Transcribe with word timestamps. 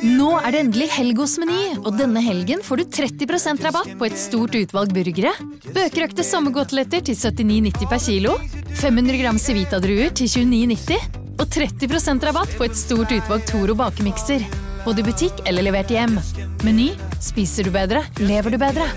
Nå 0.00 0.30
er 0.38 0.54
det 0.54 0.60
endelig 0.64 0.86
helg 0.94 1.18
hos 1.20 1.34
Meny, 1.40 1.74
og 1.82 1.92
denne 1.98 2.22
helgen 2.24 2.62
får 2.64 2.80
du 2.80 2.84
30% 2.96 3.60
rabatt 3.66 3.90
på 4.00 4.06
et 4.06 4.16
stort 4.16 4.56
utvalg 4.56 4.94
burgere. 4.96 5.32
bøkerøkte 5.74 6.24
sommergodteletter 6.24 7.04
til 7.04 7.18
79,90 7.18 7.90
per 7.90 8.00
kilo. 8.00 8.38
500 8.80 9.20
gram 9.20 9.38
Civita-druer 9.38 10.14
til 10.16 10.32
29,90. 10.32 11.20
Og 11.40 11.46
30% 11.52 12.26
rabatt 12.30 12.56
på 12.56 12.64
et 12.64 12.76
stort 12.76 13.12
utvalg 13.12 13.44
Toro 13.48 13.76
bakemikser. 13.76 14.44
Både 14.86 15.04
i 15.04 15.08
butikk 15.10 15.44
eller 15.44 15.68
levert 15.68 15.92
hjem. 15.92 16.16
Meny 16.64 16.90
spiser 17.20 17.68
du 17.68 17.74
bedre, 17.76 18.06
lever 18.24 18.56
du 18.56 18.60
bedre. 18.60 18.88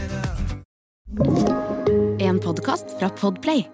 En 2.23 2.39
podkast 2.39 2.95
fra 2.99 3.11
Podplay. 3.19 3.67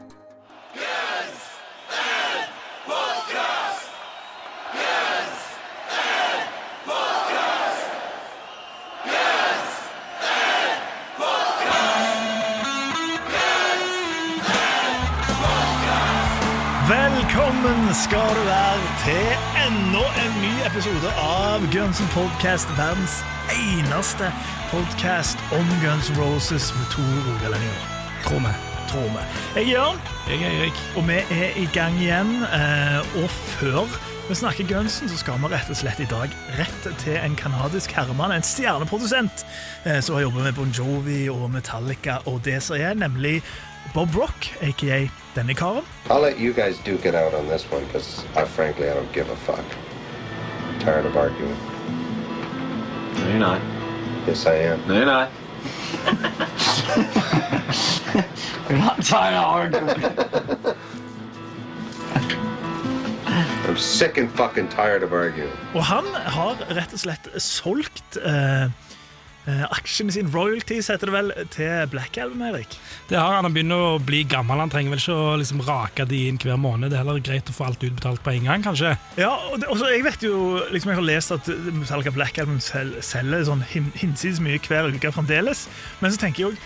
Skal 17.94 18.30
du 18.36 18.44
være 18.46 18.80
til 19.06 19.28
enda 19.66 20.04
en 20.24 20.34
ny 20.44 20.52
episode 20.68 21.10
av 21.22 21.64
Guns 21.74 22.00
N' 22.04 22.10
Podcast, 22.14 22.70
verdens 22.78 23.20
eneste 23.56 24.30
podcast 24.72 25.38
om 25.56 25.66
Guns 25.84 26.10
N' 26.12 26.20
Roses 26.22 26.70
med 26.78 26.86
to 26.94 27.02
rogalendinger. 27.28 27.88
Tror 28.26 28.40
vi. 28.46 28.54
Tror 28.90 29.08
vi. 29.16 29.24
Jeg 29.56 29.64
er 29.64 29.72
Jørn, 29.72 30.00
Jeg 30.30 30.42
er 30.42 30.62
Erik. 30.62 30.78
og 30.96 31.08
vi 31.08 31.14
er 31.14 31.58
i 31.58 31.66
gang 31.74 31.98
igjen. 32.02 32.44
eh, 32.44 33.24
Og 33.24 33.30
før 33.30 33.86
vi 34.30 34.36
snakker 34.36 34.68
Gunsen, 34.68 35.10
så 35.10 35.18
skal 35.18 35.34
vi 35.42 35.48
rett 35.54 35.70
og 35.70 35.76
slett 35.78 36.00
i 36.00 36.06
dag 36.10 36.30
rett 36.60 36.88
til 37.00 37.18
en 37.18 37.36
kanadisk 37.36 37.92
herremann, 37.92 38.32
en 38.32 38.44
stjerneprodusent, 38.44 39.46
eh, 39.86 40.02
som 40.02 40.16
har 40.16 40.22
jobbet 40.22 40.44
med 40.44 40.54
Bon 40.54 40.70
Jovi 40.72 41.30
og 41.30 41.50
Metallica 41.52 42.18
og 42.26 42.42
det 42.46 42.62
som 42.64 42.76
er, 42.78 42.94
nemlig 42.94 43.42
Bob 43.94 44.16
Rock, 44.16 44.48
aka 44.62 45.10
denne 45.36 45.56
karen. 45.56 45.84
I'll 46.10 46.22
let 46.22 46.40
you 46.40 46.54
guys 46.54 46.78
duke 46.80 47.06
it 47.06 47.16
out 47.16 47.34
on 47.34 47.48
this 47.48 47.64
one 47.72 47.84
because 47.86 48.26
I 48.36 48.46
frankly 48.46 48.90
I 48.90 48.94
don't 48.94 49.12
give 49.14 49.30
a 49.30 49.36
fuck. 49.36 49.66
Tired 50.80 51.06
of 51.06 51.18
arguing. 51.18 51.58
No, 53.16 53.28
you're 53.30 53.40
not. 53.40 53.62
Yes, 54.28 54.46
I 54.46 54.56
am. 54.56 54.88
No, 54.88 54.94
you're 54.94 55.06
not. 55.06 55.30
you're 58.70 58.80
not 58.80 59.04
tired 59.04 59.36
of 59.36 59.44
arguing. 59.44 60.76
I'm 63.70 63.78
sick 63.78 64.18
and 64.18 64.32
fucking 64.32 64.70
tired 64.70 65.04
of 65.04 65.14
arguing. 65.14 65.52
Og 65.74 65.84
han 65.86 66.06
har 66.14 66.58
rett 66.74 66.94
og 66.94 67.00
slett 67.04 67.28
solgt 67.38 68.18
eh, 68.18 68.66
eh, 69.46 69.64
aksjene 69.70 70.14
sine, 70.14 70.32
royalties 70.34 70.90
heter 70.92 71.10
det 71.10 71.16
vel, 71.16 71.34
til 71.54 71.86
Black 71.94 72.18
Album, 72.22 72.42
Erik. 72.50 72.78
Det 73.10 73.18
har 73.20 73.38
Han 73.38 73.48
han 73.48 73.56
begynner 73.56 73.86
å 73.96 74.00
bli 74.04 74.24
gammel. 74.30 74.60
Han 74.62 74.72
trenger 74.74 74.94
vel 74.94 75.02
ikke 75.02 75.16
å 75.18 75.38
liksom 75.42 75.64
rake 75.68 76.06
de 76.10 76.26
inn 76.30 76.40
hver 76.42 76.60
måned. 76.62 76.92
Det 76.92 77.00
er 77.00 77.04
heller 77.04 77.22
greit 77.24 77.50
å 77.50 77.56
få 77.56 77.70
alt 77.70 77.86
utbetalt 77.86 78.24
på 78.26 78.34
en 78.36 78.50
gang, 78.50 78.66
kanskje. 78.66 78.96
Ja, 79.18 79.32
og 79.50 79.62
det, 79.62 79.70
også, 79.72 79.92
jeg 79.94 80.06
vet 80.06 80.26
jo, 80.26 80.60
liksom 80.74 80.94
jeg 80.94 81.00
har 81.02 81.08
lest 81.08 81.36
at 81.36 81.50
Metallica 81.70 82.14
Black 82.16 82.38
Album 82.42 82.60
sel, 82.64 82.96
selger 83.06 83.48
sånn 83.50 83.64
hin, 83.72 83.90
hinsides 83.98 84.44
mye 84.44 84.62
hver 84.66 84.92
uke 84.94 85.14
fremdeles, 85.16 85.68
men 86.04 86.14
så 86.14 86.22
tenker 86.22 86.50
jeg 86.50 86.60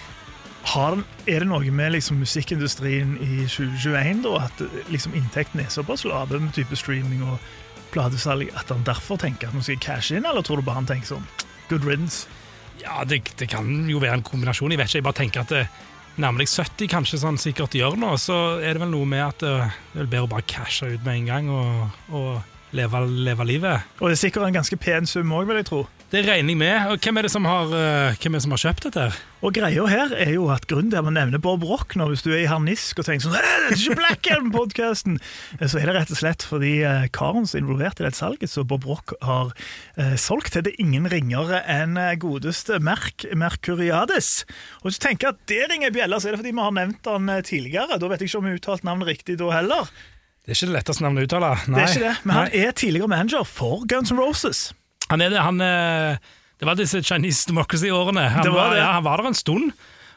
har, 0.73 0.95
er 1.27 1.44
det 1.44 1.49
noe 1.49 1.71
med 1.75 1.91
liksom, 1.97 2.21
musikkindustrien 2.23 3.17
i 3.19 3.44
2021 3.51 4.23
da, 4.23 4.45
at 4.47 4.63
liksom, 4.91 5.16
inntekten 5.19 5.59
er 5.63 5.71
såpass 5.73 6.05
lave 6.07 6.39
med 6.39 6.53
type 6.55 6.77
streaming 6.79 7.23
og 7.27 7.39
platesalg, 7.94 8.49
at 8.57 8.71
han 8.71 8.85
derfor 8.88 9.19
tenker 9.21 9.49
at 9.49 9.55
nå 9.55 9.63
skal 9.63 9.75
jeg 9.75 9.83
cashe 9.83 10.16
inn, 10.17 10.27
eller 10.29 10.45
tror 10.45 10.61
du 10.61 10.66
bare 10.66 10.79
han 10.81 10.89
tenker 10.89 11.16
sånn, 11.16 11.27
good 11.69 11.85
riddance? 11.88 12.25
Ja, 12.81 13.03
det, 13.07 13.21
det 13.39 13.47
kan 13.52 13.67
jo 13.89 14.02
være 14.02 14.17
en 14.19 14.25
kombinasjon. 14.25 14.73
Jeg 14.73 14.81
vet 14.81 14.89
ikke, 14.89 15.02
jeg 15.02 15.07
bare 15.07 15.19
tenker 15.19 15.43
at 15.43 15.53
det 15.53 15.63
nærmer 16.21 16.43
deg 16.43 16.49
70 16.52 16.89
kanskje 16.91 17.19
sånn 17.23 17.39
sikkert 17.41 17.75
gjør 17.77 17.95
nå, 17.97 18.11
så 18.21 18.59
er 18.61 18.75
det 18.75 18.84
vel 18.84 18.91
noe 18.94 19.07
med 19.09 19.23
at 19.25 19.45
eh, 19.47 19.78
det 19.95 20.03
er 20.03 20.09
bedre 20.11 20.28
å 20.28 20.34
bare 20.35 20.45
cashe 20.50 20.91
ut 20.94 21.06
med 21.06 21.23
en 21.23 21.29
gang 21.29 21.50
og, 21.50 22.01
og 22.13 22.75
leve, 22.78 23.01
leve 23.29 23.47
livet. 23.50 23.89
Og 24.00 24.09
det 24.09 24.17
er 24.17 24.22
sikkert 24.28 24.47
en 24.47 24.59
ganske 24.59 24.78
pen 24.81 25.09
sum 25.09 25.34
også, 25.34 25.50
vil 25.50 25.61
jeg 25.61 25.69
tro. 25.69 25.81
Det 26.13 26.22
regner 26.28 26.53
jeg 26.53 26.59
med. 26.59 26.91
Og 26.94 27.00
hvem 27.01 27.18
er 27.18 27.25
det 27.25 27.31
som 27.34 27.46
har, 27.50 27.72
eh, 27.74 28.18
hvem 28.22 28.35
er 28.35 28.38
det 28.38 28.44
som 28.46 28.51
har 28.53 28.62
kjøpt 28.62 28.84
dette? 28.85 29.01
her? 29.01 29.16
Og 29.41 29.53
greia 29.56 29.85
her 29.90 30.12
er 30.13 30.34
jo 30.35 30.44
at 30.53 30.68
grunnen 30.69 30.91
til 30.91 31.00
at 31.00 31.07
man 31.07 31.16
nevner 31.18 31.41
Bob 31.41 31.63
Rock 31.66 31.96
nå, 31.97 32.06
hvis 32.12 32.22
du 32.22 32.29
er 32.29 32.44
i 32.44 32.51
harnisk 32.51 33.00
og 33.01 33.07
tenker 33.07 33.25
sånn 33.25 33.34
«Hæ, 33.34 33.41
det 33.41 33.74
er 33.74 33.81
ikke 33.81 33.97
Black 33.97 34.29
Album-podcasten, 34.29 35.18
så 35.57 35.79
er 35.81 35.90
det 35.90 35.96
rett 35.97 36.13
og 36.13 36.19
slett 36.19 36.46
fordi 36.46 36.84
eh, 36.85 37.07
karen 37.09 37.47
som 37.50 37.57
er 37.57 37.63
involvert 37.63 37.97
i 37.97 38.06
dette 38.06 38.22
salget, 38.22 38.52
så 38.53 38.62
Bob 38.62 38.85
Rock 38.85 39.16
har 39.25 39.56
eh, 39.97 40.13
solgt 40.22 40.53
til 40.53 40.68
det 40.68 40.75
ingen 40.78 41.09
ringere 41.09 41.63
enn 41.66 41.97
eh, 41.97 42.13
godeste 42.22 42.78
Merk 42.78 43.25
Mercuriades. 43.34 44.46
Og 44.84 44.91
hvis 44.91 45.02
du 45.02 45.07
tenker 45.07 45.34
at 45.34 45.41
det 45.50 45.66
ringer 45.73 45.97
bjella, 45.97 46.22
så 46.22 46.29
er 46.29 46.38
det 46.38 46.44
fordi 46.44 46.53
vi 46.53 46.68
har 46.68 46.78
nevnt 46.78 47.09
han 47.09 47.34
eh, 47.34 47.41
tidligere. 47.41 47.97
Da 47.97 48.12
vet 48.13 48.22
jeg 48.22 48.29
ikke 48.29 48.44
om 48.44 48.46
vi 48.46 48.53
har 48.53 48.62
uttalt 48.62 48.85
navnet 48.85 49.09
riktig 49.16 49.40
da 49.41 49.50
heller. 49.50 49.90
Det 50.46 50.53
er 50.53 50.62
ikke 50.62 50.69
det 50.75 50.78
letteste 50.78 51.07
navnet 51.07 51.25
å 51.25 51.31
uttale. 51.31 51.52
Nei. 51.66 51.73
Det 51.73 51.84
er 51.84 51.97
ikke 51.97 52.06
det, 52.06 52.16
men 52.22 52.38
han 52.38 52.56
er 52.62 52.79
tidligere 52.85 53.13
manager 53.18 53.50
for 53.50 53.81
Guns 53.90 54.13
N' 54.13 54.22
Roses. 54.22 54.68
Han 55.13 55.22
er 55.22 55.34
det, 55.34 55.41
han 55.46 55.62
eh, 55.62 56.31
Det 56.59 56.69
var 56.69 56.79
disse 56.79 57.03
Chinese 57.06 57.46
Democracy-årene. 57.51 58.29
Han, 58.38 58.47
Det 58.47 58.53
var 58.53 58.74
det. 58.74 58.79
Ja, 58.81 58.96
han 58.97 59.06
var 59.06 59.22
der 59.22 59.29
en 59.29 59.38
stund, 59.38 59.74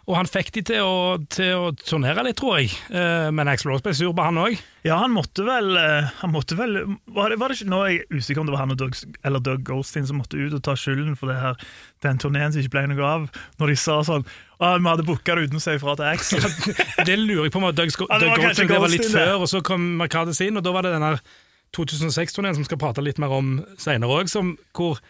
og 0.07 0.15
han 0.15 0.29
fikk 0.31 0.53
de 0.55 0.63
til 0.69 0.85
å, 0.87 1.17
til 1.35 1.51
å 1.59 1.71
turnere 1.81 2.23
litt, 2.23 2.37
tror 2.39 2.61
jeg. 2.61 2.71
Eh, 2.95 3.27
men 3.35 3.51
Axl 3.51 3.73
Rose 3.73 3.83
ble 3.83 3.93
sur 3.99 4.13
på 4.15 4.23
han 4.23 4.39
òg. 4.39 4.55
Ja, 4.87 5.01
han 5.03 5.11
måtte 5.11 5.43
vel, 5.43 5.73
eh, 5.81 6.13
han 6.21 6.31
måtte 6.31 6.55
vel 6.55 6.77
var 7.11 7.33
det, 7.35 7.41
var 7.41 7.51
det 7.51 7.59
ikke, 7.59 7.71
Nå 7.73 7.81
er 7.83 7.91
jeg 7.91 8.21
usikker 8.21 8.45
om 8.45 8.47
det 8.47 8.55
var 8.55 8.63
han 8.63 8.77
Doug, 8.79 8.95
eller 9.27 9.43
Doug 9.43 9.65
Goldstein 9.67 10.07
som 10.07 10.21
måtte 10.23 10.39
ut 10.39 10.55
og 10.55 10.63
ta 10.63 10.77
skylden 10.79 11.17
for 11.19 11.33
det 11.33 11.41
her, 11.43 11.59
den 12.07 12.23
turneen 12.23 12.55
som 12.55 12.63
ikke 12.63 12.77
ble 12.77 12.85
noe 12.93 13.09
av, 13.11 13.27
når 13.59 13.73
de 13.73 13.77
sa 13.83 13.99
sånn 14.07 14.23
ah, 14.61 14.77
Vi 14.79 14.87
hadde 14.87 15.09
booka 15.09 15.35
det 15.35 15.49
uten 15.51 15.59
å 15.59 15.65
si 15.65 15.75
ifra 15.75 15.97
til 15.99 16.13
Axel. 16.13 16.47
Det 17.09 17.19
lurer 17.19 17.49
jeg 17.49 17.57
på 17.57 17.65
om 17.65 17.67
Doug, 17.73 17.91
Doug 17.91 18.15
kanskje 18.15 18.31
Goldstein 18.39 18.71
det 18.71 18.81
var 18.87 18.95
litt 18.95 19.11
før, 19.11 19.35
og 19.43 19.51
så 19.51 19.65
kom 19.67 19.91
Mercades 19.99 20.41
inn, 20.47 20.57
og 20.57 20.65
da 20.65 20.77
var 20.77 20.87
det 20.87 20.95
denne 20.95 21.17
2006-turneen 21.77 22.57
som 22.57 22.65
vi 22.65 22.71
skal 22.71 22.81
prate 22.81 23.05
litt 23.05 23.21
mer 23.23 23.33
om 23.37 23.59
senere 23.81 24.23
òg, 24.23 24.33
hvor 24.77 25.01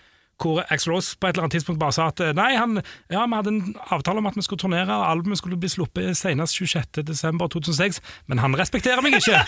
hvor 0.43 0.63
Axl 0.73 0.91
Rose 0.93 1.17
på 1.17 1.29
et 1.29 1.37
eller 1.37 1.47
annet 1.47 1.57
tidspunkt 1.57 1.81
bare 1.81 1.95
sa 1.97 2.09
at 2.11 2.21
eh, 2.21 2.35
nei, 2.37 2.51
han, 2.61 2.81
ja, 3.13 3.23
vi 3.25 3.39
hadde 3.39 3.53
en 3.55 3.77
avtale 3.95 4.21
om 4.21 4.29
at 4.29 4.37
vi 4.37 4.45
skulle 4.45 4.61
turnere, 4.61 4.93
og 4.93 5.07
albumet 5.09 5.41
skulle 5.41 5.57
bli 5.61 5.71
sluppet 5.73 6.17
senest 6.19 6.59
26.12.2006, 6.61 8.01
men 8.29 8.43
han 8.43 8.57
respekterer 8.59 9.01
meg 9.05 9.17
ikke! 9.19 9.41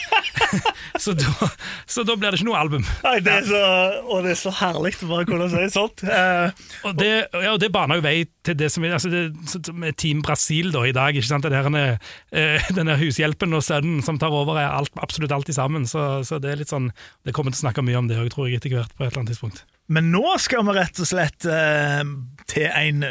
så, 1.05 1.15
da, 1.19 1.51
så 1.89 2.05
da 2.09 2.17
blir 2.17 2.33
det 2.33 2.41
ikke 2.41 2.49
noe 2.49 2.61
album. 2.63 2.87
Nei, 3.05 3.19
det 3.25 3.35
er 3.41 3.47
så, 3.51 3.63
og 4.09 4.25
det 4.25 4.33
er 4.33 4.41
så 4.41 4.55
herlig 4.63 4.95
å 5.05 5.11
bare 5.13 5.29
kunne 5.29 5.51
si 5.53 5.67
sånt. 5.75 6.05
Eh, 6.09 6.65
Og 6.89 6.97
det, 6.99 7.13
ja, 7.33 7.53
og 7.53 7.61
det 7.63 7.73
baner 7.75 8.01
jo 8.01 8.07
vei 8.09 8.17
til 8.47 8.57
det 8.59 8.71
som 8.73 8.87
altså 8.89 9.13
det, 9.13 9.23
som 9.53 9.85
er 9.85 9.97
Team 9.99 10.23
Brasil 10.25 10.73
da, 10.73 10.87
i 10.89 10.95
dag. 10.97 11.17
ikke 11.17 11.29
sant? 11.29 11.45
Det 11.45 11.53
der, 11.53 11.99
eh, 12.33 12.69
denne 12.79 12.97
hushjelpen 13.01 13.57
og 13.57 13.65
sønnen 13.67 14.01
som 14.07 14.21
tar 14.21 14.33
over, 14.35 14.61
er 14.61 14.73
alt, 14.73 14.95
absolutt 15.03 15.35
alltid 15.37 15.59
sammen. 15.59 15.85
Så, 15.91 16.09
så 16.29 16.41
det 16.43 16.55
er 16.55 16.63
litt 16.63 16.73
sånn, 16.73 16.91
det 17.29 17.37
kommer 17.37 17.53
til 17.53 17.61
å 17.61 17.67
snakke 17.69 17.85
mye 17.85 18.01
om 18.01 18.09
det 18.11 18.21
òg, 18.23 18.33
tror 18.33 18.49
jeg, 18.49 18.63
etter 18.63 18.79
hvert. 18.79 18.95
på 18.97 19.05
et 19.05 19.11
eller 19.11 19.25
annet 19.27 19.37
tidspunkt. 19.37 19.67
Men 19.89 20.11
nå 20.13 20.25
skal 20.43 20.67
vi 20.69 20.77
rett 20.77 21.01
og 21.01 21.09
slett 21.09 21.49
eh, 21.49 22.05
til 22.49 22.69
en 22.69 23.05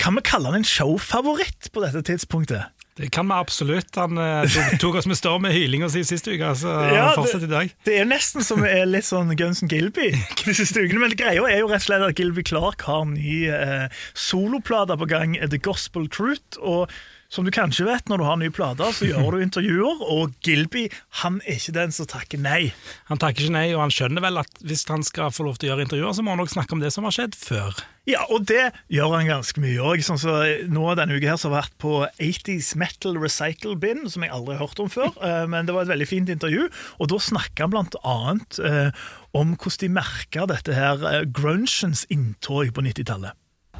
Kan 0.00 0.16
vi 0.16 0.24
kalle 0.24 0.50
han 0.50 0.62
en 0.62 0.68
showfavoritt 0.68 1.70
på 1.72 1.84
dette 1.84 2.04
tidspunktet? 2.08 2.70
Det 2.94 3.08
kan 3.10 3.26
vi 3.26 3.34
absolutt. 3.34 3.96
Han 3.98 4.18
eh, 4.18 4.56
tok, 4.82 5.00
oss 5.00 5.08
med 5.10 5.18
storm 5.18 5.42
med 5.42 5.54
hylinga 5.56 5.88
si 5.90 6.04
sist 6.06 6.28
uke, 6.30 6.52
så 6.58 6.74
Ja, 6.94 7.08
han 7.16 7.42
i 7.42 7.50
dag. 7.50 7.72
Det 7.86 7.96
er 7.98 8.06
nesten 8.06 8.46
som 8.46 8.62
vi 8.62 8.70
er 8.70 8.86
litt 8.86 9.08
sånn 9.08 9.34
Guns 9.38 9.64
N' 9.64 9.70
Gilby 9.72 10.12
de 10.44 10.54
siste 10.54 10.84
ukene. 10.84 11.02
Men 11.02 11.16
greia 11.18 11.42
er 11.50 11.64
jo 11.64 11.70
rett 11.72 11.82
og 11.82 11.88
slett 11.88 12.06
at 12.06 12.20
Gilby 12.20 12.46
Clark 12.46 12.86
har 12.86 13.02
ny 13.10 13.40
eh, 13.50 13.88
soloplate 14.14 14.98
på 15.00 15.10
gang, 15.10 15.34
The 15.42 15.58
Gospel 15.58 16.06
Truth. 16.06 16.60
Og 16.62 16.86
som 17.34 17.46
du 17.46 17.50
kanskje 17.54 17.86
vet, 17.88 18.06
når 18.10 18.20
du 18.22 18.24
har 18.28 18.36
nye 18.38 18.52
plater, 18.54 18.92
så 18.94 19.08
gjør 19.08 19.34
du 19.34 19.42
intervjuer, 19.42 20.02
og 20.14 20.36
Gilby 20.46 20.84
han 21.22 21.40
er 21.44 21.58
ikke 21.58 21.74
den 21.74 21.94
som 21.94 22.06
takker 22.10 22.38
nei. 22.38 22.68
Han 23.10 23.18
takker 23.18 23.48
ikke 23.48 23.56
nei, 23.56 23.66
og 23.74 23.82
han 23.82 23.94
skjønner 23.94 24.22
vel 24.22 24.38
at 24.44 24.62
hvis 24.62 24.86
han 24.92 25.02
skal 25.06 25.34
få 25.34 25.48
lov 25.48 25.58
til 25.58 25.68
å 25.68 25.74
gjøre 25.74 25.88
intervjuer, 25.88 26.14
så 26.14 26.22
må 26.22 26.34
han 26.36 26.44
også 26.44 26.60
snakke 26.60 26.76
om 26.78 26.84
det 26.84 26.92
som 26.94 27.08
har 27.08 27.16
skjedd 27.16 27.34
før. 27.38 27.82
Ja, 28.06 28.20
og 28.28 28.44
det 28.50 28.68
gjør 28.92 29.14
han 29.16 29.30
ganske 29.30 29.62
mye 29.64 29.80
òg. 29.80 30.02
Sånn 30.04 30.20
så 30.20 30.34
nå 30.68 30.86
denne 30.98 31.16
uka 31.16 31.30
her 31.32 31.38
så 31.40 31.48
har 31.48 31.54
jeg 31.54 31.62
vært 31.62 31.78
på 31.80 31.92
80s 32.20 32.72
Metal 32.80 33.16
Recycle 33.18 33.76
Bin, 33.80 34.04
som 34.12 34.26
jeg 34.26 34.34
aldri 34.36 34.58
har 34.58 34.66
hørt 34.66 34.82
om 34.84 34.90
før. 34.92 35.10
eh, 35.24 35.46
Men 35.50 35.66
det 35.66 35.74
var 35.74 35.86
et 35.88 35.94
veldig 35.94 36.08
fint 36.10 36.28
intervju, 36.34 36.68
og 37.00 37.08
da 37.10 37.18
snakka 37.18 37.64
han 37.64 37.72
blant 37.72 37.96
annet 38.04 38.60
eh, 38.60 39.06
om 39.34 39.56
hvordan 39.56 39.80
de 39.86 39.94
merka 39.96 40.44
dette 40.46 40.76
her 40.76 41.24
grunchens 41.32 42.04
inntog 42.12 42.70
på 42.76 42.84
90-tallet. 42.84 43.32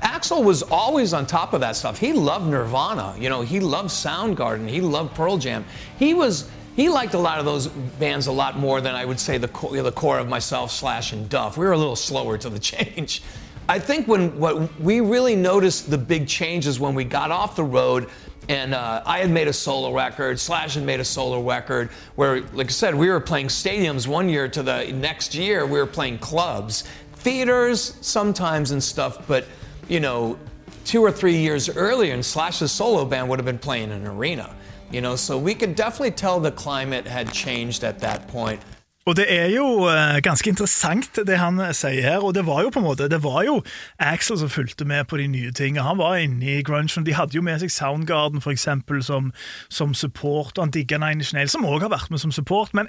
Axel 0.02 0.42
was 0.42 0.62
always 0.62 1.12
on 1.12 1.26
top 1.26 1.52
of 1.52 1.60
that 1.60 1.76
stuff. 1.76 1.98
He 1.98 2.12
loved 2.12 2.46
Nirvana. 2.46 3.14
You 3.18 3.28
know, 3.28 3.42
he 3.42 3.60
loved 3.60 3.90
Soundgarden. 3.90 4.68
He 4.68 4.80
loved 4.80 5.14
Pearl 5.14 5.38
Jam. 5.38 5.64
He 5.98 6.14
was 6.14 6.48
he 6.76 6.88
liked 6.88 7.14
a 7.14 7.18
lot 7.18 7.38
of 7.38 7.44
those 7.44 7.68
bands 7.68 8.26
a 8.26 8.32
lot 8.32 8.58
more 8.58 8.80
than 8.80 8.96
I 8.96 9.04
would 9.04 9.20
say 9.20 9.38
the 9.38 9.46
core, 9.48 9.80
the 9.80 9.92
core 9.92 10.18
of 10.18 10.28
myself, 10.28 10.72
Slash, 10.72 11.12
and 11.12 11.28
Duff. 11.28 11.56
We 11.56 11.64
were 11.64 11.72
a 11.72 11.78
little 11.78 11.96
slower 11.96 12.36
to 12.38 12.50
the 12.50 12.58
change. 12.72 13.22
I 13.68 13.78
think 13.78 14.08
when 14.08 14.38
what 14.38 14.78
we 14.80 15.00
really 15.00 15.36
noticed 15.36 15.90
the 15.90 15.98
big 15.98 16.26
changes 16.26 16.80
when 16.80 16.94
we 16.94 17.04
got 17.04 17.30
off 17.30 17.56
the 17.56 17.64
road. 17.64 18.08
And 18.46 18.74
uh, 18.74 19.02
I 19.06 19.20
had 19.20 19.30
made 19.30 19.48
a 19.48 19.54
solo 19.54 19.94
record. 19.94 20.38
Slash 20.38 20.74
had 20.74 20.84
made 20.84 21.00
a 21.00 21.04
solo 21.04 21.42
record 21.42 21.88
where, 22.16 22.42
like 22.52 22.66
I 22.66 22.70
said, 22.70 22.94
we 22.94 23.08
were 23.08 23.20
playing 23.20 23.46
stadiums 23.46 24.06
one 24.06 24.28
year 24.28 24.48
to 24.48 24.62
the 24.62 24.92
next 24.92 25.34
year 25.34 25.64
we 25.64 25.78
were 25.78 25.86
playing 25.86 26.18
clubs 26.18 26.84
theaters 27.24 27.96
sometimes 28.02 28.70
and 28.70 28.84
stuff, 28.84 29.26
but 29.26 29.46
you 29.88 30.00
know, 30.00 30.36
two 30.84 31.02
or 31.02 31.12
three 31.12 31.36
years 31.36 31.68
earlier, 31.68 32.14
and 32.14 32.24
Slash's 32.24 32.72
solo 32.72 33.04
band 33.04 33.28
would 33.28 33.38
have 33.38 33.46
been 33.46 33.58
playing 33.58 33.92
an 33.92 34.06
arena. 34.06 34.54
You 34.90 35.00
know, 35.00 35.16
so 35.16 35.38
we 35.38 35.54
could 35.54 35.74
definitely 35.74 36.12
tell 36.12 36.40
the 36.40 36.52
climate 36.52 37.06
had 37.06 37.32
changed 37.32 37.84
at 37.84 37.98
that 38.00 38.28
point. 38.28 38.60
Og 39.06 39.16
det 39.16 39.26
er 39.28 39.50
jo 39.52 39.84
eh, 39.92 40.20
ganske 40.24 40.48
interessant 40.48 41.18
det 41.28 41.36
han 41.36 41.60
sier 41.76 42.00
her, 42.02 42.22
og 42.24 42.32
det 42.34 42.46
var 42.46 42.62
jo 42.64 42.70
på 42.72 42.80
en 42.80 42.86
måte 42.86 43.08
Det 43.12 43.20
var 43.22 43.42
jo 43.44 43.58
Axel 43.98 44.38
som 44.40 44.48
fulgte 44.48 44.84
med 44.88 45.04
på 45.04 45.18
de 45.20 45.26
nye 45.28 45.52
tingene. 45.52 45.84
Han 45.84 45.98
var 45.98 46.16
inne 46.16 46.58
i 46.58 46.62
grungen. 46.62 47.04
De 47.04 47.14
hadde 47.14 47.36
jo 47.36 47.42
med 47.44 47.60
seg 47.60 47.72
Soundgarden 47.72 48.40
for 48.40 48.54
eksempel, 48.54 49.02
som, 49.04 49.32
som 49.68 49.94
support, 49.94 50.56
og 50.56 50.64
han 50.64 50.72
digga 50.72 50.98
Nine 50.98 51.20
Inch 51.20 51.34
Nails, 51.34 51.52
som 51.52 51.68
òg 51.68 51.84
har 51.84 51.92
vært 51.92 52.10
med 52.10 52.22
som 52.22 52.32
support. 52.32 52.72
Men 52.72 52.88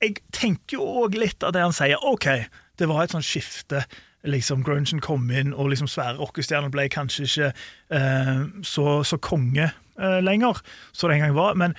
jeg 0.00 0.16
tenker 0.32 0.78
jo 0.78 0.88
òg 1.04 1.18
litt 1.20 1.44
av 1.44 1.52
det 1.52 1.60
han 1.60 1.76
sier. 1.76 2.00
OK, 2.00 2.48
det 2.80 2.88
var 2.88 3.04
et 3.04 3.12
sånt 3.12 3.28
skifte. 3.28 3.84
Liksom 4.24 4.64
Grungen 4.64 5.02
kom 5.04 5.28
inn, 5.30 5.52
og 5.52 5.68
liksom 5.72 5.90
svære 5.90 6.16
rockestjerner 6.20 6.72
ble 6.72 6.88
kanskje 6.92 7.26
ikke 7.28 7.50
eh, 7.98 8.44
så, 8.64 8.86
så 9.04 9.18
konge 9.20 9.68
eh, 9.68 10.18
lenger, 10.24 10.62
så 10.92 11.08
det 11.08 11.18
en 11.18 11.26
gang 11.26 11.36
var. 11.36 11.58
Men 11.60 11.76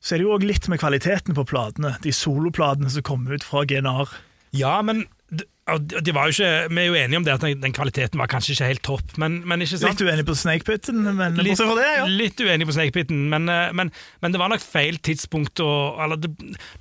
så 0.00 0.14
er 0.14 0.20
det 0.20 0.26
jo 0.28 0.34
òg 0.36 0.44
litt 0.46 0.68
med 0.70 0.80
kvaliteten 0.82 1.34
på 1.34 1.46
platene. 1.48 1.96
De 2.04 2.12
soloplatene 2.14 2.92
som 2.92 3.04
kom 3.06 3.24
ut 3.30 3.46
fra 3.46 3.64
GNR. 3.66 4.12
Ja, 4.56 4.78
men 4.86 5.06
de 5.66 6.12
var 6.14 6.28
jo 6.28 6.36
ikke, 6.36 6.50
vi 6.70 6.78
er 6.78 6.84
jo 6.86 6.94
enige 6.94 7.18
om 7.18 7.24
det 7.26 7.32
at 7.34 7.44
den, 7.58 7.72
kvaliteten 7.74 8.20
var 8.20 8.28
kanskje 8.30 8.54
ikke 8.54 8.68
helt 8.68 8.82
topp, 8.86 9.16
men, 9.18 9.40
men 9.50 9.64
ikke 9.64 9.80
sant? 9.80 9.98
Litt 9.98 10.04
uenig 10.06 10.24
på 10.28 10.36
Snakepitten, 10.38 11.00
men 11.08 11.40
Litt, 11.42 11.58
fra 11.58 11.74
det, 11.74 11.86
ja. 11.90 12.04
litt 12.06 12.38
uenig 12.38 12.68
på 12.68 12.76
Snakepitten, 12.76 13.24
men, 13.32 13.50
eh, 13.50 13.72
men, 13.74 13.90
men 14.22 14.34
det 14.34 14.38
var 14.38 14.52
nok 14.52 14.62
feil 14.62 15.00
tidspunkt. 15.02 15.58
Og, 15.64 15.98
eller 16.04 16.20
det, 16.22 16.30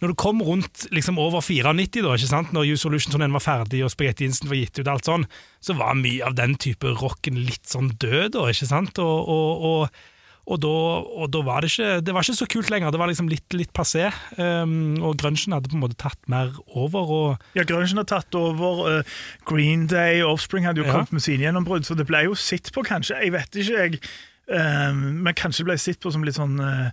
når 0.04 0.14
du 0.14 0.18
kom 0.22 0.44
rundt 0.46 0.86
liksom 0.94 1.18
over 1.22 1.42
94, 1.42 2.06
da, 2.06 2.14
ikke 2.14 2.30
sant? 2.30 2.54
når 2.54 2.76
U 2.76 2.78
Solution-turneen 2.78 3.34
var 3.34 3.46
ferdig 3.48 3.82
og 3.88 3.90
Spaghetti 3.94 4.30
Instant 4.30 4.54
var 4.54 4.62
gitt 4.62 4.78
ut, 4.78 4.92
alt 4.94 5.10
sånn, 5.10 5.26
så 5.66 5.74
var 5.82 5.98
mye 5.98 6.22
av 6.30 6.38
den 6.38 6.54
type 6.62 6.94
rocken 7.02 7.42
litt 7.42 7.66
sånn 7.66 7.90
død, 7.98 8.36
da, 8.38 8.46
ikke 8.54 8.70
sant? 8.70 9.02
Og, 9.02 9.18
og, 9.26 9.66
og, 9.72 10.04
og, 10.46 10.60
da, 10.62 10.70
og 10.70 11.32
da 11.34 11.40
var 11.42 11.62
det 11.66 11.72
ikke 11.72 12.02
Det 12.06 12.14
var 12.14 12.22
ikke 12.26 12.38
så 12.38 12.48
kult 12.54 12.70
lenger. 12.70 12.92
Det 12.94 13.00
var 13.02 13.10
liksom 13.10 13.30
litt, 13.32 13.48
litt 13.58 13.72
passé. 13.74 14.12
Um, 14.38 14.96
og 15.02 15.18
grunchen 15.18 15.56
hadde 15.56 15.72
på 15.72 15.78
en 15.80 15.82
måte 15.82 15.98
tatt 15.98 16.20
mer 16.30 16.52
over. 16.78 17.10
og 17.18 17.58
Ja, 17.58 17.64
Grunchen 17.66 17.98
har 17.98 18.06
tatt 18.10 18.36
over. 18.38 18.84
Uh, 19.00 19.18
Green 19.50 19.88
Day 19.90 20.22
og 20.22 20.36
Offspring 20.36 20.68
hadde 20.70 20.84
jo 20.84 20.86
Ja. 20.86 20.94
kommet 21.00 21.12
med 21.18 21.26
sine 21.26 21.48
gjennombrudd, 21.48 21.88
så 21.90 21.98
det 21.98 22.06
ble 22.06 22.24
jo 22.28 22.36
sett 22.38 22.70
på, 22.76 22.84
kanskje. 22.86 23.18
Jeg 23.26 23.34
vet 23.34 23.58
ikke, 23.64 23.82
jeg. 23.82 24.00
Um, 24.46 25.24
men 25.26 25.34
kanskje 25.34 25.64
det 25.64 25.70
ble 25.72 25.78
sett 25.82 26.00
på 26.04 26.12
som 26.14 26.22
litt 26.24 26.38
sånn 26.38 26.60
uh, 26.62 26.92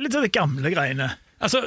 Litt 0.00 0.14
av 0.16 0.24
de 0.24 0.30
gamle 0.32 0.70
greiene. 0.72 1.10
Altså, 1.44 1.60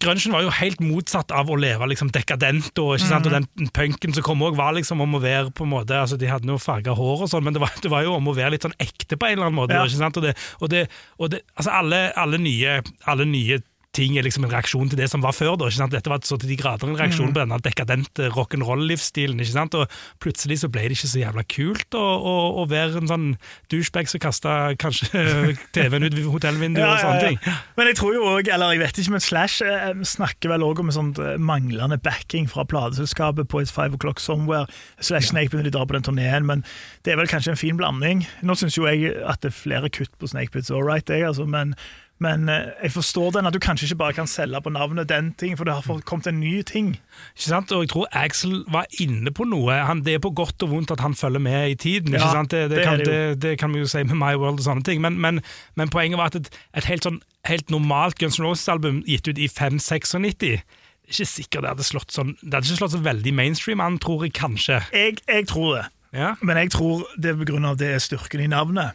Grunchen 0.00 0.32
var 0.32 0.44
jo 0.44 0.52
helt 0.54 0.80
motsatt 0.80 1.32
av 1.34 1.50
å 1.52 1.58
leve 1.60 1.86
liksom 1.90 2.08
dekadent, 2.14 2.72
og, 2.80 2.94
sant? 3.02 3.26
og 3.28 3.34
den 3.34 3.68
punken 3.76 4.14
som 4.16 4.24
kom 4.24 4.44
òg, 4.46 4.56
var 4.56 4.72
liksom 4.78 5.02
om 5.04 5.18
å 5.18 5.20
være 5.20 5.52
på 5.52 5.66
en 5.66 5.72
måte 5.74 5.98
altså 5.98 6.16
De 6.20 6.30
hadde 6.30 6.48
noe 6.48 6.62
farga 6.62 6.94
hår 6.96 7.26
og 7.26 7.30
sånn, 7.30 7.44
men 7.44 7.56
det 7.56 7.60
var, 7.60 7.74
det 7.84 7.92
var 7.92 8.06
jo 8.06 8.16
om 8.16 8.32
å 8.32 8.36
være 8.36 8.54
litt 8.56 8.64
sånn 8.64 8.76
ekte 8.80 9.18
på 9.20 9.28
en 9.28 9.36
eller 9.36 9.50
annen 9.50 9.60
måte. 9.60 9.76
Ja. 9.76 9.84
Og 9.84 10.24
det, 10.24 10.34
og 10.60 10.72
det, 10.72 10.82
og 11.18 11.32
det, 11.34 11.42
altså 11.58 11.76
alle, 11.82 12.00
alle, 12.20 12.40
nye, 12.40 12.80
alle 13.10 13.28
nye 13.28 13.60
ting 13.94 14.16
er 14.18 14.26
liksom 14.26 14.46
en 14.46 14.52
reaksjon 14.52 14.90
til 14.90 14.98
det 14.98 15.08
som 15.12 15.22
var 15.24 15.34
før. 15.36 15.54
da, 15.58 15.68
ikke 15.70 15.80
sant? 15.80 15.94
Dette 15.94 16.10
var 16.10 16.22
så 16.26 16.38
til 16.40 16.50
de 16.50 16.58
grader 16.58 16.90
en 16.90 16.98
reaksjon 16.98 17.32
på 17.34 17.40
denne 17.40 17.58
dekadente 17.62 18.28
rock'n'roll-livsstilen. 18.34 19.40
ikke 19.40 19.54
sant? 19.54 19.76
Og 19.78 19.90
plutselig 20.22 20.60
så 20.62 20.70
ble 20.72 20.88
det 20.88 20.98
ikke 20.98 21.10
så 21.12 21.22
jævla 21.22 21.44
kult 21.54 21.98
å, 21.98 22.02
å, 22.02 22.34
å 22.62 22.66
være 22.70 23.02
en 23.02 23.10
sånn 23.10 23.28
douchebag 23.72 24.10
som 24.10 24.22
kasta 24.24 24.56
kanskje 24.80 25.24
TV-en 25.76 26.08
ut 26.08 26.18
hotellvinduet 26.34 26.86
og 26.88 27.02
sånne 27.04 27.22
ting. 27.22 27.40
Men 27.78 27.90
jeg 27.90 28.00
tror 28.00 28.16
jo 28.16 28.26
også, 28.32 28.54
eller 28.56 28.74
jeg 28.74 28.84
vet 28.84 29.02
ikke, 29.02 29.14
men 29.16 29.24
Slash 29.24 29.66
eh, 29.66 30.04
snakker 30.14 30.54
vel 30.54 30.66
òg 30.66 30.82
om 30.82 30.90
en 30.90 30.98
sånn 30.98 31.12
eh, 31.22 31.36
manglende 31.38 31.98
backing 32.02 32.50
fra 32.50 32.66
plateselskapet 32.68 33.50
på 33.50 33.62
It's 33.62 33.74
Five 33.74 33.98
O'Clock 33.98 34.22
Somewhere. 34.22 34.66
Slash 34.98 35.30
Snake 35.30 35.52
begynner 35.52 35.70
de 35.70 35.76
drar 35.76 35.88
på 35.90 35.96
den 35.96 36.06
turneen, 36.06 36.48
men 36.50 36.66
det 37.06 37.14
er 37.14 37.20
vel 37.20 37.30
kanskje 37.30 37.54
en 37.54 37.60
fin 37.60 37.78
blanding. 37.78 38.26
Nå 38.42 38.58
syns 38.58 38.78
jo 38.78 38.88
jeg 38.90 39.14
at 39.22 39.42
det 39.44 39.52
er 39.52 39.58
flere 39.62 39.92
kutt 39.92 40.12
på 40.18 40.30
Snakepits, 40.30 40.72
all 40.74 40.84
right, 40.86 41.08
jeg, 41.10 41.26
altså, 41.26 41.46
men 41.48 41.76
men 42.24 42.48
eh, 42.48 42.70
jeg 42.86 42.94
forstår 42.94 43.34
den 43.36 43.48
at 43.48 43.54
du 43.54 43.60
kanskje 43.62 43.86
ikke 43.88 44.00
bare 44.00 44.16
kan 44.16 44.28
selge 44.30 44.60
på 44.64 44.72
navnet 44.72 45.10
den 45.10 45.32
ting, 45.40 45.56
for 45.58 45.68
det 45.68 45.76
har 45.76 46.00
kommet 46.08 46.28
en 46.30 46.40
ny 46.40 46.62
ting. 46.66 46.94
Ikke 47.36 47.48
sant? 47.50 47.72
Og 47.76 47.84
jeg 47.84 47.92
tror 47.92 48.08
Axel 48.24 48.62
var 48.72 48.88
inne 49.02 49.32
på 49.34 49.46
noe. 49.48 49.76
Han, 49.88 50.02
det 50.06 50.16
er 50.16 50.22
på 50.24 50.32
godt 50.36 50.64
og 50.66 50.72
vondt 50.72 50.94
at 50.94 51.04
han 51.04 51.16
følger 51.18 51.42
med 51.44 51.74
i 51.74 51.78
tiden. 51.86 52.16
Ja, 52.16 52.30
sant? 52.32 52.54
Det, 52.54 52.70
det, 52.72 52.78
det 52.80 52.86
kan, 52.88 53.04
det 53.44 53.56
kan 53.60 53.74
vi 53.74 53.84
jo 53.84 53.90
si 53.90 54.02
med 54.06 54.16
My 54.20 54.34
World 54.34 54.62
og 54.62 54.66
sånne 54.68 54.86
ting. 54.86 55.02
Men, 55.04 55.20
men, 55.20 55.42
men 55.78 55.92
poenget 55.92 56.20
var 56.20 56.32
at 56.32 56.40
et, 56.40 56.50
et 56.76 56.88
helt, 56.90 57.06
sånn, 57.06 57.20
helt 57.48 57.70
normalt 57.74 58.18
Guns 58.20 58.40
N' 58.40 58.48
Roses-album 58.48 59.02
gitt 59.08 59.28
ut 59.28 59.38
i 59.38 59.50
5-96 59.50 60.64
ikke 61.04 61.26
sikkert 61.28 61.64
det 61.64 61.68
hadde 61.74 61.84
slått 61.84 62.14
sånn 62.14 62.30
Det 62.40 62.54
hadde 62.54 62.68
ikke 62.70 62.78
slått 62.78 62.94
så 62.94 63.00
veldig 63.04 63.32
mainstream 63.36 63.82
an, 63.84 63.98
tror 64.00 64.24
jeg 64.24 64.32
kanskje. 64.38 64.80
Jeg, 64.94 65.18
jeg 65.28 65.48
tror 65.50 65.74
det, 65.76 65.84
Ja. 66.16 66.34
men 66.40 66.56
jeg 66.56 66.70
tror 66.70 67.04
det 67.18 67.34
er 67.34 67.82
er 67.94 67.98
styrken 68.00 68.40
i 68.40 68.46
navnet. 68.46 68.94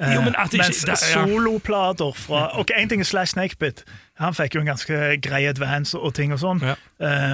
Jo, 0.00 0.20
men 0.24 0.34
at 0.38 0.50
det 0.50 0.58
ikke- 0.58 0.64
Mens 0.64 0.80
det- 0.84 1.14
ja. 1.14 1.26
soloplater 1.26 2.12
fra 2.16 2.58
Ok, 2.58 2.70
En 2.76 2.88
ting 2.88 3.00
er 3.00 3.04
Slash 3.04 3.32
Snakebit. 3.34 3.84
Han 4.18 4.34
fikk 4.34 4.54
jo 4.54 4.60
en 4.60 4.66
ganske 4.66 5.20
grei 5.22 5.46
advance 5.46 5.98
og 5.98 6.14
ting 6.14 6.32
og 6.32 6.38
sånn, 6.38 6.60
Ja. 6.62 6.74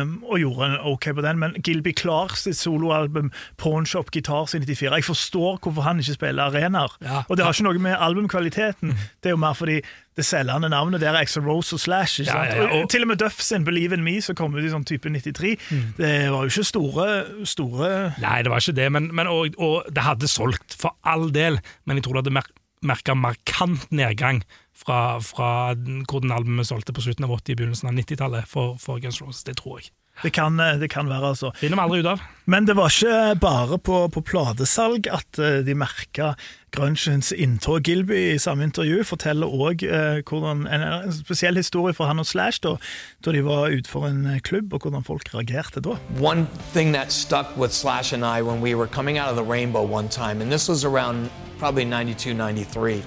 um, 0.01 0.25
og 0.25 0.39
gjorde 0.39 0.65
en 0.65 0.79
ok 0.85 1.05
på 1.15 1.23
den. 1.23 1.39
Men 1.39 1.55
Gilby 1.65 1.93
Clarks 1.97 2.43
sitt 2.43 2.57
soloalbum 2.57 3.31
Pawnshop 3.59 4.11
Guitars 4.11 4.55
i 4.55 4.59
94 4.59 4.95
Jeg 4.95 5.05
forstår 5.05 5.59
hvorfor 5.61 5.83
han 5.83 5.99
ikke 5.99 6.15
spiller 6.15 6.43
arenaer. 6.51 6.89
Ja. 7.03 7.23
Og 7.29 7.37
det 7.37 7.45
har 7.45 7.53
ikke 7.53 7.63
noe 7.65 7.79
med 7.79 7.97
albumkvaliteten. 7.99 8.89
Det 9.23 9.27
er 9.27 9.31
jo 9.31 9.37
mer 9.37 9.55
fordi 9.55 9.81
det 10.19 10.27
selgende 10.27 10.69
navnet 10.73 11.01
der 11.01 11.15
er 11.15 11.21
Axel 11.23 11.45
Rose 11.47 11.77
og 11.77 11.81
Slash. 11.81 12.21
Ja, 12.27 12.43
ja, 12.45 12.55
ja, 12.59 12.69
og- 12.83 12.89
til 12.91 13.05
og 13.07 13.09
med 13.13 13.21
Duff 13.23 13.39
sin 13.41 13.65
Believe 13.65 13.95
in 13.95 14.03
Me, 14.05 14.17
som 14.25 14.35
kom 14.39 14.55
ut 14.59 14.65
i 14.67 14.73
sånn 14.73 14.85
type 14.89 15.07
93, 15.15 15.55
det 15.97 16.13
var 16.35 16.43
jo 16.45 16.51
ikke 16.51 16.65
store, 16.67 17.09
store 17.47 17.91
Nei, 18.19 18.43
det 18.43 18.51
var 18.51 18.59
ikke 18.65 18.75
det, 18.81 18.89
men, 18.93 19.09
men 19.15 19.31
og, 19.31 19.55
og 19.63 19.87
det 19.95 20.03
hadde 20.03 20.29
solgt, 20.31 20.75
for 20.81 20.97
all 21.07 21.31
del. 21.35 21.61
Men 21.87 21.97
jeg 22.01 22.05
tror 22.09 22.19
det 22.19 22.25
hadde 22.27 22.35
mer, 22.41 22.51
merka 22.83 23.15
markant 23.15 23.89
nedgang 23.95 24.43
fra, 24.75 25.19
fra 25.23 25.75
den- 25.75 26.05
hvordan 26.07 26.35
albumet 26.35 26.67
solgte 26.69 26.93
på 26.95 27.03
slutten 27.07 27.25
av 27.27 27.31
80- 27.39 27.55
og 27.55 27.63
begynnelsen 27.63 27.89
av 27.91 27.95
90-tallet 27.99 28.47
for, 28.51 28.77
for 28.83 28.99
Guns 29.03 29.23
Roses. 29.23 29.45
Det 29.47 29.57
tror 29.63 29.79
jeg. 29.81 29.91
Det 30.23 30.33
kan, 30.35 30.59
det 30.59 30.91
kan 30.91 31.09
være, 31.09 31.35
altså. 31.35 31.53
Finner 31.61 31.79
vi 31.79 31.87
aldri 31.87 32.03
ut 32.03 32.13
av. 32.15 32.27
Men 32.49 32.65
det 32.65 32.79
var 32.79 32.89
ikke 32.89 33.35
bare 33.41 33.77
på, 33.79 33.97
på 34.09 34.21
platesalg 34.25 35.05
at 35.13 35.39
eh, 35.39 35.59
de 35.67 35.75
merka 35.77 36.31
grunchens 36.73 37.29
inntog. 37.33 37.85
Gilby 37.85 38.17
i 38.33 38.39
samme 38.41 38.65
intervju 38.65 39.03
forteller 39.05 39.53
òg 39.53 39.85
eh, 39.85 40.23
hvordan 40.25 40.63
en, 40.65 40.85
en 40.87 41.13
spesiell 41.13 41.61
historie 41.61 41.93
fra 41.93 42.09
han 42.09 42.23
og 42.23 42.27
Slash 42.27 42.63
da, 42.65 42.79
da 43.21 43.35
de 43.37 43.43
var 43.45 43.69
ute 43.69 43.93
for 43.93 44.09
en 44.09 44.25
eh, 44.33 44.41
klubb, 44.41 44.73
og 44.73 44.87
hvordan 44.87 45.05
folk 45.05 45.29
reagerte 45.35 45.85
da. 45.85 45.99
One 46.17 46.47
thing 46.73 46.95
that 46.97 47.13
stuck 47.13 47.53
with 47.59 47.77
Slash 47.77 48.15
and 48.17 48.25
I 48.25 48.41
when 48.41 48.63
we 48.65 48.75
were 48.75 48.89
coming 48.89 49.19
out 49.19 49.29
of 49.29 49.37
the 49.37 49.45
rainbow 49.45 49.85
one 49.85 50.09
time, 50.09 50.41
and 50.41 50.51
this 50.51 50.69
was 50.69 50.87
around 50.89 51.29
probably 51.59 51.85
92, 51.85 52.33
93. 52.33 53.03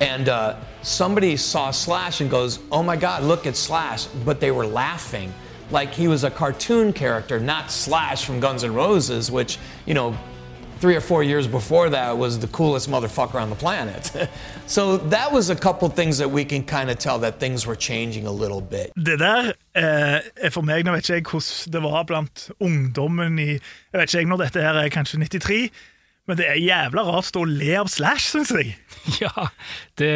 And 0.00 0.28
uh, 0.28 0.56
somebody 0.82 1.36
saw 1.36 1.70
Slash 1.70 2.20
and 2.20 2.28
goes, 2.28 2.58
Oh 2.72 2.82
my 2.82 2.96
God, 2.96 3.22
look 3.22 3.46
at 3.46 3.54
Slash. 3.54 4.06
But 4.24 4.40
they 4.40 4.50
were 4.50 4.66
laughing 4.66 5.32
like 5.70 5.90
he 5.92 6.08
was 6.08 6.24
a 6.24 6.30
cartoon 6.30 6.92
character, 6.92 7.38
not 7.40 7.70
Slash 7.70 8.24
from 8.24 8.40
Guns 8.40 8.64
N' 8.64 8.74
Roses, 8.74 9.30
which, 9.30 9.58
you 9.86 9.94
know, 9.94 10.16
three 10.80 10.96
or 10.96 11.00
four 11.00 11.22
years 11.22 11.46
before 11.46 11.90
that 11.90 12.16
was 12.16 12.38
the 12.38 12.46
coolest 12.48 12.88
motherfucker 12.88 13.40
on 13.40 13.50
the 13.50 13.56
planet. 13.56 14.10
so 14.66 14.96
that 14.96 15.30
was 15.30 15.50
a 15.50 15.56
couple 15.56 15.88
things 15.88 16.18
that 16.18 16.30
we 16.30 16.44
can 16.44 16.64
kind 16.64 16.90
of 16.90 16.98
tell 16.98 17.18
that 17.18 17.38
things 17.38 17.66
were 17.66 17.76
changing 17.76 18.26
a 18.26 18.32
little 18.32 18.60
bit. 18.60 18.92
Det 18.96 19.18
der 19.18 19.52
eh, 19.74 20.20
er 20.36 20.50
for 20.50 20.62
meg 20.62 20.84
Nå 20.84 20.92
vet 20.92 21.08
ikke 21.08 21.14
jeg 21.14 21.26
hvordan 21.30 21.72
det 21.72 21.82
var 21.82 22.02
blant 22.08 22.50
ungdommen 22.60 23.38
i 23.38 23.50
Jeg 23.50 24.00
vet 24.00 24.14
ikke 24.14 24.30
når 24.30 24.44
dette 24.46 24.62
her 24.62 24.74
er 24.74 24.88
kanskje 24.88 25.20
93, 25.20 25.70
men 26.28 26.36
det 26.38 26.46
er 26.46 26.58
jævla 26.62 27.02
rart 27.08 27.36
å 27.40 27.44
le 27.48 27.72
av 27.80 27.88
Slash, 27.90 28.28
syns 28.34 28.50
jeg. 28.54 28.76
Ja, 29.24 29.46
det, 29.98 30.10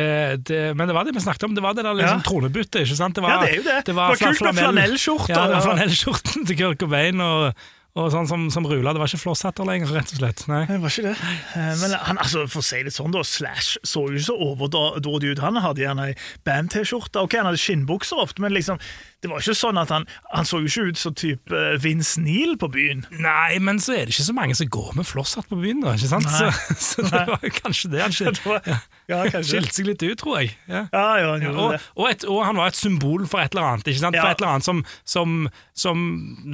det, 0.47 0.59
men 0.77 0.87
det 0.91 0.95
var 0.95 1.07
det 1.09 1.15
vi 1.17 1.23
snakket 1.25 1.47
om. 1.49 1.55
Det 1.57 1.63
var 1.65 1.75
det 1.75 1.83
der 1.87 1.97
liksom 1.97 2.21
Ja. 2.21 2.27
tronebyttet. 2.29 2.83
ikke 2.85 2.99
sant? 2.99 3.17
Det 3.17 3.25
var, 3.25 3.31
Ja, 3.31 3.41
det 3.41 3.51
er 3.51 3.57
jo 3.57 3.65
det. 3.67 3.79
Det 3.89 3.95
var 3.97 4.15
fla- 4.15 4.29
kult 4.35 4.45
med 4.51 4.61
flanellskjorta. 4.61 5.33
Ja, 5.33 5.41
det 5.49 5.57
var 5.57 5.63
ja. 5.63 5.65
flanellskjorten 5.71 6.47
til 6.51 6.59
Kurt 6.61 6.79
Cobain 6.85 7.21
og, 7.25 7.65
og 7.95 8.09
sånn 8.11 8.27
som, 8.27 8.45
som 8.51 8.65
rula. 8.67 8.91
Det 8.91 8.99
var 8.99 9.07
ikke 9.07 9.21
flosshatter 9.23 9.67
lenger, 9.69 9.93
rett 9.95 10.11
og 10.11 10.19
slett. 10.19 10.41
Nei. 10.51 10.65
Det 10.67 10.81
var 10.83 10.91
ikke 10.91 11.05
det. 11.07 11.13
Eh, 11.55 11.75
Men 11.79 11.93
han, 12.09 12.19
altså, 12.19 12.41
for 12.51 12.59
å 12.59 12.67
si 12.67 12.81
det 12.83 12.91
sånn, 12.91 13.13
da, 13.15 13.21
Slash 13.23 13.77
så 13.87 14.03
jo 14.09 14.17
ikke 14.19 14.27
så 14.33 14.39
overdådig 14.49 15.31
ut. 15.37 15.43
Han 15.45 15.61
hadde 15.63 15.85
gjerne 15.85 16.09
ei 16.11 16.17
band-T-skjorte. 16.49 17.23
Ok, 17.23 17.37
han 17.39 17.47
hadde 17.47 17.61
skinnbukser 17.63 18.19
ofte, 18.19 18.43
men 18.43 18.51
liksom, 18.57 18.81
det 19.23 19.31
var 19.31 19.45
ikke 19.45 19.55
sånn 19.57 19.79
at 19.81 19.93
han 19.95 20.05
Han 20.35 20.45
så 20.45 20.59
jo 20.61 20.69
ikke 20.69 20.91
ut 20.91 20.99
som 21.01 21.15
type 21.17 21.55
eh, 21.55 21.77
Vince 21.85 22.19
Neil 22.21 22.57
på 22.59 22.67
byen. 22.75 23.05
Nei, 23.15 23.61
men 23.63 23.79
så 23.79 23.95
er 23.95 24.09
det 24.09 24.17
ikke 24.17 24.27
så 24.27 24.35
mange 24.37 24.59
som 24.59 24.73
går 24.75 24.91
med 24.99 25.07
flosshatt 25.09 25.47
på 25.53 25.61
byen, 25.63 25.85
da. 25.87 25.95
ikke 25.95 26.11
sant? 26.11 26.27
Så, 26.35 26.51
så 26.75 27.07
det 27.07 27.23
var 27.31 27.47
kanskje 27.61 27.93
det 27.93 28.03
han 28.03 28.13
skilte 28.19 28.59
ja, 29.13 29.23
skilt 29.39 29.71
seg 29.77 29.87
litt 29.93 30.03
ut, 30.03 30.19
tror 30.19 30.41
jeg. 30.43 30.51
Ja. 30.67 30.83
Ja, 30.91 31.07
ja, 31.23 31.31
han 31.37 31.47
gjorde 31.47 31.63
og, 31.63 31.73
det. 31.77 31.81
og, 31.95 32.11
et, 32.11 32.27
og 32.27 32.43
han 32.49 32.59
var 32.59 32.75
et 32.75 32.79
symbol 32.81 33.29
for 33.31 33.45
et 33.45 33.55
eller 33.55 33.71
annet, 33.71 33.87
ikke 33.95 34.03
sant? 34.03 34.19
For 34.19 34.35
et 34.35 34.43
eller 34.43 34.57
annet 34.57 34.67
som, 34.67 34.83
som, 35.07 35.39
som 35.79 36.05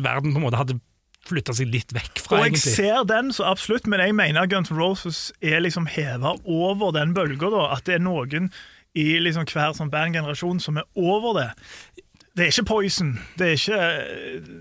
verden 0.05 0.35
på 0.37 0.43
en 0.43 0.47
måte 0.51 0.61
hadde 0.61 0.77
flytta 1.29 1.55
seg 1.55 1.69
litt 1.71 1.93
vekk 1.95 2.21
fra, 2.25 2.39
Og 2.41 2.47
jeg 2.51 2.59
ser 2.63 3.05
den 3.09 3.33
så 3.37 3.45
absolutt, 3.51 3.87
men 3.87 4.01
jeg 4.01 4.15
mener 4.17 4.47
Guns 4.51 4.71
N' 4.73 4.79
Roses 4.81 5.33
er 5.43 5.61
liksom 5.61 5.87
heva 5.93 6.37
over 6.45 6.93
den 6.97 7.15
bølga. 7.15 7.51
da, 7.53 7.67
At 7.77 7.85
det 7.85 7.95
er 7.99 8.05
noen 8.05 8.51
i 8.99 9.19
liksom 9.23 9.45
hver 9.47 9.75
sånn 9.77 9.91
bandgenerasjon 9.93 10.59
som 10.61 10.81
er 10.81 10.89
over 10.99 11.37
det. 11.39 11.51
Det 12.37 12.45
er 12.47 12.51
ikke 12.55 12.65
Poison. 12.71 13.13
Det 13.39 13.47
er 13.47 13.57
ikke, 13.59 13.79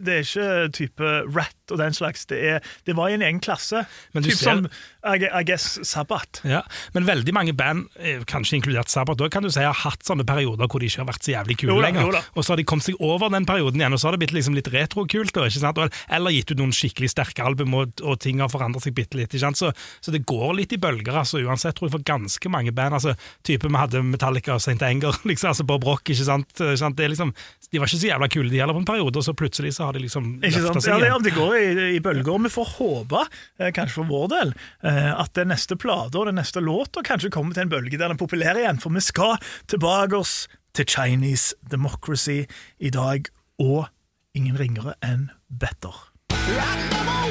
det 0.05 0.13
er 0.13 0.23
ikke 0.25 0.71
type 0.73 1.09
Rat 1.35 1.71
og 1.71 1.77
den 1.77 1.93
slags. 1.93 2.25
Det, 2.29 2.37
er, 2.55 2.59
det 2.85 2.95
var 2.97 3.09
i 3.09 3.13
en 3.17 3.21
egen 3.25 3.39
klasse. 3.39 3.85
Men 4.13 4.23
du 4.25 4.29
typ 4.29 4.37
ser- 4.41 4.57
som 4.57 4.67
I, 5.05 5.15
I 5.31 5.43
guess 5.47 5.79
Sabbat. 5.87 6.41
Ja, 6.43 6.61
Men 6.93 7.05
veldig 7.07 7.31
mange 7.33 7.53
band, 7.55 7.85
eh, 7.99 8.19
kanskje 8.27 8.57
inkludert 8.59 8.89
Sabbat, 8.91 9.17
da 9.21 9.29
kan 9.31 9.43
du 9.45 9.49
si 9.53 9.61
har 9.63 9.73
hatt 9.85 10.03
sånne 10.03 10.25
perioder 10.27 10.67
hvor 10.67 10.79
de 10.83 10.89
ikke 10.89 11.03
har 11.05 11.07
vært 11.07 11.23
så 11.23 11.31
jævlig 11.37 11.55
kule 11.61 11.71
Jo 11.71 11.77
jo 11.79 11.85
lenger. 11.85 12.11
da. 12.17 12.21
Og 12.35 12.43
så 12.43 12.51
har 12.53 12.59
de 12.59 12.65
kommet 12.67 12.83
seg 12.89 12.99
over 12.99 13.31
den 13.31 13.45
perioden 13.47 13.79
igjen, 13.79 13.95
og 13.95 14.01
så 14.01 14.09
har 14.09 14.17
det 14.17 14.21
blitt 14.25 14.35
liksom 14.35 14.57
litt 14.57 14.67
retrokult. 14.73 15.37
Eller 15.39 16.31
gitt 16.35 16.51
ut 16.51 16.59
noen 16.59 16.73
skikkelig 16.75 17.09
sterke 17.13 17.45
album, 17.45 17.73
og, 17.79 17.93
og 18.03 18.19
ting 18.19 18.41
har 18.43 18.51
forandret 18.51 18.83
seg 18.83 18.95
bitte 18.97 19.15
litt. 19.19 19.31
Så, 19.39 19.71
så 20.01 20.11
det 20.11 20.25
går 20.27 20.53
litt 20.57 20.73
i 20.75 20.79
bølger, 20.81 21.15
altså, 21.21 21.39
uansett, 21.45 21.77
tror 21.79 21.87
jeg, 21.87 21.95
for 21.95 22.03
ganske 22.07 22.51
mange 22.51 22.73
band. 22.75 22.93
altså, 22.99 23.15
type 23.47 23.67
Vi 23.69 23.79
hadde 23.79 24.03
Metallica 24.03 24.55
og 24.57 24.63
St. 24.63 24.81
Anger, 24.83 25.15
liksom, 25.29 25.53
altså 25.53 25.63
Bob 25.69 25.83
Rock. 25.87 26.09
ikke 26.11 26.27
sant? 26.27 26.49
Eh, 26.59 26.73
ikke 26.75 26.83
sant? 26.83 26.97
Det 26.99 27.09
liksom, 27.13 27.33
De 27.71 27.79
var 27.79 27.87
ikke 27.87 28.01
så 28.03 28.09
jævla 28.11 28.29
kule, 28.33 28.49
de 28.51 28.59
heller, 28.59 28.75
på 28.75 28.83
en 28.83 28.89
periode, 28.89 29.15
og 29.15 29.23
så 29.23 29.33
plutselig 29.37 29.73
så 29.77 29.87
har 29.87 29.95
de 29.95 30.03
liksom 30.03 30.39
løfta 30.43 30.75
seg 30.75 30.83
seg 30.83 30.91
Ja, 30.91 30.99
det, 30.99 31.09
igjen. 31.11 31.23
det 31.29 31.33
går 31.37 31.55
i, 31.59 31.89
i 31.95 31.99
bølger. 32.03 32.39
Vi 32.49 32.51
får 32.53 32.69
håpe, 32.79 33.23
eh, 33.59 33.71
kanskje 33.75 33.99
for 34.01 34.09
vår 34.09 34.27
del, 34.35 34.53
at 34.89 35.33
den 35.37 35.51
neste 35.53 35.77
plata 35.79 36.21
og 36.21 36.29
den 36.29 36.39
neste 36.39 36.63
låta 36.63 37.03
kanskje 37.05 37.31
kommer 37.33 37.53
til 37.55 37.67
en 37.67 37.73
bølge 37.73 37.97
der 37.97 38.07
den 38.09 38.17
er 38.17 38.21
populær 38.21 38.59
igjen. 38.59 38.81
For 38.81 38.93
vi 38.93 39.03
skal 39.05 39.37
tilbake 39.71 40.17
oss 40.17 40.47
til 40.73 40.87
Chinese 40.89 41.55
Democracy 41.71 42.43
i 42.79 42.89
dag, 42.93 43.29
og 43.59 43.89
ingen 44.37 44.59
ringere 44.59 44.95
enn 45.05 45.29
Better. 45.49 46.05
Ja, 46.49 47.28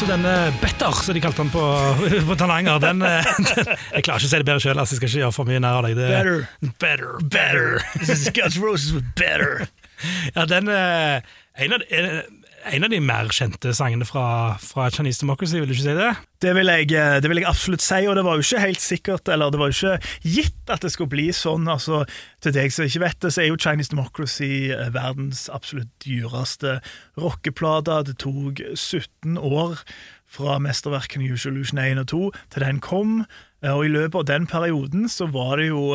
så 0.00 0.06
denne 0.08 0.32
Better, 0.62 0.92
som 0.96 1.14
de 1.14 1.20
kalte 1.20 1.42
den 1.42 1.50
på, 1.52 1.62
på 2.28 2.34
Tananger, 2.40 2.78
den, 2.80 3.02
eh, 3.04 3.26
den 3.50 3.66
Jeg 3.68 4.04
klarer 4.06 4.22
ikke 4.22 4.28
å 4.28 4.30
si 4.30 4.38
det 4.40 4.46
bedre 4.48 4.62
sjøl, 4.64 4.78
altså, 4.80 4.96
jeg 4.96 5.00
skal 5.00 5.10
ikke 5.10 5.20
gjøre 5.20 5.36
for 5.36 5.50
mye 5.50 5.60
nær 5.60 5.80
av 5.80 5.84
deg. 5.84 5.98
Det, 5.98 6.06
Better. 6.14 6.70
Better, 6.80 7.10
Better! 7.34 7.82
This 7.98 8.14
is 8.14 8.30
Guns 8.32 8.56
Roses 8.60 8.94
with 8.96 9.12
Better! 9.18 9.66
Ja, 10.32 10.46
den 10.48 10.70
eh, 10.72 11.20
en, 11.60 11.74
av, 11.76 11.82
en, 11.92 12.06
en 12.68 12.84
av 12.84 12.90
de 12.92 12.98
mer 13.02 13.30
kjente 13.32 13.72
sangene 13.76 14.06
fra, 14.08 14.56
fra 14.60 14.88
Chinese 14.92 15.22
Democracy, 15.22 15.56
vil 15.58 15.70
du 15.70 15.74
ikke 15.74 15.86
si 15.86 15.96
det? 15.96 16.10
Det 16.44 16.52
vil, 16.56 16.70
jeg, 16.72 16.90
eh, 16.96 17.16
det 17.22 17.30
vil 17.30 17.40
jeg 17.40 17.48
absolutt 17.48 17.84
si, 17.84 18.00
og 18.08 18.16
det 18.16 18.24
var 18.26 18.36
jo 18.36 18.44
ikke 18.44 18.62
helt 18.64 18.82
sikkert, 18.84 19.30
eller 19.32 19.52
det 19.52 19.60
var 19.60 19.70
jo 19.70 19.76
ikke 19.76 20.12
gitt 20.36 20.72
at 20.72 20.84
det 20.84 20.92
skulle 20.92 21.12
bli 21.12 21.28
sånn. 21.36 21.68
altså 21.70 22.02
Til 22.44 22.54
deg 22.56 22.74
som 22.74 22.88
ikke 22.88 23.04
vet 23.04 23.20
det, 23.24 23.32
så 23.34 23.42
er 23.44 23.50
jo 23.50 23.60
Chinese 23.60 23.92
Democracy 23.94 24.70
eh, 24.74 24.90
verdens 24.94 25.46
absolutt 25.52 25.92
dyreste 26.04 26.78
rockeplate. 27.20 28.00
Det 28.10 28.18
tok 28.22 28.64
17 28.74 29.38
år 29.38 29.80
fra 30.30 30.58
mesterverkene 30.62 31.30
Usual 31.32 31.56
Illusion 31.56 31.80
1 31.82 32.04
og 32.04 32.10
2 32.12 32.20
til 32.54 32.66
den 32.66 32.82
kom, 32.84 33.16
eh, 33.64 33.72
og 33.72 33.86
i 33.88 33.94
løpet 33.94 34.20
av 34.22 34.28
den 34.34 34.50
perioden 34.50 35.08
så 35.08 35.30
var 35.30 35.58
det 35.62 35.72
jo 35.72 35.94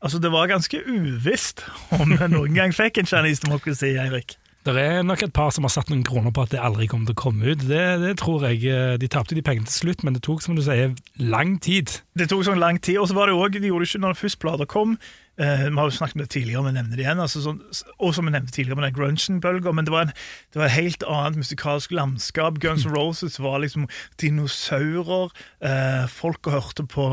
Altså, 0.00 0.16
det 0.16 0.30
var 0.32 0.48
ganske 0.48 0.78
uvisst 0.88 1.60
om 1.92 2.14
vi 2.16 2.28
noen 2.32 2.54
gang 2.56 2.72
fikk 2.72 3.02
en 3.02 3.08
Chinese 3.10 3.44
Democracy, 3.44 3.98
Eirik. 4.00 4.38
Det 4.60 4.74
er 4.76 5.00
nok 5.08 5.22
et 5.24 5.32
par 5.32 5.48
som 5.56 5.64
har 5.64 5.72
satt 5.72 5.88
noen 5.88 6.02
kroner 6.04 6.34
på 6.36 6.42
at 6.44 6.50
det 6.52 6.58
aldri 6.60 6.84
kommer 6.90 7.08
til 7.08 7.16
å 7.16 7.20
komme 7.22 7.54
ut. 7.54 7.62
Det, 7.64 7.80
det 8.02 8.10
tror 8.20 8.42
jeg. 8.44 8.60
eh, 8.68 8.98
De 9.00 9.08
tapte 9.08 9.32
de 9.38 9.40
pengene 9.46 9.64
til 9.70 9.86
slutt, 9.86 10.04
men 10.04 10.12
det 10.12 10.20
tok, 10.26 10.42
som 10.44 10.52
du 10.58 10.60
sier, 10.66 10.92
lang 11.16 11.54
tid. 11.64 11.94
Det 12.20 12.26
tok 12.28 12.44
sånn 12.44 12.60
lang 12.60 12.76
tid, 12.84 12.98
og 13.00 13.08
så 13.08 13.16
var 13.16 13.30
det 13.32 13.38
òg 13.40 13.56
de 13.56 13.70
gjorde 13.70 13.86
det 13.86 13.94
ikke 13.94 14.02
når 14.04 14.18
først 14.20 14.40
plater 14.42 14.68
kom. 14.68 14.98
Eh, 15.40 15.64
vi 15.70 15.72
har 15.80 15.88
jo 15.88 15.96
snakket 15.96 16.18
om 16.18 16.24
det 16.26 16.28
tidligere, 16.34 16.66
men 16.66 16.76
nevner 16.76 17.00
det 17.00 17.06
igjen. 17.06 17.22
Altså 17.24 17.40
sånn, 17.40 17.62
og 17.96 18.12
som 18.12 18.28
vi 18.28 18.34
nevnte 18.36 18.52
tidligere 18.52 18.76
med 18.82 18.88
den 18.90 18.98
grunchen-bølga. 19.00 19.72
men 19.72 19.88
det 19.88 19.94
var, 19.96 20.04
en, 20.10 20.12
det 20.52 20.60
var 20.60 20.68
et 20.68 20.76
helt 20.76 21.08
annet 21.08 21.40
musikalsk 21.40 21.96
landskap. 21.96 22.60
Guns 22.60 22.84
N' 22.84 22.92
Roses 22.92 23.40
var 23.40 23.62
liksom 23.64 23.88
dinosaurer. 24.20 25.32
Eh, 25.64 26.04
folk 26.12 26.44
hørte 26.52 26.84
på 26.84 27.08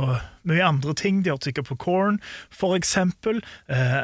mye 0.48 0.68
andre 0.68 0.94
ting. 1.00 1.24
De 1.24 1.32
hørte 1.32 1.48
sikkert 1.54 1.72
på 1.72 1.80
Korn, 1.88 2.20
for 2.52 2.76
eksempel. 2.76 3.40
Eh, 3.72 4.04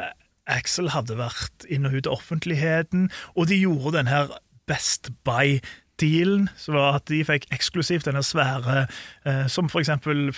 Axel 0.50 0.90
hadde 0.92 1.16
vært 1.18 1.64
inn 1.72 1.88
og 1.88 1.96
ut 1.96 2.10
av 2.10 2.18
offentligheten, 2.18 3.08
og 3.34 3.48
de 3.48 3.62
gjorde 3.62 3.96
den 3.98 4.10
her 4.12 4.32
Best 4.68 5.10
Buy 5.24 5.58
dealen, 6.00 6.48
som 6.58 6.74
var 6.74 6.98
at 6.98 7.06
de 7.10 7.20
fikk 7.26 7.46
eksklusivt 7.54 8.08
denne 8.08 8.22
svære 8.26 8.86
eh, 9.28 9.44
Som 9.52 9.68
for 9.70 9.82
eksempel 9.82 10.32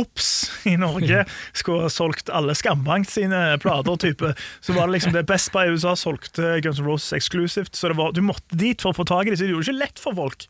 Ops 0.00 0.30
i 0.70 0.76
Norge 0.80 1.24
skulle 1.58 1.86
ha 1.86 1.92
solgt 1.92 2.32
alle 2.32 2.56
Skambank 2.56 3.08
sine 3.10 3.58
plater. 3.62 3.98
type 4.00 4.32
Så 4.64 4.72
var 4.72 4.88
det 4.88 4.96
liksom 4.96 5.12
det 5.12 5.26
Best 5.28 5.52
Buy 5.52 5.68
i 5.68 5.76
USA 5.76 5.94
solgte 5.98 6.58
Guns 6.64 6.80
N' 6.80 6.88
Roses 6.88 7.12
eksklusivt. 7.18 7.76
Så 7.76 7.92
det 7.92 7.98
var, 8.00 8.12
du 8.16 8.22
måtte 8.24 8.56
dit 8.56 8.80
for 8.80 8.94
å 8.94 9.00
få 9.02 9.06
tak 9.08 9.26
i 9.26 9.34
det, 9.34 9.38
så 9.38 9.44
det 9.44 9.52
gjorde 9.52 9.68
det 9.68 9.74
ikke 9.74 9.84
lett 9.84 10.02
for 10.02 10.16
folk. 10.16 10.48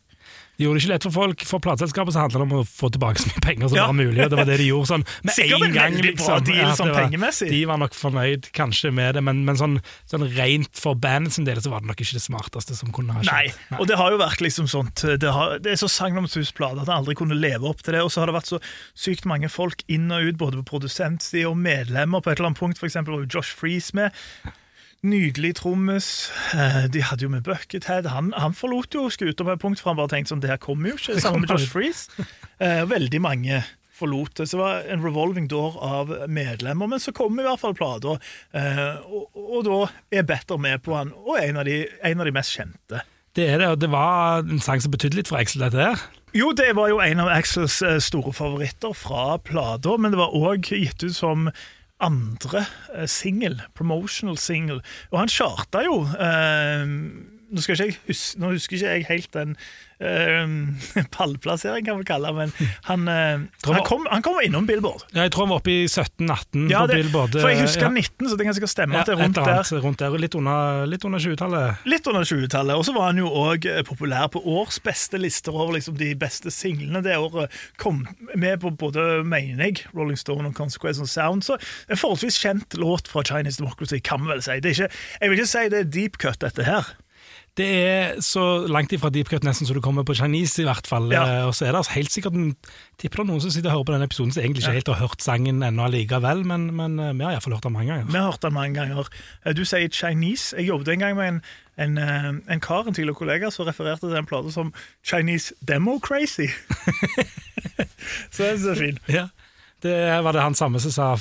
De 0.57 0.63
gjorde 0.63 0.79
det 0.79 0.83
ikke 0.85 0.91
lett 0.93 1.03
for 1.03 1.11
folk. 1.11 1.41
For 1.49 1.59
plateselskapet 1.59 2.15
handla 2.15 2.39
det 2.39 2.45
om 2.45 2.53
å 2.59 2.63
få 2.67 2.89
tilbake 2.95 3.19
så 3.19 3.27
mye 3.31 3.41
penger 3.43 3.67
som 3.69 3.77
Ja. 3.77 3.85
var 3.87 3.93
mulig. 3.97 4.23
og 4.23 4.29
Det 4.31 4.37
var 4.39 4.45
det 4.45 4.57
de 4.61 4.67
gjorde 4.69 4.87
sånn 4.87 5.03
med 5.25 5.33
Sikkert 5.35 5.65
en 5.65 5.73
gang. 5.73 5.93
liksom. 6.01 6.43
deal 6.45 6.71
sånn 6.75 6.91
var- 6.93 7.49
De 7.49 7.65
var 7.65 7.77
nok 7.77 7.93
fornøyd 7.93 8.51
kanskje 8.55 8.93
med 8.93 9.15
det, 9.15 9.21
men, 9.23 9.43
men 9.45 9.55
sånn, 9.59 9.81
sånn 10.07 10.23
rent 10.35 10.71
for 10.79 10.95
bandet 10.95 11.33
sin 11.33 11.45
del 11.45 11.57
så 11.61 11.69
var 11.73 11.81
det 11.81 11.87
nok 11.87 11.97
ikke 12.05 12.13
det 12.19 12.23
smarteste 12.23 12.75
som 12.75 12.91
kunne 12.95 13.13
ha 13.13 13.21
skjedd. 13.21 13.31
Nei, 13.33 13.53
Nei. 13.71 13.79
og 13.79 13.87
det 13.87 13.97
har 13.97 14.11
jo 14.11 14.17
vært 14.17 14.39
liksom 14.41 14.67
sånt 14.71 14.95
Det, 15.19 15.31
har, 15.31 15.59
det 15.59 15.73
er 15.73 15.79
så 15.81 15.89
sagnomsusplate 15.91 16.81
at 16.81 16.87
han 16.87 17.03
aldri 17.03 17.15
kunne 17.15 17.35
leve 17.35 17.63
opp 17.67 17.81
til 17.83 17.93
det. 17.93 18.01
Og 18.01 18.11
så 18.11 18.21
har 18.23 18.27
det 18.31 18.35
vært 18.35 18.51
så 18.53 18.61
sykt 18.95 19.25
mange 19.25 19.49
folk 19.51 19.83
inn 19.91 20.09
og 20.11 20.23
ut, 20.23 20.37
både 20.37 20.61
på 20.63 20.79
produsentsida 20.79 21.49
og 21.49 21.57
medlemmer. 21.57 22.21
På 22.23 22.31
et 22.31 22.39
eller 22.39 22.49
annet 22.53 22.59
punkt 22.59 22.77
for 22.79 22.87
eksempel, 22.87 23.13
var 23.17 23.25
jo 23.25 23.39
Josh 23.39 23.51
Freeze 23.55 23.93
med. 23.93 24.11
Nydelig 25.05 25.53
trommis. 25.59 26.07
Eh, 26.55 26.85
De 26.89 27.03
hadde 27.05 27.27
jo 27.27 27.29
med 27.29 27.43
Buckethead. 27.45 28.07
Han, 28.09 28.31
han 28.33 28.55
forlot 28.57 28.95
jo 28.97 29.05
skuta 29.13 29.45
på 29.45 29.53
et 29.53 29.61
punkt, 29.61 29.81
for 29.81 29.91
han 29.93 29.99
bare 29.99 30.09
tenkte 30.15 30.33
sånn 30.33 30.41
Det 30.43 30.49
her 30.49 30.61
kommer 30.61 30.93
jo 30.93 30.99
ikke. 30.99 31.19
Sammen 31.21 31.43
med 31.45 31.51
Josh 31.53 31.69
Freeze. 31.69 32.25
Eh, 32.57 32.81
Veldig 32.89 33.21
mange 33.21 33.61
forlot 33.95 34.33
det. 34.41 34.47
Så 34.49 34.57
det 34.57 34.63
var 34.63 34.87
en 34.91 35.03
revolving 35.05 35.45
door 35.51 35.77
av 35.83 36.09
medlemmer. 36.27 36.89
Men 36.91 36.99
så 37.03 37.13
kom 37.15 37.37
i 37.39 37.45
hvert 37.45 37.61
fall 37.61 37.75
plata, 37.77 38.17
eh, 38.57 38.97
og, 39.07 39.29
og 39.35 39.61
da 39.67 39.77
er 40.19 40.25
Better 40.27 40.59
med 40.59 40.81
på 40.83 40.97
han, 40.97 41.13
og 41.23 41.37
en 41.39 41.61
av 41.61 41.69
de, 41.69 41.77
en 42.03 42.19
av 42.23 42.27
de 42.27 42.33
mest 42.35 42.55
kjente. 42.57 43.03
Det 43.35 43.45
er 43.51 43.59
det, 43.61 43.69
og 43.75 43.79
det 43.83 43.89
var 43.91 44.43
en 44.47 44.61
sang 44.63 44.79
som 44.83 44.91
betydde 44.95 45.19
litt 45.21 45.29
for 45.31 45.39
Axel, 45.39 45.63
dette 45.63 45.79
her. 45.91 46.03
Jo, 46.35 46.49
det 46.55 46.69
var 46.75 46.89
jo 46.91 46.99
en 47.03 47.21
av 47.23 47.29
Axels 47.31 47.77
store 48.03 48.31
favoritter 48.35 48.91
fra 48.95 49.37
plata, 49.43 49.95
men 49.99 50.11
det 50.15 50.19
var 50.19 50.35
òg 50.35 50.67
gitt 50.71 51.03
ut 51.03 51.15
som 51.15 51.49
andre 52.05 52.65
eh, 52.93 53.07
singel, 53.09 53.59
promotional 53.77 54.37
single. 54.41 54.81
Og 55.11 55.21
han 55.23 55.31
charta 55.31 55.83
jo 55.85 56.03
eh, 56.05 56.85
nå, 57.55 57.63
skal 57.63 57.77
ikke 57.77 57.89
jeg 57.89 57.99
huske, 58.09 58.39
nå 58.41 58.53
husker 58.53 58.77
ikke 58.77 58.93
jeg 58.93 59.05
helt 59.09 59.29
den 59.35 59.55
uh, 60.03 61.05
pallplasseringen, 61.15 61.85
kan 61.87 62.01
vi 62.01 62.07
kalle 62.07 62.31
det, 62.31 62.35
men 62.35 62.71
han, 62.89 63.07
uh, 63.07 63.45
han, 63.69 63.81
kom, 63.87 64.05
han 64.11 64.25
kom 64.25 64.39
innom 64.43 64.67
Billboard. 64.67 65.05
Ja, 65.13 65.25
Jeg 65.25 65.35
tror 65.35 65.45
han 65.47 65.53
var 65.53 65.61
oppe 65.63 65.73
i 65.73 65.85
17-18 65.87 66.67
Ja, 66.71 66.83
på 66.83 66.97
Billboard. 66.99 67.37
for 67.39 67.51
jeg 67.51 67.61
husker 67.63 67.87
ja. 67.87 67.93
19, 67.93 68.29
så 68.29 68.39
det 68.39 68.47
kan 68.47 68.57
sikkert 68.57 68.73
stemme 68.73 68.99
at 68.99 69.09
det 69.09 69.15
er 69.15 69.21
rundt 69.23 69.39
annet, 69.41 69.71
der. 69.71 69.83
rundt 69.85 70.03
der, 70.03 70.17
litt 70.25 70.35
under, 70.37 70.83
litt 70.89 71.07
under 71.07 71.23
20-tallet. 71.23 71.85
Litt 71.87 72.11
under 72.11 72.27
20-tallet. 72.27 72.75
Og 72.75 72.85
så 72.87 72.95
var 72.95 73.09
han 73.11 73.21
jo 73.21 73.31
òg 73.31 73.69
populær 73.87 74.27
på 74.33 74.41
års 74.43 74.81
beste 74.83 75.19
lister 75.21 75.55
over 75.55 75.77
liksom 75.77 75.97
de 75.99 76.11
beste 76.19 76.51
singlene 76.53 77.03
det 77.05 77.17
året. 77.21 77.53
Kom 77.81 78.03
med 78.35 78.59
på 78.63 78.73
både, 78.75 79.23
mener 79.23 79.69
jeg, 79.69 79.85
Rolling 79.95 80.19
Stone 80.19 80.49
og 80.49 80.57
Consequence 80.57 81.01
of 81.03 81.11
Sound. 81.11 81.45
Så 81.47 81.59
en 81.89 81.99
forholdsvis 81.99 82.39
kjent 82.41 82.77
låt 82.81 83.09
fra 83.11 83.23
Chinese 83.25 83.61
Democracy, 83.61 84.01
kan 84.03 84.23
vi 84.23 84.33
vel 84.33 84.43
si. 84.45 84.59
Det 84.63 84.75
ikke, 84.75 84.91
jeg 85.21 85.31
vil 85.31 85.39
ikke 85.39 85.51
si 85.53 85.65
det 85.71 85.81
er 85.85 85.91
deep 85.97 86.21
cut, 86.21 86.41
dette 86.43 86.67
her. 86.67 86.95
Det 87.55 87.65
er 87.87 88.17
så 88.19 88.41
langt 88.67 88.91
ifra 88.91 89.07
deep 89.15 89.29
cut 89.31 89.45
nesten 89.47 89.63
så 89.67 89.71
du 89.73 89.79
kommer 89.79 90.03
på 90.03 90.11
Chinese, 90.17 90.59
i 90.59 90.65
hvert 90.67 90.87
fall. 90.91 91.05
Ja. 91.13 91.21
Eh, 91.23 91.45
Og 91.47 91.53
så 91.55 91.65
er 91.69 91.71
det 91.71 91.85
helt 91.93 92.11
sikkert 92.11 92.35
en, 92.35 92.49
tipper 92.99 93.21
det 93.23 93.29
noen 93.29 93.39
som 93.45 93.53
sitter 93.53 93.69
og 93.71 93.77
hører 93.77 93.87
på 93.87 93.93
denne 93.95 94.07
episoden 94.09 94.33
som 94.35 94.43
egentlig 94.43 94.65
ikke 94.65 94.73
helt 94.75 94.91
har 94.91 94.99
hørt 94.99 95.23
sangen 95.23 95.63
ennå 95.63 95.85
allikevel, 95.87 96.43
men, 96.43 96.65
men 96.75 96.99
eh, 96.99 97.13
vi 97.15 97.23
har 97.23 97.31
iallfall 97.37 97.55
hørt 97.55 97.63
den 97.69 97.75
mange 97.77 97.93
ganger. 97.93 98.09
Vi 98.11 98.19
har 98.19 98.27
hørt 98.33 98.43
den 98.43 98.53
mange 98.57 98.75
ganger. 98.75 99.07
Eh, 99.45 99.53
Du 99.55 99.63
sier 99.63 99.87
Chinese. 99.87 100.51
Jeg 100.59 100.67
jobbet 100.67 100.91
en 100.97 100.99
gang 101.05 101.15
med 101.15 101.27
en, 101.31 101.39
en, 101.95 102.43
en 102.49 102.59
kar, 102.59 102.83
en 102.87 102.93
tidligere 102.97 103.15
kollega, 103.21 103.51
som 103.55 103.65
refererte 103.71 104.03
til 104.09 104.19
en 104.19 104.27
plate 104.27 104.51
som 104.51 104.73
Chinese 105.07 105.55
Demo 105.63 105.95
Crazy. 106.03 106.49
så 108.31 108.43
det 108.43 108.51
er 108.51 108.61
så 108.67 108.75
fint. 108.75 108.99
Ja. 109.07 109.27
Det 109.83 109.95
var 110.23 110.31
det 110.35 110.41
han 110.43 110.55
samme 110.57 110.79
som 110.83 110.91
sa 110.91 111.13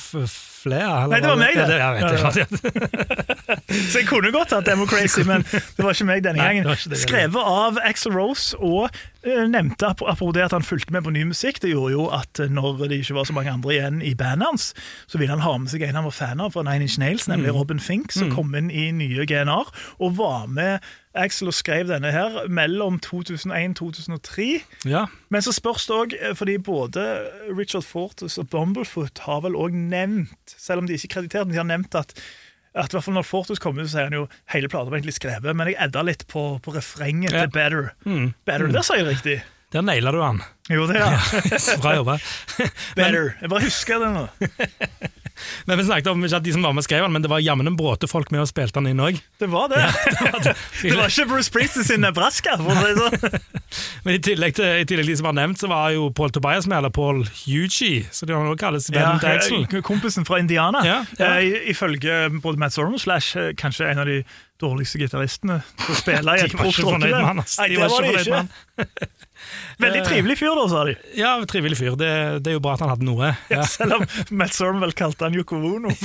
eller 0.73 1.09
Nei, 1.12 1.21
det 1.21 1.28
var 1.28 1.37
meg, 1.37 1.56
Ja, 1.56 1.66
det. 1.66 1.78
jeg 1.78 1.92
vet, 1.94 2.02
Ja, 2.14 2.30
det. 2.30 3.64
Så 3.90 3.99
jeg 3.99 4.06
kunne 4.06 4.30
godt 4.33 4.52
hatt 4.54 4.66
Demo 4.68 4.87
Crazy, 4.87 5.23
men 5.26 5.42
det 5.50 5.83
var 5.83 5.92
ikke 5.97 6.06
meg 6.09 6.23
denne 6.25 6.42
gangen. 6.44 6.68
Skrevet 6.97 7.37
av 7.40 7.78
Axel 7.85 8.14
Rose, 8.14 8.54
og 8.62 8.88
eh, 9.26 9.44
nevnte 9.50 9.88
apropos 9.88 10.33
det 10.37 10.44
at 10.47 10.54
han 10.54 10.62
fulgte 10.66 10.94
med 10.94 11.02
på 11.06 11.12
ny 11.14 11.25
musikk. 11.28 11.59
Det 11.64 11.73
gjorde 11.73 11.92
jo 11.97 12.06
at 12.14 12.40
eh, 12.44 12.50
når 12.54 12.85
det 12.88 13.00
ikke 13.02 13.16
var 13.18 13.26
så 13.28 13.35
mange 13.37 13.50
andre 13.52 13.75
igjen 13.75 14.02
i 14.06 14.14
bandet 14.18 14.47
hans, 14.50 14.68
så 15.11 15.18
ville 15.21 15.35
han 15.35 15.42
ha 15.44 15.56
med 15.59 15.73
seg 15.73 15.83
en 15.88 15.99
han 15.99 16.06
var 16.06 16.14
fan 16.16 16.40
av 16.44 16.54
fra 16.54 16.62
Nine 16.66 16.87
Inch 16.88 16.99
Nails, 17.02 17.26
nemlig 17.30 17.50
Mm. 17.54 17.59
Robin 17.59 17.80
Fink, 17.83 18.12
som 18.14 18.30
kom 18.33 18.54
inn 18.56 18.71
i 18.73 18.87
nye 18.94 19.26
GNR, 19.28 19.68
og 20.00 20.14
var 20.16 20.47
med 20.49 20.80
Axel 21.14 21.49
og 21.50 21.54
skrev 21.54 21.87
denne 21.88 22.11
her 22.11 22.40
mellom 22.50 22.97
2001-2003. 23.04 24.47
Ja. 24.90 25.04
Men 25.30 25.44
så 25.47 25.52
spørs 25.54 25.87
det 25.87 25.94
òg, 25.99 26.14
fordi 26.38 26.56
både 26.59 27.04
Richard 27.54 27.87
Fortus 27.87 28.38
og 28.42 28.49
Bumblefoot 28.50 29.23
har 29.26 29.44
vel 29.47 29.54
òg 29.59 29.76
nevnt, 29.78 30.56
selv 30.59 30.83
om 30.83 30.88
de 30.90 30.97
ikke 30.99 31.11
er 31.12 31.14
kreditert, 31.21 31.52
de 31.52 31.61
har 31.61 31.68
nevnt 31.71 31.94
at 32.00 32.16
at 32.75 32.90
hvert 32.90 33.04
fall 33.06 33.14
Når 33.14 33.23
Fortus 33.28 33.61
kom 33.62 33.76
ut, 33.78 33.85
så 33.87 33.92
sier 33.92 34.09
han 34.09 34.16
jo 34.16 34.25
hele 34.50 34.66
plata 34.66 34.90
var 34.90 34.97
egentlig 34.99 35.14
skrevet, 35.14 35.54
men 35.54 35.68
jeg 35.71 35.76
edda 35.78 36.00
litt 36.02 36.25
på, 36.26 36.59
på 36.59 36.73
refrenget 36.75 37.30
Ja. 37.30 37.44
til 37.44 37.52
Better. 37.54 37.92
Mm. 38.02 38.33
Better, 38.44 38.66
Der 38.75 38.83
sa 38.83 38.97
jeg 38.99 39.06
riktig. 39.06 39.37
Der 39.71 39.83
naila 39.87 40.11
du 40.11 40.18
han. 40.18 40.40
Jo, 40.71 40.88
det, 40.90 40.97
ja. 41.04 41.12
Bra 41.78 41.92
jobba. 42.00 42.16
Better. 42.99 43.37
Jeg 43.40 43.50
bare 43.54 43.62
husker 43.62 44.02
det 44.02 44.11
nå. 44.16 44.26
Men 45.69 45.81
vi 45.81 45.87
snakket 45.89 46.11
om 46.13 46.25
ikke 46.25 46.39
at 46.41 46.47
de 46.47 46.55
som 46.57 46.65
var 46.67 46.75
med 46.77 46.87
skrev 46.87 47.05
den, 47.07 47.15
men 47.17 47.25
det 47.25 47.31
var 47.33 47.43
jammen 47.45 47.69
en 47.71 47.77
bråte 47.79 48.09
folk 48.11 48.31
med 48.35 48.45
og 48.45 48.49
spilte 48.51 48.79
den 48.81 48.93
inn 48.93 49.03
òg. 49.05 49.19
Det 49.41 49.49
var 49.53 49.71
det. 49.73 49.83
Det 50.85 50.95
var 50.99 51.09
ikke 51.09 51.27
Bruce 51.31 51.49
Springsteen 51.49 51.87
sin 51.87 52.03
Nebraska. 52.05 52.57
For 52.61 52.71
å 52.71 52.81
si 52.81 52.93
det 52.93 53.01
sånn. 53.01 53.51
Men 54.05 54.19
i 54.19 54.21
tillegg 54.23 54.57
til 54.59 54.67
i 54.83 54.87
tillegg 54.89 55.09
til 55.09 55.13
de 55.15 55.19
som 55.21 55.29
var 55.31 55.37
nevnt, 55.39 55.61
så 55.61 55.71
var 55.71 55.95
jo 55.95 56.09
Paul 56.15 56.33
Tobias 56.35 56.69
med, 56.71 56.79
eller 56.79 56.93
Paul 56.95 57.23
Hugie, 57.45 58.05
så 58.13 58.29
det 58.29 58.37
også 58.37 58.57
kalles 58.61 58.91
vennen 58.93 59.21
til 59.23 59.31
Axel. 59.33 59.65
Ja, 59.73 59.83
kompisen 59.87 60.27
fra 60.29 60.39
Indiana. 60.43 60.83
Ja, 60.87 60.99
ja. 61.19 61.31
Eh, 61.41 61.71
Ifølge 61.73 62.29
både 62.43 62.61
Matt 62.61 62.77
Sorum 62.77 62.99
Slash 63.01 63.37
eh, 63.41 63.53
kanskje 63.59 63.89
en 63.91 64.03
av 64.05 64.11
de 64.11 64.21
dårligste 64.63 65.01
gitaristene 65.03 65.61
til 65.85 65.95
å 65.95 65.99
spille 65.99 66.37
i 66.39 66.43
De 66.45 66.51
et 66.51 66.59
var 66.59 66.71
ikke 66.71 66.89
fornøyd 66.89 67.15
med 67.15 67.29
han. 67.31 67.43
Nei, 67.45 67.69
De 67.69 67.75
det 67.75 67.83
var 67.83 67.95
var 67.95 68.07
de 68.07 68.13
ikke. 68.23 69.24
Veldig 69.83 70.03
trivelig 70.07 70.37
fyr, 70.41 70.55
da, 70.59 70.65
sa 70.71 70.85
de. 70.89 70.95
Ja, 71.19 71.33
trivelig 71.51 71.79
fyr. 71.81 71.97
Det, 72.01 72.11
det 72.45 72.53
er 72.53 72.57
jo 72.59 72.63
bra 72.65 72.75
at 72.77 72.85
han 72.85 72.93
hadde 72.95 73.07
noe. 73.09 73.33
Ja. 73.55 73.65
Selv 73.69 73.99
om 74.01 74.07
Matt 74.39 74.55
Sorum 74.57 74.81
vel 74.85 74.93
kalte 74.97 75.27
han 75.29 75.35
Yoko 75.37 75.59
Wono. 75.63 75.91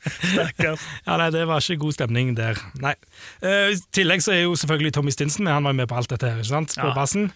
Stakkars. 0.00 0.82
Ja, 1.06 1.16
nei, 1.20 1.30
Det 1.34 1.44
var 1.48 1.60
ikke 1.62 1.80
god 1.84 1.96
stemning 1.96 2.34
der. 2.38 2.58
Nei. 2.80 2.94
Eh, 3.44 3.72
I 3.74 3.80
tillegg 3.94 4.22
så 4.24 4.32
er 4.34 4.44
jo 4.46 4.54
selvfølgelig 4.58 4.94
Tommy 4.96 5.12
Stinson 5.14 5.44
med. 5.46 5.52
Han 5.58 5.66
var 5.68 5.74
jo 5.74 5.80
med 5.82 5.90
på 5.90 5.98
alt 6.00 6.12
dette 6.12 6.28
her, 6.30 6.40
ikke 6.40 6.52
sant? 6.54 6.76
På 6.78 6.88
Ja. 6.90 6.94
bassen. 6.96 7.30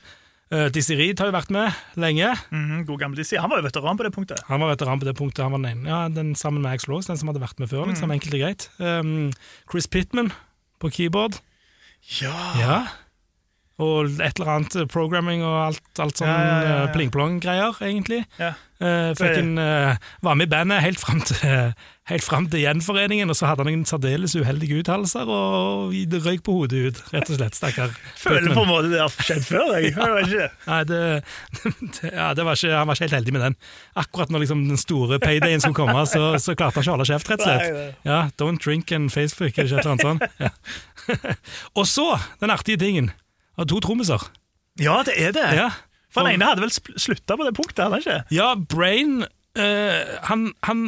Uh, 0.53 0.69
Dizzie 0.71 0.95
Reed 0.97 1.19
har 1.19 1.31
jo 1.31 1.35
vært 1.35 1.51
med 1.51 1.73
lenge. 1.99 2.29
Mhm, 2.53 2.85
god 2.87 3.01
gamle 3.01 3.17
Dizzie. 3.17 3.41
Han 3.41 3.51
var 3.51 3.59
jo 3.59 3.65
veteran 3.67 3.97
på 3.99 4.05
det 4.07 4.13
punktet. 4.15 4.43
Han 4.47 4.61
var 4.61 4.75
veteran 4.75 5.01
på 5.01 5.07
det 5.09 5.15
punktet. 5.19 5.43
Han 5.43 5.53
var 5.57 5.59
den 5.65 5.71
ene. 5.81 5.89
Ja, 5.89 6.09
den 6.13 6.35
sammen 6.39 6.63
med 6.63 6.73
Axl 6.77 6.93
Rose, 6.93 7.09
den 7.09 7.17
som 7.19 7.29
hadde 7.33 7.41
vært 7.43 7.59
med 7.59 7.71
før. 7.73 7.89
liksom, 7.89 8.13
enkelt 8.13 8.35
og 8.37 8.41
greit. 8.45 8.69
Um, 8.79 9.33
Chris 9.73 9.89
Pittman 9.89 10.31
på 10.81 10.91
keyboard. 10.93 11.41
Ja. 12.21 12.37
Ja. 12.61 12.77
Og 13.83 14.21
et 14.23 14.39
eller 14.39 14.53
annet 14.53 14.77
eh, 14.79 14.87
programming 14.87 15.43
og 15.43 15.57
alt, 15.65 15.83
alt 15.99 16.21
sånn 16.21 16.31
Ja, 16.31 16.37
ja, 16.39 16.47
ja, 16.47 16.69
ja. 16.69 16.77
eh, 16.85 16.93
pling-plong-greier, 16.95 17.81
egentlig. 17.83 18.21
Ja. 18.39 18.53
Uh, 18.85 19.15
fucking, 19.17 19.55
eh, 19.59 19.97
var 20.21 20.35
med 20.35 20.47
i 20.47 20.51
bandet 20.51 20.83
helt 20.83 21.01
fram 21.01 21.21
til, 21.25 21.73
helt 22.11 22.27
til 22.53 22.61
gjenforeningen, 22.61 23.31
og 23.31 23.39
så 23.39 23.49
hadde 23.49 23.65
han 23.65 23.71
noen 23.71 23.87
særdeles 23.89 24.35
uheldige 24.37 24.83
uttalelser, 24.83 25.27
og 25.31 25.95
det 26.11 26.21
røyk 26.23 26.45
på 26.47 26.55
hodet 26.59 26.83
ut, 26.85 27.01
rett 27.15 27.33
og 27.33 27.39
slett. 27.41 27.59
Stakkar. 27.59 27.97
Føler 28.23 28.55
på 28.55 28.63
en 28.63 28.71
måte 28.71 28.93
det 28.93 29.01
har 29.03 29.11
skjedd 29.15 29.43
før. 29.49 29.75
Jeg. 29.79 29.95
Jeg 29.99 30.29
ikke. 30.29 30.49
Nei, 30.69 30.79
det, 30.91 31.01
det, 31.65 32.13
ja, 32.13 32.29
det 32.37 32.47
var 32.47 32.61
ikke, 32.61 32.77
han 32.77 32.87
var 32.87 32.99
ikke 32.99 33.09
helt 33.09 33.19
heldig 33.19 33.37
med 33.39 33.45
den. 33.49 33.59
Akkurat 34.05 34.31
når 34.31 34.45
liksom 34.45 34.63
den 34.71 34.83
store 34.85 35.19
paydayen 35.23 35.65
skulle 35.65 35.81
komme, 35.81 36.07
så, 36.11 36.35
så 36.39 36.55
klarte 36.55 36.79
han 36.79 36.87
ikke 36.87 36.95
å 36.95 36.99
holde 36.99 37.11
kjeft, 37.11 37.35
rett 37.35 37.43
og 37.43 37.51
slett. 37.51 38.01
Ja, 38.07 38.23
Don't 38.39 38.63
drink 38.63 38.95
and 38.95 39.11
Facebook, 39.11 39.59
er 39.59 39.67
ikke 39.67 39.81
et 39.81 39.87
eller 39.87 39.97
annet 39.97 40.07
sånt? 40.07 40.31
Ja. 40.39 40.55
og 41.75 41.87
så, 41.91 42.13
den 42.41 42.55
artige 42.55 42.79
tingen, 42.81 43.11
av 43.59 43.69
to 43.71 43.81
trommiser. 43.85 44.23
Ja, 44.81 45.03
det 45.07 45.15
er 45.21 45.35
det. 45.37 45.47
Ja. 45.55 45.71
For 46.15 46.27
den 46.27 46.37
ene 46.37 46.47
hadde 46.51 46.63
vel 46.63 46.71
slutta 46.75 47.37
på 47.39 47.47
det 47.47 47.55
punktet, 47.57 47.85
hadde 47.85 47.99
han 47.99 48.05
ikke? 48.05 48.19
Ja, 48.35 48.53
Brain 48.55 49.25
eh, 49.59 50.19
han, 50.29 50.53
han, 50.67 50.85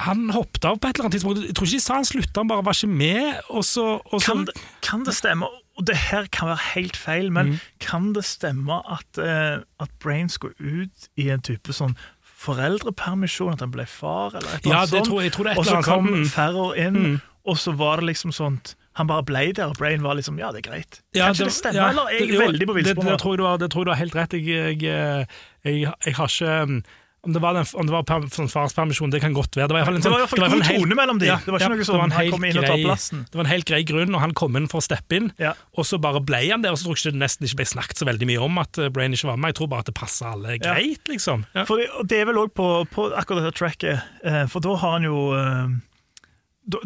han 0.00 0.30
hoppet 0.32 0.64
av 0.64 0.78
på 0.80 0.88
et 0.88 0.96
eller 0.96 1.08
annet 1.08 1.18
tidspunkt. 1.18 1.42
Jeg 1.44 1.56
tror 1.56 1.68
ikke 1.68 1.80
de 1.80 1.84
sa 1.84 1.98
han 2.00 2.08
slutta, 2.08 2.40
han 2.40 2.48
bare 2.52 2.64
var 2.64 2.76
ikke 2.78 2.92
med. 2.92 3.42
Og 3.48 3.64
så, 3.68 3.86
og 4.04 4.22
så 4.22 4.32
Kan 4.32 4.46
det, 4.48 4.56
kan 4.84 5.04
det 5.04 5.14
stemme, 5.16 5.48
og 5.76 5.86
det 5.88 5.96
her 5.96 6.28
kan 6.32 6.48
være 6.52 6.64
helt 6.74 6.96
feil, 6.96 7.28
men 7.32 7.46
Mm. 7.54 7.58
kan 7.80 8.12
det 8.16 8.24
stemme 8.24 8.80
at, 8.92 9.20
eh, 9.20 9.60
at 9.80 9.90
Brain 10.00 10.28
skulle 10.28 10.54
ut 10.60 11.08
i 11.16 11.28
en 11.30 11.40
type 11.40 11.72
sånn 11.72 11.96
foreldrepermisjon, 12.40 13.52
at 13.52 13.60
han 13.64 13.72
ble 13.74 13.86
far, 13.86 14.34
eller 14.36 14.48
et 14.56 14.64
eller 14.64 14.76
annet 14.76 14.92
ja, 14.92 15.04
sånt? 15.04 15.56
og 15.58 15.64
så 15.64 15.80
kom 15.84 16.08
Ferrer 16.24 16.52
kom 16.52 16.72
sånt, 16.72 16.76
mm. 16.76 17.06
Inn, 17.06 17.20
og 17.44 17.58
så 17.60 17.72
var 17.76 18.00
det 18.00 18.10
liksom 18.14 18.32
sånt 18.32 18.74
Han 19.00 19.08
bare 19.10 19.24
ble 19.26 19.46
der, 19.56 19.72
og 19.72 19.76
Brain 19.80 20.02
var 20.04 20.14
liksom 20.20 20.38
Ja, 20.40 20.52
det 20.52 20.62
er 20.64 20.68
greit. 20.70 21.00
Ja, 21.16 21.26
Kanskje 21.30 21.48
det, 21.50 21.56
stemmer, 21.56 21.80
ja, 21.82 21.90
eller 21.94 22.08
er 22.12 22.18
jeg 22.20 22.28
er 22.30 22.34
jo, 22.36 22.40
veldig 22.46 22.66
på 22.70 22.74
det, 22.76 22.82
villspor 22.84 23.04
det, 23.08 23.12
nå? 23.16 23.20
tror 23.24 23.36
du 23.40 23.44
har, 23.48 23.58
det 23.64 23.70
tror 23.74 23.84
du 23.88 23.94
har 23.94 24.00
helt 24.04 24.14
rett. 24.18 24.32
Jeg, 24.38 24.80
jeg, 24.84 25.28
jeg, 25.64 25.86
jeg 26.04 26.14
har 26.20 26.28
ikke 26.28 26.56
um, 26.62 26.82
om 27.20 27.34
det 27.36 27.40
var, 27.44 27.52
den, 27.52 27.66
om 27.76 27.84
det 27.84 27.92
var 27.92 28.04
per, 28.08 28.22
sånn 28.32 28.46
farspermisjon, 28.48 29.10
det 29.12 29.18
kan 29.20 29.34
godt 29.36 29.52
være. 29.52 29.68
Det 29.68 29.74
var 29.76 29.82
i 29.82 29.84
hvert 29.84 29.90
fall 29.90 29.98
en 29.98 30.00
Det 30.00 30.08
sånn- 30.08 30.40
det 30.40 30.68
god 30.72 30.80
tone 30.80 30.96
mellom 30.96 31.18
de. 31.20 31.26
Det 31.28 31.52
var 31.52 31.60
ikke 31.60 31.68
noe 31.68 31.76
det 31.82 31.84
sånn, 31.90 32.14
han 32.16 32.30
kom 32.32 32.46
inn 32.48 32.56
og 32.56 32.64
tar 32.64 32.78
plassen. 32.80 33.18
Det 33.28 33.36
var 33.36 33.44
en 33.44 33.50
helt 33.50 33.66
grei 33.68 33.80
grunn, 33.84 34.14
og 34.16 34.22
han 34.24 34.32
kom 34.40 34.56
inn 34.56 34.68
for 34.72 34.80
å 34.80 34.86
steppe 34.86 35.18
inn, 35.18 35.26
Ja. 35.36 35.50
og 35.76 35.84
så 35.84 35.98
bare 36.00 36.22
ble 36.24 36.40
han 36.48 36.64
der. 36.64 36.72
Og 36.72 36.80
så 36.80 36.88
tror 36.88 36.96
jeg 36.96 37.02
ikke 37.12 37.18
det 37.18 37.20
nesten 37.20 37.44
ikke 37.50 37.58
ble 37.60 37.66
snakket 37.74 38.00
så 38.00 38.08
veldig 38.08 38.26
mye 38.30 38.40
om 38.40 38.56
at 38.64 38.80
eh, 38.80 38.88
Brain 38.88 39.12
ikke 39.12 39.28
var 39.28 39.36
med. 39.36 39.52
Jeg 39.52 39.58
tror 39.60 39.68
bare 39.74 39.84
at 39.84 39.90
det 39.92 39.96
passer 40.00 40.30
alle 40.32 40.56
Ja. 40.56 40.62
greit, 40.64 41.04
liksom. 41.12 41.44
Ja. 41.52 41.66
For 41.68 41.76
det, 41.76 41.90
det 42.08 42.22
er 42.22 42.24
vel 42.32 42.40
òg 42.40 42.54
på, 42.56 42.70
på 42.88 43.10
akkurat 43.12 43.44
dette 43.44 43.52
tracket, 43.60 44.00
eh, 44.24 44.46
for 44.48 44.64
da 44.64 44.76
har 44.80 44.96
han 44.96 45.04
jo 45.04 45.20
eh, 45.36 45.76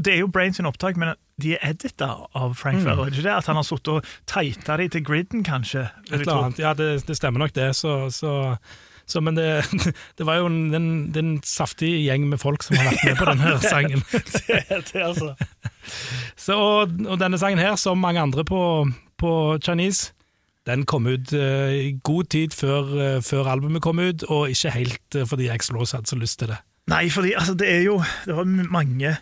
Det 0.03 0.17
er 0.17 0.19
jo 0.25 0.27
Brain 0.35 0.53
sin 0.53 0.67
opptak, 0.67 0.97
men 0.99 1.15
de 1.43 1.55
er 1.57 1.71
edita 1.71 2.11
av 2.35 2.55
Frank 2.55 2.85
Mm. 2.85 2.97
Det 2.97 3.13
ikke 3.13 3.23
det? 3.23 3.35
At 3.35 3.47
han 3.47 3.57
har 3.57 3.67
sittet 3.67 3.89
og 3.89 4.09
tighta 4.27 4.77
de 4.77 4.89
til 4.89 5.05
griden, 5.05 5.45
kanskje? 5.45 5.89
Et 6.11 6.21
eller 6.21 6.35
annet. 6.35 6.59
Ja, 6.59 6.75
det, 6.75 7.07
det 7.09 7.17
stemmer 7.17 7.39
nok, 7.39 7.55
det. 7.55 7.75
Så, 7.77 8.11
så, 8.11 8.57
så 9.07 9.21
men 9.21 9.37
det, 9.37 9.65
det 10.19 10.27
var 10.27 10.43
jo 10.43 10.47
en, 10.47 10.75
en, 10.75 10.89
en 11.17 11.41
saftig 11.43 11.91
gjeng 12.05 12.29
med 12.29 12.39
folk 12.39 12.63
som 12.63 12.77
har 12.77 12.93
vært 12.93 13.05
med 13.05 13.17
på 13.19 13.29
denne 13.33 13.55
sangen. 13.63 14.05
det, 14.49 14.83
det, 14.93 15.03
altså. 15.03 15.35
Så, 16.37 16.59
og, 16.59 17.01
og 17.07 17.19
denne 17.21 17.39
sangen 17.39 17.59
her, 17.59 17.75
som 17.77 17.99
mange 17.99 18.21
andre 18.21 18.45
på, 18.45 18.87
på 19.19 19.33
Chinese, 19.65 20.13
den 20.67 20.87
kom 20.89 21.07
ut 21.07 21.33
uh, 21.37 21.73
i 21.73 21.99
god 22.05 22.31
tid 22.33 22.55
før, 22.57 22.95
uh, 22.95 23.23
før 23.23 23.51
albumet 23.53 23.83
kom 23.85 23.99
ut, 24.01 24.23
og 24.33 24.49
ikke 24.51 24.71
helt 24.73 25.19
uh, 25.19 25.27
fordi 25.29 25.51
Axl 25.53 25.77
Rose 25.77 25.97
hadde 25.97 26.09
så 26.09 26.17
lyst 26.17 26.39
til 26.41 26.55
det. 26.55 26.63
Nei, 26.89 27.09
fordi 27.13 27.33
altså, 27.33 27.55
det 27.57 27.69
er 27.73 27.81
jo 27.81 28.03
Det 28.27 28.35
var 28.37 28.45
mange 28.45 29.15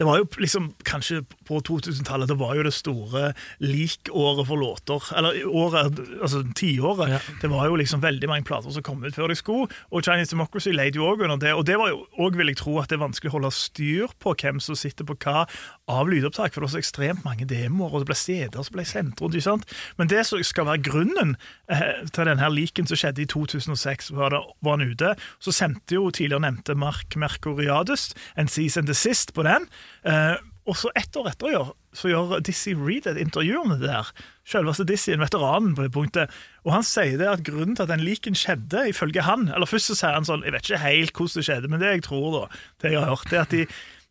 det 0.00 0.06
var 0.08 0.16
jo 0.16 0.24
liksom, 0.40 0.70
Kanskje 0.88 1.20
på 1.44 1.58
2000-tallet 1.60 2.30
det 2.30 2.38
var 2.40 2.54
jo 2.56 2.64
det 2.64 2.72
store 2.72 3.34
likåret 3.60 4.46
for 4.48 4.56
låter. 4.56 5.04
Eller 5.18 5.42
året, 5.44 6.00
altså 6.22 6.40
tiåret. 6.56 7.10
Ja. 7.12 7.18
Det 7.42 7.50
var 7.52 7.68
jo 7.68 7.76
liksom 7.76 8.00
veldig 8.00 8.30
mange 8.30 8.46
plater 8.48 8.72
som 8.72 8.84
kom 8.86 9.04
ut 9.04 9.14
før 9.14 9.28
de 9.28 9.36
skulle. 9.36 9.68
Og 9.92 10.06
Chinese 10.06 10.32
Democracy 10.32 10.72
leide 10.72 10.96
jo 10.96 11.10
òg 11.10 11.26
under 11.26 11.36
det. 11.36 11.52
Og 11.52 11.66
det 11.68 11.76
var 11.76 11.92
jo 11.92 12.00
òg, 12.16 12.38
vil 12.40 12.48
jeg 12.48 12.62
tro, 12.62 12.78
at 12.80 12.88
det 12.88 12.96
er 12.96 13.04
vanskelig 13.04 13.28
å 13.28 13.36
holde 13.36 13.52
styr 13.52 14.16
på 14.24 14.32
hvem 14.40 14.62
som 14.64 14.78
sitter 14.78 15.04
på 15.04 15.18
hva 15.20 15.44
av 15.90 16.10
lydopptak. 16.10 16.54
For 16.54 16.62
det 16.62 16.68
var 16.68 16.74
så 16.74 16.82
ekstremt 16.82 17.24
mange 17.26 17.48
demoer, 17.50 17.94
og 17.94 18.04
det 18.04 18.10
ble 18.10 18.18
steder 18.18 18.66
som 18.66 18.76
ble 18.76 18.86
sendt 18.88 19.22
rundt. 19.22 19.36
ikke 19.36 19.48
sant? 19.48 19.78
Men 20.00 20.12
det 20.12 20.24
som 20.28 20.42
skal 20.46 20.68
være 20.70 20.84
grunnen 20.86 21.34
eh, 21.70 22.04
til 22.10 22.30
denne 22.30 22.52
leaken 22.54 22.90
som 22.90 23.00
skjedde 23.00 23.24
i 23.24 23.30
2006, 23.30 24.12
var, 24.16 24.34
det, 24.34 24.42
var 24.64 24.78
han 24.78 24.94
ute, 24.94 25.14
så 25.42 25.54
sendte 25.54 25.98
jo 25.98 26.08
tidligere 26.10 26.46
nevnte 26.46 26.78
Mark 26.78 27.16
Mercuriadus 27.18 28.10
en 28.38 28.50
Seas 28.50 28.78
and 28.80 28.90
desist 28.90 29.34
på 29.36 29.46
den. 29.46 29.68
Eh, 30.06 30.38
og 30.68 30.76
så 30.76 30.90
ett 30.94 31.16
år 31.16 31.30
etter 31.30 31.50
gjør, 31.50 31.70
så 31.96 32.10
gjør 32.10 32.42
Dizzie 32.46 32.78
Reed 32.78 33.08
et 33.08 33.18
intervju 33.18 33.62
om 33.62 33.72
det 33.72 33.80
der. 33.82 34.10
Selveste 34.46 34.84
Dizzie, 34.86 35.16
en 35.16 35.24
veteranen 35.24 35.72
på 35.74 35.86
det 35.86 35.92
punktet. 35.94 36.34
Og 36.66 36.74
han 36.76 36.84
sier 36.86 37.16
det 37.18 37.30
at 37.30 37.44
grunnen 37.46 37.74
til 37.74 37.86
at 37.86 37.90
den 37.90 38.04
liken 38.04 38.36
skjedde, 38.38 38.84
ifølge 38.92 39.24
han 39.24 39.48
Eller 39.48 39.66
først 39.66 39.90
så 39.90 39.96
sier 39.96 40.12
han 40.18 40.26
sånn 40.28 40.44
Jeg 40.44 40.52
vet 40.52 40.68
ikke 40.68 40.82
helt 40.82 41.14
hvordan 41.16 41.40
det 41.40 41.46
skjedde, 41.48 41.70
men 41.72 41.82
det 41.82 41.94
jeg 41.94 42.04
tror, 42.06 42.28
da, 42.36 42.60
det 42.84 42.92
jeg 42.92 43.00
har 43.00 43.14
hørt, 43.14 43.32
er 43.32 43.42
at 43.42 43.56
de, 43.56 43.64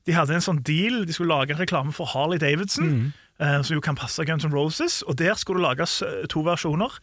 de 0.10 0.18
hadde 0.18 0.34
en 0.34 0.44
sånn 0.44 0.64
deal. 0.66 1.04
De 1.06 1.14
skulle 1.14 1.30
lage 1.30 1.54
en 1.54 1.62
reklame 1.62 1.94
for 1.94 2.10
Harley 2.10 2.42
Davidson, 2.42 3.12
eh, 3.38 3.60
som 3.62 3.76
jo 3.76 3.84
kan 3.86 3.98
passe 4.00 4.26
Guns 4.26 4.48
N' 4.48 4.56
Roses. 4.56 5.04
Og 5.06 5.20
der 5.22 5.38
skulle 5.38 5.62
det 5.62 5.68
lages 5.68 6.00
eh, 6.06 6.24
to 6.34 6.42
versjoner. 6.48 6.98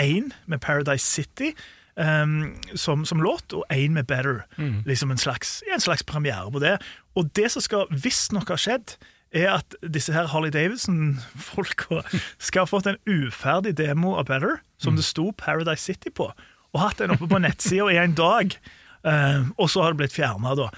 Én 0.00 0.32
med 0.46 0.60
Paradise 0.60 1.06
City. 1.06 1.54
Um, 1.92 2.54
som, 2.72 3.02
som 3.04 3.20
låt, 3.20 3.52
og 3.52 3.66
én 3.68 3.92
med 3.92 4.06
Better. 4.08 4.46
Liksom 4.88 5.10
en 5.12 5.18
slags, 5.20 5.58
en 5.68 5.80
slags 5.80 6.02
premiere 6.02 6.48
på 6.52 6.62
det. 6.62 6.78
Og 7.14 7.28
det 7.36 7.50
som 7.52 7.60
skal 7.60 7.90
visstnok 7.92 8.48
ha 8.48 8.56
skjedd, 8.56 8.94
er 9.32 9.50
at 9.58 9.76
disse 9.84 10.12
her 10.12 10.30
Harley 10.32 10.48
Davidson-folka 10.52 12.00
skal 12.46 12.64
ha 12.64 12.70
fått 12.70 12.88
en 12.88 13.00
uferdig 13.04 13.74
demo 13.76 14.14
av 14.16 14.30
Better, 14.30 14.62
som 14.80 14.96
det 14.96 15.04
sto 15.04 15.34
Paradise 15.36 15.84
City 15.84 16.08
på, 16.08 16.30
og 16.72 16.80
hatt 16.80 17.00
den 17.04 17.12
oppe 17.12 17.28
på 17.28 17.40
nettsida 17.44 17.90
i 17.92 18.00
en 18.00 18.16
dag. 18.16 18.56
Um, 19.04 19.52
og 19.58 19.68
så 19.68 19.84
har 19.84 19.92
det 19.92 20.00
blitt 20.00 20.16
fjerna, 20.16 20.56
da. 20.56 20.70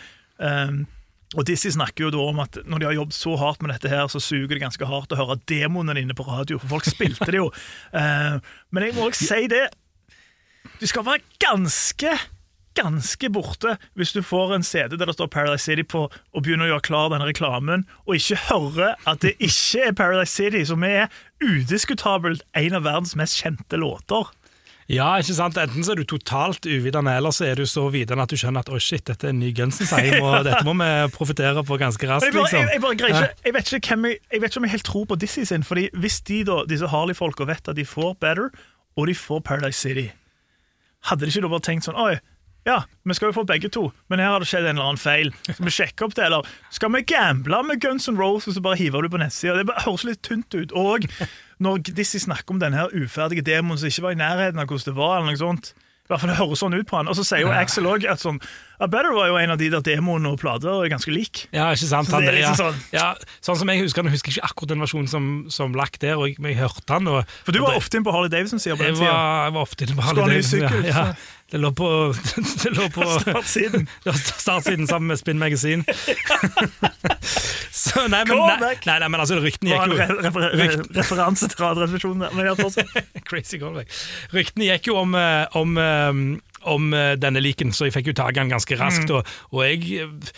Eh, 0.43 0.79
og 1.35 1.47
Dizzie 1.49 1.75
snakker 1.75 2.07
jo 2.07 2.12
da 2.14 2.23
om 2.23 2.42
at 2.44 2.59
når 2.64 2.81
de 2.81 2.88
har 2.88 2.97
jobbet 2.99 3.16
så 3.16 3.35
hardt 3.40 3.62
med 3.64 3.75
dette, 3.75 3.90
her, 3.90 4.07
så 4.11 4.23
suger 4.23 4.55
det 4.55 4.62
ganske 4.62 4.88
hardt 4.88 5.14
å 5.14 5.18
høre 5.18 5.38
demoene 5.51 5.97
dine 5.99 6.16
på 6.16 6.27
radio, 6.29 6.61
for 6.62 6.77
folk 6.77 6.88
spilte 6.88 7.31
det 7.31 7.42
jo. 7.42 7.51
Eh, 7.94 8.38
men 8.75 8.85
jeg 8.85 8.94
må 8.97 9.05
også 9.07 9.27
si 9.29 9.47
det 9.51 9.68
Du 10.81 10.87
skal 10.88 11.05
være 11.07 11.23
ganske 11.42 12.11
ganske 12.75 13.31
borte 13.31 13.77
hvis 13.94 14.12
du 14.16 14.20
får 14.25 14.57
en 14.57 14.66
CD 14.66 14.97
der 14.99 15.07
det 15.07 15.14
står 15.14 15.31
Paradise 15.31 15.64
City 15.64 15.85
på, 15.87 16.09
og 16.11 16.42
begynner 16.42 16.66
å 16.66 16.73
gjøre 16.75 16.87
klar 16.88 17.12
denne 17.12 17.29
reklamen, 17.29 17.85
og 18.05 18.18
ikke 18.18 18.40
hører 18.49 18.97
at 19.07 19.23
det 19.23 19.37
ikke 19.38 19.88
er 19.88 19.97
Paradise 19.99 20.35
City, 20.35 20.64
som 20.66 20.83
er 20.87 21.07
udiskutabelt 21.44 22.42
en 22.59 22.79
av 22.81 22.87
verdens 22.88 23.14
mest 23.18 23.38
kjente 23.42 23.79
låter. 23.79 24.33
Ja, 24.92 25.14
ikke 25.16 25.33
sant? 25.37 25.57
Enten 25.57 25.85
så 25.87 25.94
er 25.94 26.01
du 26.03 26.05
totalt 26.09 26.66
uvitende, 26.68 27.14
eller 27.16 27.33
så 27.33 27.47
er 27.49 27.57
du 27.57 27.64
så 27.68 27.87
vitende 27.92 28.27
at 28.27 28.33
du 28.33 28.37
skjønner 28.37 28.64
at 28.66 28.73
å 28.73 28.81
shit, 28.83 29.05
dette 29.09 29.31
er 29.31 29.33
en 29.33 29.40
ny 29.40 29.53
Gunsensheim, 29.57 30.18
og 30.20 30.42
dette 30.49 30.61
må 30.66 30.75
vi 30.77 30.90
profitere 31.14 31.64
på 31.64 31.79
ganske 31.81 32.11
raskt. 32.11 32.29
Jeg, 32.29 32.37
bare, 32.37 32.51
liksom. 32.51 32.68
jeg, 32.68 32.83
jeg, 32.83 33.14
ikke, 33.14 33.31
jeg, 33.47 33.55
vet 33.57 33.73
ikke 33.79 33.94
hvem 33.94 34.11
jeg, 34.11 34.20
jeg 34.29 34.42
vet 34.42 34.53
ikke 34.53 34.61
om 34.61 34.68
jeg 34.68 34.75
helt 34.75 34.88
tror 34.90 35.09
på 35.09 35.18
Dizzie 35.25 35.49
sin. 35.49 35.64
Fordi 35.64 35.88
Hvis 36.05 36.20
de 36.29 36.42
da, 36.51 36.61
disse 36.68 36.90
Harley-folka 36.92 37.49
vet 37.49 37.73
at 37.73 37.81
de 37.81 37.88
får 37.88 38.12
Better, 38.20 38.53
og 38.94 39.09
de 39.09 39.16
får 39.16 39.40
Paradise 39.49 39.81
City, 39.81 40.11
hadde 41.09 41.25
de 41.25 41.33
ikke 41.33 41.47
da 41.47 41.53
bare 41.57 41.64
tenkt 41.64 41.88
sånn 41.88 41.99
Oi, 42.01 42.14
ja, 42.66 42.79
vi 43.05 43.14
skal 43.14 43.29
jo 43.29 43.37
få 43.37 43.44
begge 43.46 43.68
to, 43.70 43.92
men 44.09 44.18
her 44.22 44.31
har 44.33 44.40
det 44.40 44.48
skjedd 44.48 44.64
en 44.64 44.77
eller 44.79 44.88
annen 44.94 45.00
feil. 45.03 45.33
Skal 45.50 45.64
vi 45.68 45.74
sjekke 45.77 46.07
opp 46.07 46.14
det, 46.16 46.24
eller 46.31 46.46
skal 46.72 46.92
vi 46.94 47.03
gamble 47.12 47.62
med 47.68 47.81
Guns 47.85 48.09
N' 48.09 48.16
Roses 48.20 48.57
og 48.57 48.62
bare 48.64 48.77
hive 48.81 49.03
det 49.05 49.11
på 49.12 49.20
nettsida? 49.20 49.57
Det 49.61 49.66
bare 49.68 49.85
høres 49.85 50.05
litt 50.09 50.22
tynt 50.24 50.55
ut. 50.57 50.72
Og 50.72 51.05
når 51.61 51.85
Dizzie 51.94 52.20
snakker 52.24 52.57
om 52.57 52.61
denne 52.64 52.81
her 52.81 52.88
uferdige 52.96 53.44
demoen 53.44 53.79
som 53.79 53.88
ikke 53.92 54.03
var 54.09 54.16
i 54.16 54.22
nærheten 54.24 54.59
av 54.61 54.66
hvordan 54.70 54.88
det 54.92 54.96
var, 54.96 55.18
eller 55.20 55.33
noe 55.35 55.42
sånt 55.44 55.74
i 56.05 56.11
hvert 56.12 56.20
fall 56.20 56.29
Det 56.29 56.37
høres 56.37 56.61
sånn 56.61 56.74
ut 56.77 56.85
på 56.90 56.96
han. 56.98 57.09
Og 57.09 57.16
så 57.16 57.22
sier 57.24 57.40
jo 57.40 57.48
Axel 57.48 57.87
òg 57.88 58.03
at 58.05 58.20
sånn 58.20 58.37
A 58.77 58.85
Better 58.92 59.14
var 59.16 59.31
jo 59.31 59.38
en 59.40 59.55
av 59.55 59.57
de 59.57 59.70
der 59.72 59.81
demoene 59.81 60.35
og 60.35 60.37
plater 60.42 60.68
er 60.85 60.90
ganske 60.92 61.09
lik. 61.09 61.46
Ja, 61.55 61.70
ikke 61.72 61.87
sant? 61.88 62.11
Så 62.11 62.18
det 62.20 62.27
Han- 62.29 62.37
ja, 62.37 62.50
liksom 62.50 62.59
sånn- 62.61 62.83
ja, 62.92 63.07
sånn 63.40 63.57
som 63.57 63.68
jeg 63.72 63.81
husker 63.81 64.03
han, 64.03 64.12
husker 64.12 64.29
ikke 64.35 64.44
akkurat 64.44 64.68
den 64.68 64.81
versjonen 64.85 65.09
som, 65.09 65.46
som 65.48 65.72
lagt 65.72 66.00
der, 66.05 66.18
og 66.20 66.29
jeg, 66.29 66.37
men 66.38 66.53
jeg 66.53 66.61
hørte 66.61 66.92
han. 66.92 67.09
Og, 67.09 67.24
For 67.46 67.53
du 67.53 67.61
og 67.61 67.68
var 67.68 67.72
det- 67.72 67.81
ofte 67.81 67.96
inn 67.96 68.05
på 68.05 68.12
Harley 68.12 68.29
Davidson-sida 68.29 68.77
på 68.77 68.85
den 68.85 68.94
tida. 69.00 69.14
jeg 69.46 69.53
var 69.57 69.62
ofte 69.64 69.87
inne 69.88 69.96
på 69.96 70.03
Harley 70.05 70.29
Davidson, 70.29 70.61
Ja, 70.61 70.68
ja. 70.85 71.14
Det 71.55 71.61
lå 71.62 71.71
på, 71.71 71.88
det 72.62 72.71
lå 72.75 72.88
på 72.90 73.05
Startsiden. 73.21 73.87
Ja, 74.05 74.12
sammen 74.12 75.07
med 75.07 75.19
Spin 75.19 75.38
Magasin. 75.38 75.85
Så, 77.71 78.09
nei, 78.09 78.25
men, 78.27 78.38
nei, 78.38 78.57
nei, 78.59 78.97
nei, 78.99 79.09
men 79.09 79.23
altså, 79.23 79.38
ryktene 79.38 79.71
gikk 79.71 79.93
jo 79.93 79.99
re 80.01 80.09
refer 80.25 80.57
re 80.59 80.67
referanse 80.97 81.47
til 81.53 81.62
Radioresepsjonen. 81.62 82.25
der. 82.25 83.23
Crazy 83.29 83.61
callback. 83.62 83.95
Ryktene 84.35 84.67
gikk 84.73 84.90
jo 84.90 84.99
om, 85.05 85.14
eh, 85.14 85.45
om, 85.59 85.79
eh, 85.79 86.11
om 86.75 86.90
eh, 86.90 87.12
denne 87.23 87.43
liken, 87.45 87.71
så 87.71 87.87
jeg 87.87 87.95
fikk 88.01 88.11
jo 88.11 88.17
tak 88.19 88.35
i 88.35 88.40
den 88.40 88.51
ganske 88.51 88.81
raskt. 88.81 89.07
Mm. 89.07 89.21
Og, 89.21 89.23
og 89.55 89.62
jeg 89.69 90.09
eh, 90.09 90.35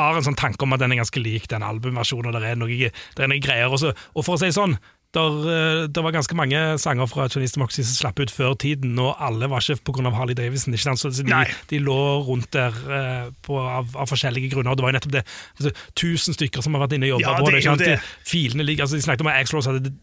har 0.00 0.18
en 0.18 0.26
sånn 0.26 0.38
tanke 0.40 0.66
om 0.66 0.74
at 0.74 0.82
den 0.82 0.96
er 0.96 1.02
ganske 1.04 1.22
lik 1.22 1.46
den 1.52 1.62
albumversjonen. 1.66 2.34
og 2.34 2.42
Det 2.42 2.50
er 2.56 2.58
noe, 2.58 2.90
der 2.90 3.26
er 3.28 3.30
noe 3.30 3.44
greier. 3.44 3.70
også. 3.70 3.94
og 3.94 4.26
for 4.26 4.34
å 4.34 4.42
si 4.42 4.50
sånn, 4.54 4.78
der, 5.14 5.36
eh, 5.54 5.88
der 5.88 6.02
var 6.02 6.14
ganske 6.14 6.36
mange 6.36 6.60
sanger 6.82 7.06
fra 7.10 7.28
Chinese 7.28 7.54
Democracy 7.56 7.82
som 7.86 7.94
slapp 8.00 8.20
ut 8.20 8.30
før 8.34 8.54
tiden, 8.58 8.98
og 8.98 9.14
alle 9.22 9.48
var 9.50 9.62
ikke 9.62 9.80
pga. 9.92 10.10
Harley 10.14 10.34
Davidson. 10.34 10.74
Ikke 10.74 10.82
sant? 10.88 11.00
Så 11.00 11.10
de, 11.22 11.44
de 11.70 11.78
lå 11.82 11.98
rundt 12.26 12.50
der 12.52 12.74
uh, 12.74 13.30
på, 13.42 13.58
av, 13.58 13.94
av 13.96 14.10
forskjellige 14.10 14.50
grunner. 14.54 14.70
Og 14.74 14.76
Det 14.76 14.84
var 14.86 14.92
jo 14.92 14.98
nettopp 14.98 15.12
det. 15.18 15.24
Altså, 15.58 15.72
tusen 15.96 16.34
stykker 16.36 16.62
som 16.62 16.74
har 16.74 16.84
vært 16.86 16.98
inne 16.98 17.08
og 17.12 17.16
jobba 17.18 17.30
Ja, 17.30 17.38
på 17.40 17.50
det 17.50 17.62
ikke 17.62 17.70
sant? 17.70 17.86
det. 17.86 18.00
Filene 18.26 18.66
ligger, 18.66 18.84
altså, 18.88 18.96
De 18.98 19.06
snakket 19.06 19.24
om 19.26 19.32
at 19.32 19.40
Axl 19.42 19.56
Rose 19.58 19.70
hadde 19.72 19.94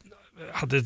hadde 0.57 0.81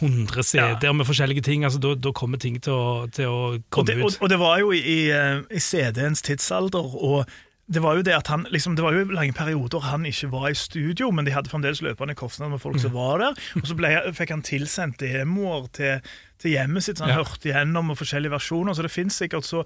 100 0.00 0.42
CD-er 0.46 0.92
med 0.92 1.06
forskjellige 1.08 1.42
ting. 1.42 1.64
altså 1.64 1.78
Da, 1.80 2.12
kommer 2.12 2.38
ting 2.38 2.60
til 2.62 2.72
å, 2.72 3.06
til 3.12 3.26
å 3.28 3.40
Og 3.54 3.64
komme 3.70 3.86
det, 3.90 3.98
ut. 4.04 4.18
og 4.20 4.30
det 4.30 4.38
var 4.38 4.58
jo 4.62 4.70
i, 4.72 4.78
i, 4.80 5.00
eh, 5.10 5.40
i 5.50 5.60
CD-ens 5.60 6.22
tidsalder, 6.22 6.94
og 7.04 7.24
det 7.66 7.80
var 7.82 7.96
jo 7.96 8.02
det 8.04 8.12
at 8.14 8.26
han, 8.28 8.42
liksom, 8.52 8.74
det 8.76 8.84
var 8.84 8.92
jo 8.92 9.04
lange 9.08 9.32
perioder 9.32 9.80
han 9.88 10.04
ikke 10.04 10.28
var 10.30 10.50
i 10.50 10.54
studio, 10.58 11.10
men 11.10 11.24
de 11.24 11.32
hadde 11.32 11.48
fremdeles 11.48 11.80
løpende 11.80 12.14
kostnader 12.14 12.50
med 12.52 12.60
folk 12.60 12.76
som 12.82 12.92
var 12.92 13.18
der. 13.22 13.38
Og 13.56 13.64
så 13.70 13.74
ble, 13.78 13.92
fikk 14.12 14.30
han 14.34 14.42
tilsendt 14.44 14.98
demoer 15.00 15.70
til, 15.72 16.00
til 16.38 16.50
hjemmet 16.58 16.84
sitt, 16.84 16.98
så 17.00 17.06
han 17.06 17.14
Ja. 17.16 17.22
hørte 17.24 17.48
igjennom 17.48 17.90
og 17.90 17.96
forskjellige 17.98 18.34
versjoner. 18.36 18.74
Så 18.76 18.82
det 18.84 18.90
finnes 18.92 19.16
sikkert 19.16 19.44
så 19.48 19.64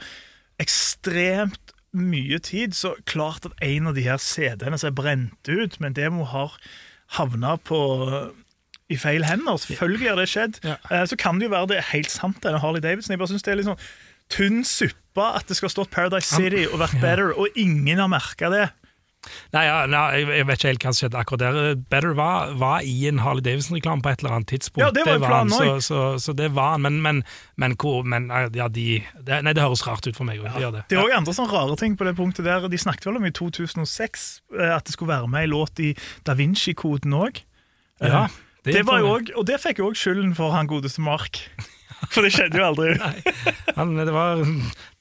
ekstremt 0.62 1.72
mye 1.98 2.38
tid, 2.44 2.74
så 2.76 2.92
klart 3.08 3.46
at 3.48 3.54
en 3.64 3.88
av 3.90 3.94
de 3.96 4.04
her 4.06 4.20
CD-ene 4.22 4.78
som 4.78 4.90
er 4.92 4.96
brent 4.98 5.48
ut 5.48 5.78
men 5.80 5.94
demo, 5.96 6.24
har 6.28 6.54
havna 7.18 7.56
på 7.64 7.78
i 8.92 8.96
feil 9.00 9.24
hender. 9.24 9.56
Selvfølgelig 9.60 10.08
har 10.08 10.16
det 10.20 10.28
skjedd. 10.28 10.60
Ja. 10.64 10.76
Eh, 10.90 11.04
Så 11.08 11.16
kan 11.20 11.38
det 11.40 11.48
jo 11.48 11.54
være 11.56 11.68
det 11.68 11.76
er 11.78 11.90
helt 11.92 12.10
sant, 12.12 12.38
denne 12.44 12.60
Harley 12.60 12.80
Davidson. 12.80 13.12
Jeg 13.12 13.18
bare 13.18 13.28
synes 13.34 13.42
det 13.42 13.52
er 13.52 13.56
litt 13.60 13.66
sånn 13.68 13.82
tynn 14.28 14.62
suppe 14.64 15.07
at 15.20 15.46
det 15.48 15.56
skal 15.58 15.70
stått 15.72 15.90
Paradise 15.90 16.28
City 16.34 16.66
og 16.68 16.78
vært 16.80 17.00
better, 17.02 17.32
og 17.34 17.48
ingen 17.56 17.98
har 17.98 18.08
merka 18.08 18.50
det. 18.52 18.68
Nei, 19.52 19.64
ja, 19.66 19.86
nei, 19.90 20.20
jeg- 20.22 20.46
vet 20.46 20.58
ikke 20.58 20.68
helt 20.68 20.84
hva 20.84 20.92
som 20.94 21.00
skjedde 21.02 21.18
akkurat 21.20 21.40
der. 21.40 21.74
Better 21.90 22.14
var, 22.14 22.52
var 22.54 22.80
i 22.86 23.08
en 23.08 23.18
Harley 23.18 23.42
Davidson-reklame 23.42 24.02
på 24.02 24.12
et 24.12 24.22
eller 24.22 24.36
annet 24.36 24.48
tidspunkt. 24.52 24.84
Ja, 24.84 24.90
det 24.94 25.04
var 25.04 25.18
jo 25.18 25.24
han, 25.24 25.28
planen 25.28 25.50
så, 25.50 25.80
så, 25.84 26.18
så 26.22 26.34
det 26.36 26.52
var 26.54 26.76
han. 26.76 26.82
Men, 26.82 27.00
men, 27.02 27.24
men, 27.56 27.74
hvor, 27.76 28.04
men 28.04 28.28
ja, 28.54 28.68
de, 28.68 29.02
det, 29.20 29.42
Nei, 29.44 29.52
det 29.52 29.62
høres 29.64 29.84
rart 29.86 30.06
ut 30.06 30.16
for 30.16 30.24
meg 30.28 30.38
Ja. 30.38 30.52
Det 30.54 30.62
gjør 30.62 30.76
det. 30.78 30.84
Det 30.88 30.98
er 30.98 31.02
òg 31.04 31.16
andre 31.18 31.34
sånne 31.34 31.52
rare 31.52 31.76
ting 31.76 31.96
på 31.98 32.06
det 32.06 32.14
punktet 32.16 32.46
der. 32.46 32.68
De 32.68 32.78
snakket 32.78 33.06
vel 33.10 33.18
om 33.20 33.26
i 33.26 33.34
2006 33.34 34.28
eh, 34.58 34.76
at 34.76 34.86
det 34.86 34.94
skulle 34.94 35.12
være 35.12 35.28
med 35.28 35.44
ei 35.44 35.50
låt 35.50 35.82
i 35.82 35.94
Da 36.24 36.36
Vinci-koden 36.38 37.16
òg. 37.18 37.42
Ja, 38.00 38.28
det 38.64 38.78
det 38.78 38.86
var 38.86 39.02
jo 39.02 39.18
tror 39.18 39.40
og 39.42 39.46
det 39.50 39.58
fikk 39.60 39.82
jo 39.82 39.90
òg 39.90 39.98
skylden 39.98 40.36
for 40.38 40.54
han 40.54 40.70
godeste 40.70 41.02
Mark. 41.02 41.42
For 42.14 42.24
det 42.24 42.30
skjedde 42.34 42.60
jo 42.60 42.66
aldri. 42.68 42.94
Han, 43.76 43.94
det 43.98 44.14
var 44.14 44.42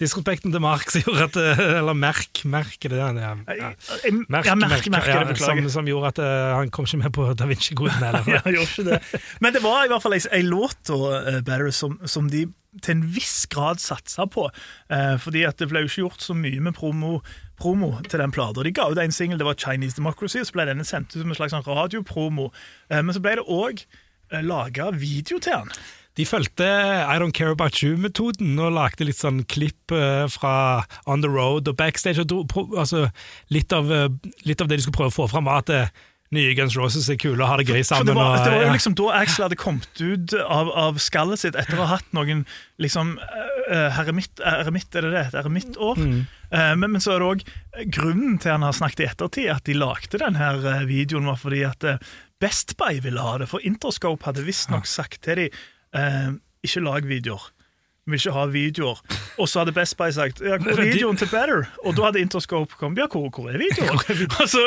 disrespekten 0.01 0.53
til 0.53 0.63
Mark 0.63 0.89
som 0.93 1.05
gjorde 1.05 1.27
at 1.29 1.37
Eller 1.79 1.97
Merk, 1.97 2.43
Merk 2.49 2.87
er 2.87 2.93
det? 2.93 2.99
Ja, 2.99 3.33
Merk, 3.37 4.49
ja, 4.49 4.55
Merk, 4.57 4.89
merke, 4.93 5.13
ja, 5.13 5.37
som, 5.39 5.61
som 5.71 5.89
gjorde 5.89 6.13
at 6.15 6.21
eh, 6.25 6.53
han 6.57 6.71
kom 6.73 6.89
ikke 6.89 7.01
med 7.05 7.13
på 7.15 7.27
Da 7.37 7.49
Vinci-koden. 7.49 8.01
Ja, 8.27 8.41
gjorde 8.43 8.65
ikke 8.65 8.87
det. 8.91 9.01
Men 9.43 9.55
det 9.55 9.63
var 9.65 9.85
i 9.85 9.91
hvert 9.91 10.03
fall 10.03 10.17
ei, 10.17 10.43
låt 10.45 10.79
da, 10.89 10.97
eh, 11.19 11.41
Better, 11.45 11.69
som, 11.75 11.99
som 12.09 12.31
de 12.33 12.47
til 12.83 12.97
en 12.97 13.03
viss 13.13 13.45
grad 13.51 13.81
satsa 13.81 14.27
på. 14.29 14.47
Eh, 14.93 15.15
fordi 15.21 15.43
at 15.47 15.59
det 15.61 15.69
ble 15.71 15.83
jo 15.83 15.91
ikke 15.91 16.03
gjort 16.05 16.25
så 16.25 16.35
mye 16.37 16.61
med 16.63 16.75
promo, 16.77 17.19
promo 17.59 17.93
til 18.07 18.21
den 18.21 18.33
plata. 18.35 18.65
De 18.65 18.73
ga 18.75 18.89
ut 18.91 19.01
en 19.01 19.15
singel, 19.15 19.39
det 19.39 19.47
var 19.47 19.59
Chinese 19.59 19.97
Democracy, 19.97 20.41
og 20.41 20.49
så 20.49 20.57
ble 20.57 20.67
denne 20.69 20.87
sendt 20.87 21.15
ut 21.15 21.21
som 21.21 21.31
en 21.31 21.39
slags 21.39 21.55
sånn 21.55 21.65
radiopromo. 21.67 22.51
Eh, 22.91 23.01
men 23.01 23.15
så 23.15 23.23
ble 23.23 23.37
det 23.39 23.47
òg 23.47 23.83
eh, 23.83 24.43
laga 24.45 24.91
video 24.95 25.39
til 25.39 25.55
den. 25.55 25.73
De 26.17 26.25
fulgte 26.25 26.65
I 26.65 27.19
Don't 27.21 27.35
Care 27.37 27.53
About 27.53 27.77
You-metoden 27.83 28.57
og 28.57 28.73
lagde 28.73 29.05
litt 29.05 29.19
sånn 29.21 29.43
klipp 29.45 29.93
eh, 29.93 30.25
fra 30.33 30.83
On 31.05 31.21
The 31.21 31.29
Road 31.29 31.69
og 31.69 31.77
backstage. 31.77 32.23
Og 32.25 32.53
altså, 32.73 33.07
litt, 33.53 33.73
av, 33.75 33.91
eh, 33.93 34.09
litt 34.47 34.63
av 34.63 34.69
det 34.69 34.79
de 34.79 34.87
skulle 34.87 34.97
prøve 34.97 35.13
å 35.13 35.19
få 35.19 35.27
fram, 35.29 35.45
var 35.45 35.61
at 35.61 35.73
eh, 35.73 35.91
nye 36.33 36.55
Guns 36.57 36.75
Roses 36.75 37.05
er 37.13 37.19
kule 37.21 37.37
og 37.37 37.47
har 37.47 37.61
det 37.61 37.69
gøy 37.69 37.85
sammen. 37.85 38.09
det 38.09 38.15
var, 38.17 38.33
og, 38.33 38.47
det 38.47 38.55
var 38.55 38.65
jo 38.65 38.73
liksom 38.73 38.97
da 38.99 39.11
Axel 39.19 39.45
hadde 39.45 39.59
kommet 39.61 40.01
ut 40.01 40.33
av, 40.41 40.73
av 40.73 40.97
skallet 40.99 41.43
sitt 41.43 41.55
etter 41.55 41.77
å 41.77 41.85
ha 41.85 41.99
hatt 41.99 42.09
noen 42.17 42.43
liksom 42.83 43.13
uh, 43.21 43.87
heremitt, 43.95 44.41
er 44.43 44.67
det 44.73 45.13
det? 45.13 45.23
Et 45.29 45.37
eremittår. 45.39 46.01
Eh, 46.01 46.73
men, 46.81 46.97
men 46.97 47.03
så 47.03 47.13
er 47.15 47.23
det 47.23 47.29
òg 47.29 47.45
grunnen 47.93 48.41
til 48.41 48.57
han 48.57 48.65
har 48.65 48.75
snakket 48.75 49.05
i 49.05 49.09
ettertid, 49.11 49.49
at 49.53 49.69
de 49.69 49.77
lagde 49.77 50.19
denne 50.19 50.51
videoen, 50.89 51.29
var 51.29 51.39
fordi 51.39 51.63
at 51.69 51.87
Best 52.41 52.75
Buy 52.81 52.99
ville 53.05 53.23
ha 53.23 53.37
det. 53.39 53.47
For 53.53 53.63
Interscope 53.65 54.27
hadde 54.27 54.45
visstnok 54.49 54.89
sagt 54.89 55.23
til 55.25 55.45
dem 55.45 55.65
eh, 55.97 56.33
ikke 56.63 56.83
lag 56.85 57.05
videoer. 57.09 57.51
Vi 58.07 58.13
vil 58.15 58.21
ikke 58.21 58.31
ha 58.37 58.43
videoer. 58.47 58.99
Og 59.37 59.49
så 59.51 59.59
hadde 59.59 59.73
Best 59.75 59.97
Buy 59.99 60.13
sagt 60.15 60.39
ja, 60.39 60.55
hvor 60.63 60.77
er 60.79 60.85
videoen 60.93 61.17
til 61.19 61.27
Better? 61.27 61.65
Og 61.83 61.97
da 61.97 62.05
hadde 62.05 62.21
Interscope 62.23 62.77
kommet. 62.79 63.01
Ja, 63.01 63.07
hvor, 63.11 63.27
hvor 63.35 63.49
er 63.51 63.59
videoen? 63.59 63.99
Og 64.41 64.47
så 64.53 64.61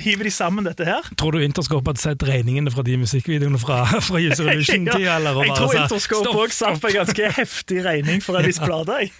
hiver 0.00 0.24
de 0.24 0.32
sammen 0.32 0.64
dette 0.64 0.86
her. 0.88 1.04
Tror 1.20 1.36
du 1.36 1.42
Interscope 1.44 1.92
hadde 1.92 2.00
sett 2.00 2.24
regningene 2.24 2.72
fra 2.72 2.80
de 2.86 2.96
musikkvideoene 3.02 3.60
fra, 3.60 3.82
fra 4.00 4.16
User 4.24 4.48
Revision-tida? 4.48 4.96
Ja, 5.04 5.18
jeg 5.20 5.56
tror 5.58 5.76
Interscope 5.82 6.32
òg 6.46 6.56
satt 6.56 6.80
på 6.80 6.88
en 6.88 6.96
ganske 7.02 7.28
heftig 7.36 7.82
regning 7.84 8.24
for 8.24 8.40
en 8.40 8.48
viss 8.48 8.62
plate. 8.64 9.10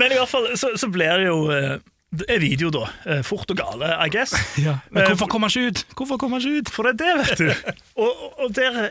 Men 0.00 0.14
i 0.14 0.16
hvert 0.22 0.32
fall 0.32 0.48
så, 0.56 0.72
så 0.80 0.88
blir 0.96 1.20
det 1.20 1.28
jo 1.28 1.36
eh, 1.52 1.76
det 2.14 2.26
er 2.30 2.40
video, 2.40 2.68
da. 2.72 2.86
Eh, 3.10 3.20
Fort 3.26 3.50
og 3.52 3.58
gale, 3.58 3.92
I 4.00 4.08
guess. 4.16 4.32
Ja. 4.62 4.78
Men 4.94 5.10
hvorfor 5.12 5.28
kommer 5.28 5.50
han 5.52 5.60
ikke 5.60 5.74
ut? 5.76 5.84
Hvorfor 5.98 6.16
kommer 6.24 6.38
han 6.40 6.46
ikke 6.48 6.64
ut? 6.64 6.72
For 6.72 6.86
det 6.88 6.94
er 6.94 7.18
det, 7.20 7.28
vet 7.28 7.40
du. 7.42 7.72
Og- 8.00 8.44
og 8.46 8.54
der 8.54 8.84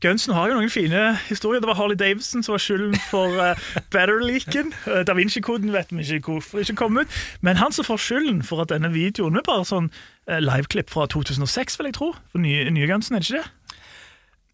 Gunsen 0.00 0.34
har 0.36 0.46
jo 0.46 0.58
noen 0.58 0.70
fine 0.70 1.16
historier. 1.26 1.58
Det 1.62 1.66
var 1.70 1.78
Harley 1.80 1.98
Davidson 1.98 2.44
som 2.46 2.54
var 2.54 2.62
skylden 2.62 2.94
for 3.10 3.34
uh, 3.34 3.58
Better-leaken. 3.94 4.70
Uh, 4.86 5.00
da 5.06 5.16
Vinci-koden 5.18 5.72
vet 5.74 5.90
vi 5.90 6.06
ikke 6.06 6.36
hvorfor 6.36 6.62
ikke 6.62 6.76
kom 6.78 7.00
ut. 7.00 7.18
Men 7.42 7.58
han 7.58 7.74
som 7.74 7.86
får 7.88 8.04
skylden 8.04 8.44
for 8.46 8.62
at 8.62 8.70
denne 8.70 8.92
videoen 8.94 9.40
er 9.40 9.46
bare 9.46 9.66
sånn 9.66 9.90
uh, 9.90 10.38
liveklipp 10.38 10.94
fra 10.94 11.08
2006, 11.10 11.80
vil 11.80 11.90
jeg 11.90 11.98
tro. 11.98 12.12
For 12.30 12.42
nye, 12.42 12.68
nye 12.70 12.90
Gunsen, 12.90 13.18
er 13.18 13.26
det 13.26 13.32
ikke 13.32 13.42
det? 13.42 13.58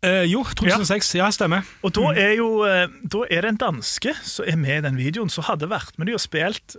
Uh, 0.04 0.24
jo, 0.28 0.42
2006. 0.44 1.14
Ja, 1.16 1.30
stemmer. 1.33 1.64
Og 1.85 1.94
da 1.96 2.11
er 2.12 2.35
jo 2.37 2.48
eh, 2.68 2.90
Da 3.09 3.22
er 3.33 3.44
det 3.44 3.54
en 3.54 3.61
danske 3.62 4.12
som 4.20 4.44
er 4.48 4.59
med 4.61 4.76
i 4.76 4.85
den 4.85 4.98
videoen, 5.00 5.33
som 5.33 5.46
hadde 5.48 5.70
vært 5.70 5.96
med 5.96 6.11
de 6.11 6.16
og 6.18 6.20
spilt 6.20 6.76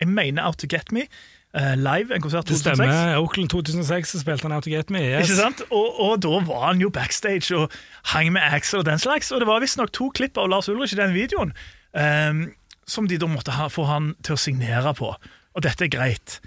Jeg 0.00 0.08
mener 0.10 0.42
Out 0.48 0.58
to 0.62 0.66
Get 0.70 0.90
Me 0.90 1.04
eh, 1.06 1.35
live, 1.80 2.12
en 2.14 2.20
konsert 2.24 2.44
2006. 2.50 2.64
Det 2.66 2.76
stemmer. 2.76 3.16
Oakland 3.22 3.48
2006 3.52 4.10
så 4.12 4.20
spilte 4.20 4.44
han 4.48 4.52
Out 4.56 4.66
to 4.66 4.70
Get 4.72 4.90
Me. 4.92 5.00
Yes. 5.06 5.30
Ikke 5.30 5.38
sant? 5.40 5.62
Og, 5.70 6.00
og 6.04 6.18
da 6.24 6.40
var 6.44 6.66
han 6.68 6.80
jo 6.82 6.90
backstage 6.92 7.56
og 7.56 7.72
hang 8.12 8.32
med 8.34 8.42
Axel 8.44 8.82
og 8.82 8.86
den 8.88 8.98
slags. 9.00 9.32
Og 9.32 9.40
det 9.40 9.48
var 9.48 9.62
visstnok 9.64 9.92
to 9.96 10.10
klipp 10.14 10.36
av 10.42 10.50
Lars 10.52 10.68
Ulrich 10.68 10.92
i 10.92 11.00
den 11.00 11.14
videoen 11.16 11.54
um, 11.96 12.42
som 12.86 13.08
de 13.08 13.16
da 13.18 13.26
måtte 13.30 13.54
ha, 13.56 13.70
få 13.72 13.86
han 13.88 14.12
til 14.26 14.36
å 14.36 14.40
signere 14.40 14.92
på. 14.98 15.14
Og 15.56 15.64
dette 15.64 15.86
er 15.88 15.92
greit. 15.96 16.40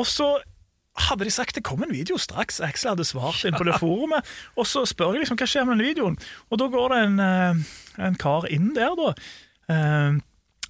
Og 0.00 0.08
så 0.10 0.32
hadde 1.06 1.24
de 1.24 1.30
sagt 1.32 1.54
det 1.56 1.62
kom 1.64 1.80
en 1.86 1.94
video 1.94 2.18
straks. 2.20 2.58
Axel 2.60 2.90
hadde 2.92 3.06
svart 3.08 3.44
inn 3.48 3.54
på 3.56 3.64
det 3.64 3.78
forumet. 3.84 4.26
Og 4.58 4.66
så 4.68 4.82
spør 4.90 5.14
jeg 5.14 5.22
liksom 5.24 5.38
hva 5.40 5.48
skjer 5.48 5.64
med 5.70 5.78
den 5.78 5.86
videoen. 5.92 6.18
Og 6.50 6.60
da 6.60 6.66
går 6.74 6.92
det 6.92 7.00
en, 7.06 7.16
eh, 7.24 7.62
en 8.10 8.18
kar 8.20 8.44
inn 8.52 8.74
der, 8.76 8.92
da. 8.98 9.14
ehm, 9.72 10.18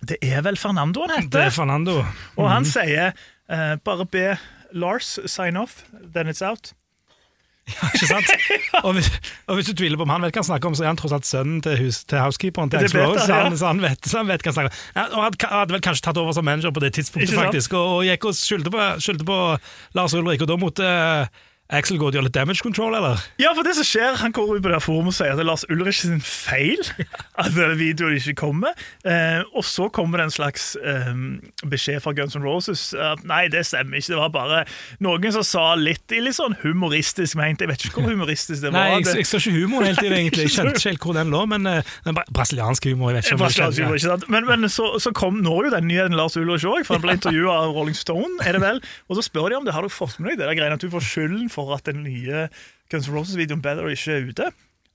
Det 0.07 0.19
er 0.23 0.43
vel 0.47 0.57
Fernando 0.59 1.03
han 1.07 1.17
heter? 1.17 1.31
Det 1.39 1.45
er 1.49 1.55
Fernando. 1.57 1.97
Fernando. 2.03 2.43
Og 2.43 2.49
han 2.51 2.65
sier 2.69 3.13
eh, 3.53 3.75
bare 3.85 4.07
be 4.09 4.31
Lars 4.73 5.19
sign 5.29 5.57
off, 5.61 5.85
then 6.15 6.29
it's 6.33 6.43
out. 6.43 6.73
Ja, 7.69 7.89
Ikke 7.95 8.07
sant? 8.09 8.31
og, 8.87 8.97
hvis, 8.97 9.09
og 9.47 9.55
hvis 9.55 9.69
du 9.71 9.77
tviler 9.79 10.01
på 10.01 10.03
om 10.03 10.11
han 10.11 10.25
vet 10.25 10.35
hva 10.35 10.43
han 10.43 10.49
snakker 10.49 10.73
om, 10.73 10.75
så 10.75 10.83
er 10.83 10.91
han 10.91 10.99
tross 10.99 11.13
alt 11.15 11.29
sønnen 11.29 11.61
til, 11.63 11.77
hus, 11.79 12.01
til 12.11 12.19
housekeeperen 12.19 12.73
til 12.73 12.83
vet 12.83 12.97
Rose. 12.99 13.21
han, 13.21 13.29
Så 13.29 13.37
han, 13.39 13.59
så 13.61 13.71
han, 13.71 13.83
vet, 13.85 14.09
så 14.09 14.19
han 14.19 14.33
vet 14.33 14.43
hva 14.43 14.51
han 14.51 14.57
snakker 14.57 14.73
om. 14.73 14.81
Ja, 14.97 15.05
og 15.13 15.23
hadde, 15.29 15.51
hadde 15.53 15.77
vel 15.77 15.85
kanskje 15.87 16.07
tatt 16.09 16.19
over 16.25 16.35
som 16.35 16.49
manager 16.49 16.75
på 16.75 16.83
det 16.83 16.91
tidspunktet, 16.99 17.37
faktisk, 17.39 17.77
og, 17.79 18.01
og 18.01 18.09
gikk 18.09 18.27
og 18.33 18.35
skyldte 18.41 18.73
på, 18.75 18.89
skyldte 19.05 19.29
på 19.31 19.39
Lars 19.99 20.17
Ulrik, 20.19 20.43
og 20.43 20.51
da 20.51 20.59
måtte 20.59 20.89
eh, 20.91 21.45
Axel 21.73 21.97
går 22.01 22.11
og 22.11 22.17
gjøre 22.19 22.27
litt 22.29 22.35
damage 22.37 22.61
control, 22.65 22.95
eller? 22.99 23.21
Ja, 23.41 23.55
for 23.57 23.65
det 23.65 23.73
som 23.79 23.87
skjer, 23.89 24.19
Han 24.21 24.33
går 24.37 24.59
ut 24.59 24.63
på 24.65 24.71
det 24.73 24.81
forumet 24.85 25.15
og 25.15 25.17
sier 25.17 25.33
at 25.33 25.39
det 25.41 25.45
er 25.47 25.49
Lars 25.49 25.65
Ulrich 25.73 26.03
sin 26.05 26.21
feil 26.21 26.81
at 27.41 27.49
denne 27.55 27.77
videoen 27.81 28.19
ikke 28.19 28.35
kommer. 28.43 28.77
Eh, 29.09 29.41
og 29.57 29.65
så 29.65 29.89
kommer 29.95 30.21
det 30.21 30.29
en 30.29 30.35
slags 30.35 30.75
eh, 30.77 31.09
beskjed 31.73 32.03
fra 32.05 32.13
Guns 32.17 32.37
N' 32.37 32.45
Roses 32.45 32.91
at 32.95 33.25
nei, 33.29 33.47
det 33.53 33.65
stemmer 33.69 33.99
ikke. 34.01 34.13
Det 34.13 34.21
var 34.21 34.33
bare 34.35 34.61
noen 35.03 35.33
som 35.35 35.47
sa 35.47 35.65
litt 35.81 36.13
i 36.13 36.21
litt 36.23 36.37
sånn 36.37 36.59
humoristisk 36.63 37.39
ment. 37.41 37.63
Jeg 37.65 37.71
vet 37.73 37.87
ikke 37.89 38.03
hvor 38.03 38.13
humoristisk 38.13 38.63
det 38.67 38.73
Nei, 38.77 38.85
var. 38.93 39.01
jeg, 39.01 39.23
jeg 39.23 39.31
så 39.33 39.41
ikke 39.41 39.55
humoren 39.57 39.89
helt 39.91 40.03
i 40.05 40.09
det, 40.13 40.19
egentlig. 40.21 40.47
Jeg 40.49 40.55
skjønte 40.59 40.77
ikke 40.83 40.93
helt 40.93 41.07
hvor 41.09 41.19
den 41.19 41.33
lå, 41.33 41.43
men 41.55 41.69
uh, 41.71 41.95
den 42.07 42.19
bra- 42.19 42.27
brasilianske 42.37 42.93
humor, 42.93 43.13
jeg 43.15 43.23
vet 43.23 43.31
ikke 43.31 43.39
om 43.39 43.43
Brasiliansk 43.47 43.83
humor, 43.87 43.97
ikke 44.01 44.09
sant? 44.11 44.29
Men, 44.37 44.49
men 44.51 44.69
så, 44.73 44.91
så 45.03 45.15
kom, 45.17 45.41
når 45.45 45.71
jo 45.71 45.75
den 45.79 45.89
nyheten 45.89 46.19
Lars 46.19 46.37
Ulrich 46.41 46.67
òg, 46.69 46.85
for 46.89 46.99
han 46.99 47.05
ble 47.07 47.17
intervjua 47.19 47.57
av 47.65 47.75
Rolling 47.77 47.97
Stone. 47.99 48.37
er 48.45 48.59
det 48.59 48.63
vel? 48.67 48.83
Og 49.09 49.19
så 49.19 49.25
spør 49.27 49.49
de 49.53 49.59
om 49.63 49.67
det 49.69 49.75
har 49.77 49.87
du 49.87 49.93
fått 49.93 50.19
med 50.21 50.33
deg 50.35 50.43
det 50.43 50.49
der 50.51 50.59
greiene 50.59 50.77
at 50.79 50.85
du 50.85 50.91
får 50.93 51.05
skylden 51.07 51.49
for 51.53 51.62
at 51.77 51.85
den 51.87 52.03
nye 52.03 52.49
Guns 52.91 53.07
N' 53.09 53.15
Roses-videoen 53.15 53.63
Better 53.65 53.87
ikke 53.93 54.17
er 54.19 54.27
ute. 54.29 54.49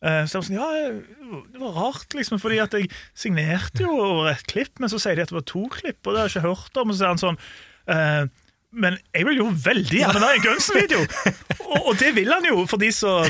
Eh, 0.04 0.26
Så 0.30 0.38
jeg 0.38 0.42
var 0.42 0.48
sånn, 0.48 0.60
ja, 0.60 1.42
Det 1.54 1.62
var 1.62 1.72
rart, 1.74 2.14
liksom, 2.14 2.40
fordi 2.44 2.60
at 2.62 2.74
jeg 2.78 2.92
signerte 3.18 3.82
jo 3.88 3.96
over 3.98 4.28
et 4.34 4.44
klipp, 4.52 4.76
men 4.80 4.90
så 4.92 5.00
sier 5.02 5.16
de 5.16 5.24
at 5.26 5.32
det 5.32 5.40
var 5.40 5.48
to 5.50 5.64
klipp, 5.74 6.02
og 6.06 6.14
det 6.14 6.20
har 6.20 6.28
jeg 6.30 6.36
ikke 6.36 6.50
hørt 6.50 6.78
om. 6.84 6.90
Og 6.92 6.94
så 6.96 7.00
sier 7.00 7.14
han 7.16 7.24
sånn 7.24 7.40
eh, 7.88 8.28
Men 8.78 8.98
jeg 9.16 9.26
vil 9.26 9.40
jo 9.40 9.48
veldig 9.64 10.02
gjerne 10.04 10.22
ha 10.22 10.34
en 10.36 10.44
Guns-video! 10.44 11.00
og, 11.72 11.80
og 11.88 11.94
det 11.98 12.12
vil 12.20 12.30
han 12.36 12.46
jo, 12.46 12.66
for 12.70 12.78
de 12.78 12.92
som 12.94 13.26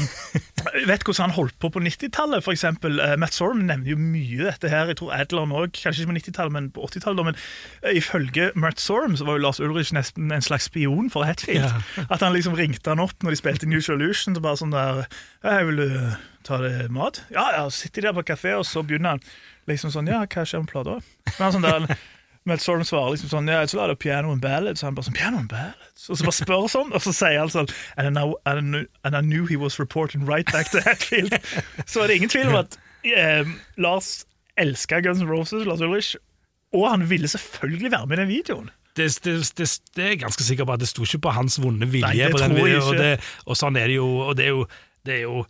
vet 0.87 1.03
hvordan 1.05 1.29
han 1.29 1.35
holdt 1.35 1.55
på 1.59 1.69
på 1.73 1.81
90-tallet. 1.83 2.43
For 2.45 2.55
eksempel, 2.55 2.99
eh, 3.03 3.15
Matt 3.19 3.35
Sorum 3.35 3.65
nevner 3.67 3.91
jo 3.91 3.97
mye 3.99 4.47
dette 4.47 4.71
her. 4.71 4.91
Jeg 4.91 4.99
tror 5.01 5.13
Adler 5.15 5.45
òg, 5.47 5.73
kanskje 5.75 6.03
ikke 6.03 6.11
på 6.11 6.17
90-tallet, 6.17 6.53
men 6.55 6.69
på 6.71 6.87
80-tallet. 6.87 7.25
Men 7.29 7.39
uh, 7.83 7.91
ifølge 7.95 8.51
Matt 8.55 8.81
Sorum 8.83 9.17
så 9.17 9.27
var 9.27 9.37
jo 9.37 9.45
Lars 9.45 9.61
Ulrich 9.63 9.93
nesten 9.95 10.31
en 10.31 10.45
slags 10.45 10.69
spion 10.71 11.11
for 11.13 11.27
Hetfield. 11.27 11.69
At 12.13 12.21
han 12.25 12.35
liksom 12.35 12.57
ringte 12.57 12.93
han 12.93 13.03
opp 13.03 13.23
når 13.23 13.35
de 13.35 13.41
spilte 13.41 13.69
New 13.69 13.81
Solution. 13.81 14.35
Så 14.35 14.43
bare 14.43 14.59
sånn 14.59 14.75
der 14.75 15.05
jeg 15.43 15.65
'Vil 15.67 15.77
du 15.77 15.89
ta 16.43 16.57
deg 16.61 16.91
mat?' 16.91 17.23
Ja, 17.31 17.49
ja. 17.55 17.69
Sitter 17.69 18.01
de 18.01 18.07
der 18.07 18.17
på 18.17 18.27
kafé, 18.33 18.57
og 18.57 18.65
så 18.65 18.83
begynner 18.83 19.17
han 19.17 19.21
liksom 19.67 19.91
sånn 19.91 20.07
'Ja, 20.07 20.25
hva 20.25 20.45
skjer 20.45 20.63
med 20.63 20.71
plata?' 20.71 21.01
Men 21.37 21.43
han 21.43 21.55
sånn 21.57 21.67
der 21.67 21.97
Matt 22.47 22.63
Sorum 22.63 22.85
svarer 22.87 23.13
liksom 23.13 23.31
sånn 23.31 23.51
Ja, 23.51 23.61
så 23.67 23.81
er 23.83 23.91
det 23.91 23.99
piano 24.03 24.31
and 24.31 24.41
ballads. 24.43 24.81
Så 24.81 24.87
han 24.87 24.95
bare 24.97 25.07
sånn 25.09 25.17
Piano 25.17 25.41
and 25.41 25.49
ballads? 25.51 26.07
Og 26.07 26.19
så 26.19 26.27
bare 26.27 26.37
spør 26.37 26.67
sånn, 26.71 26.93
og 26.95 27.03
så 27.03 27.13
sier 27.15 27.41
han 27.41 27.51
sånn 27.53 27.69
and 27.97 28.07
I, 28.07 28.11
know, 28.13 28.35
and, 28.45 28.59
I 28.59 28.63
knew, 28.63 28.85
and 29.03 29.17
I 29.17 29.21
knew 29.25 29.45
he 29.49 29.59
was 29.59 29.79
reporting 29.79 30.25
right 30.27 30.49
back 30.53 30.71
to 30.71 30.81
Hatfield. 30.85 31.35
så 31.85 32.03
er 32.03 32.11
det 32.11 32.21
ingen 32.21 32.31
tvil 32.33 32.51
om 32.53 32.59
at 32.63 32.79
eh, 33.03 33.47
Lars 33.77 34.25
elska 34.57 35.01
Guns 35.05 35.21
N' 35.21 35.29
Roses, 35.29 35.67
Lars 35.67 35.83
Ulrich, 35.85 36.15
og 36.73 36.89
han 36.89 37.05
ville 37.09 37.27
selvfølgelig 37.27 37.91
være 37.91 38.07
med 38.07 38.17
i 38.17 38.21
den 38.21 38.31
videoen. 38.31 38.69
det, 38.97 39.11
det, 39.23 39.33
det, 39.57 39.67
det 39.95 40.03
er 40.03 40.09
jeg 40.15 40.19
ganske 40.23 40.43
sikker 40.43 40.65
på 40.65 40.73
at 40.73 40.81
det 40.81 40.89
sto 40.89 41.05
ikke 41.05 41.21
på 41.27 41.35
hans 41.37 41.59
vonde 41.61 41.85
vilje. 41.85 42.09
Nei, 42.09 42.31
på 42.33 42.41
den 42.41 42.55
tror 42.55 42.67
jeg 42.67 42.79
videoen, 42.81 42.89
og, 42.89 43.01
det, 43.03 43.29
og 43.45 43.59
sånn 43.59 43.77
er 43.77 43.91
det 43.91 43.99
jo. 43.99 44.07
Og 44.25 44.37
det 44.39 44.47
er 44.47 44.55
jo, 44.55 44.63
det 45.05 45.15
er 45.19 45.23
jo 45.27 45.43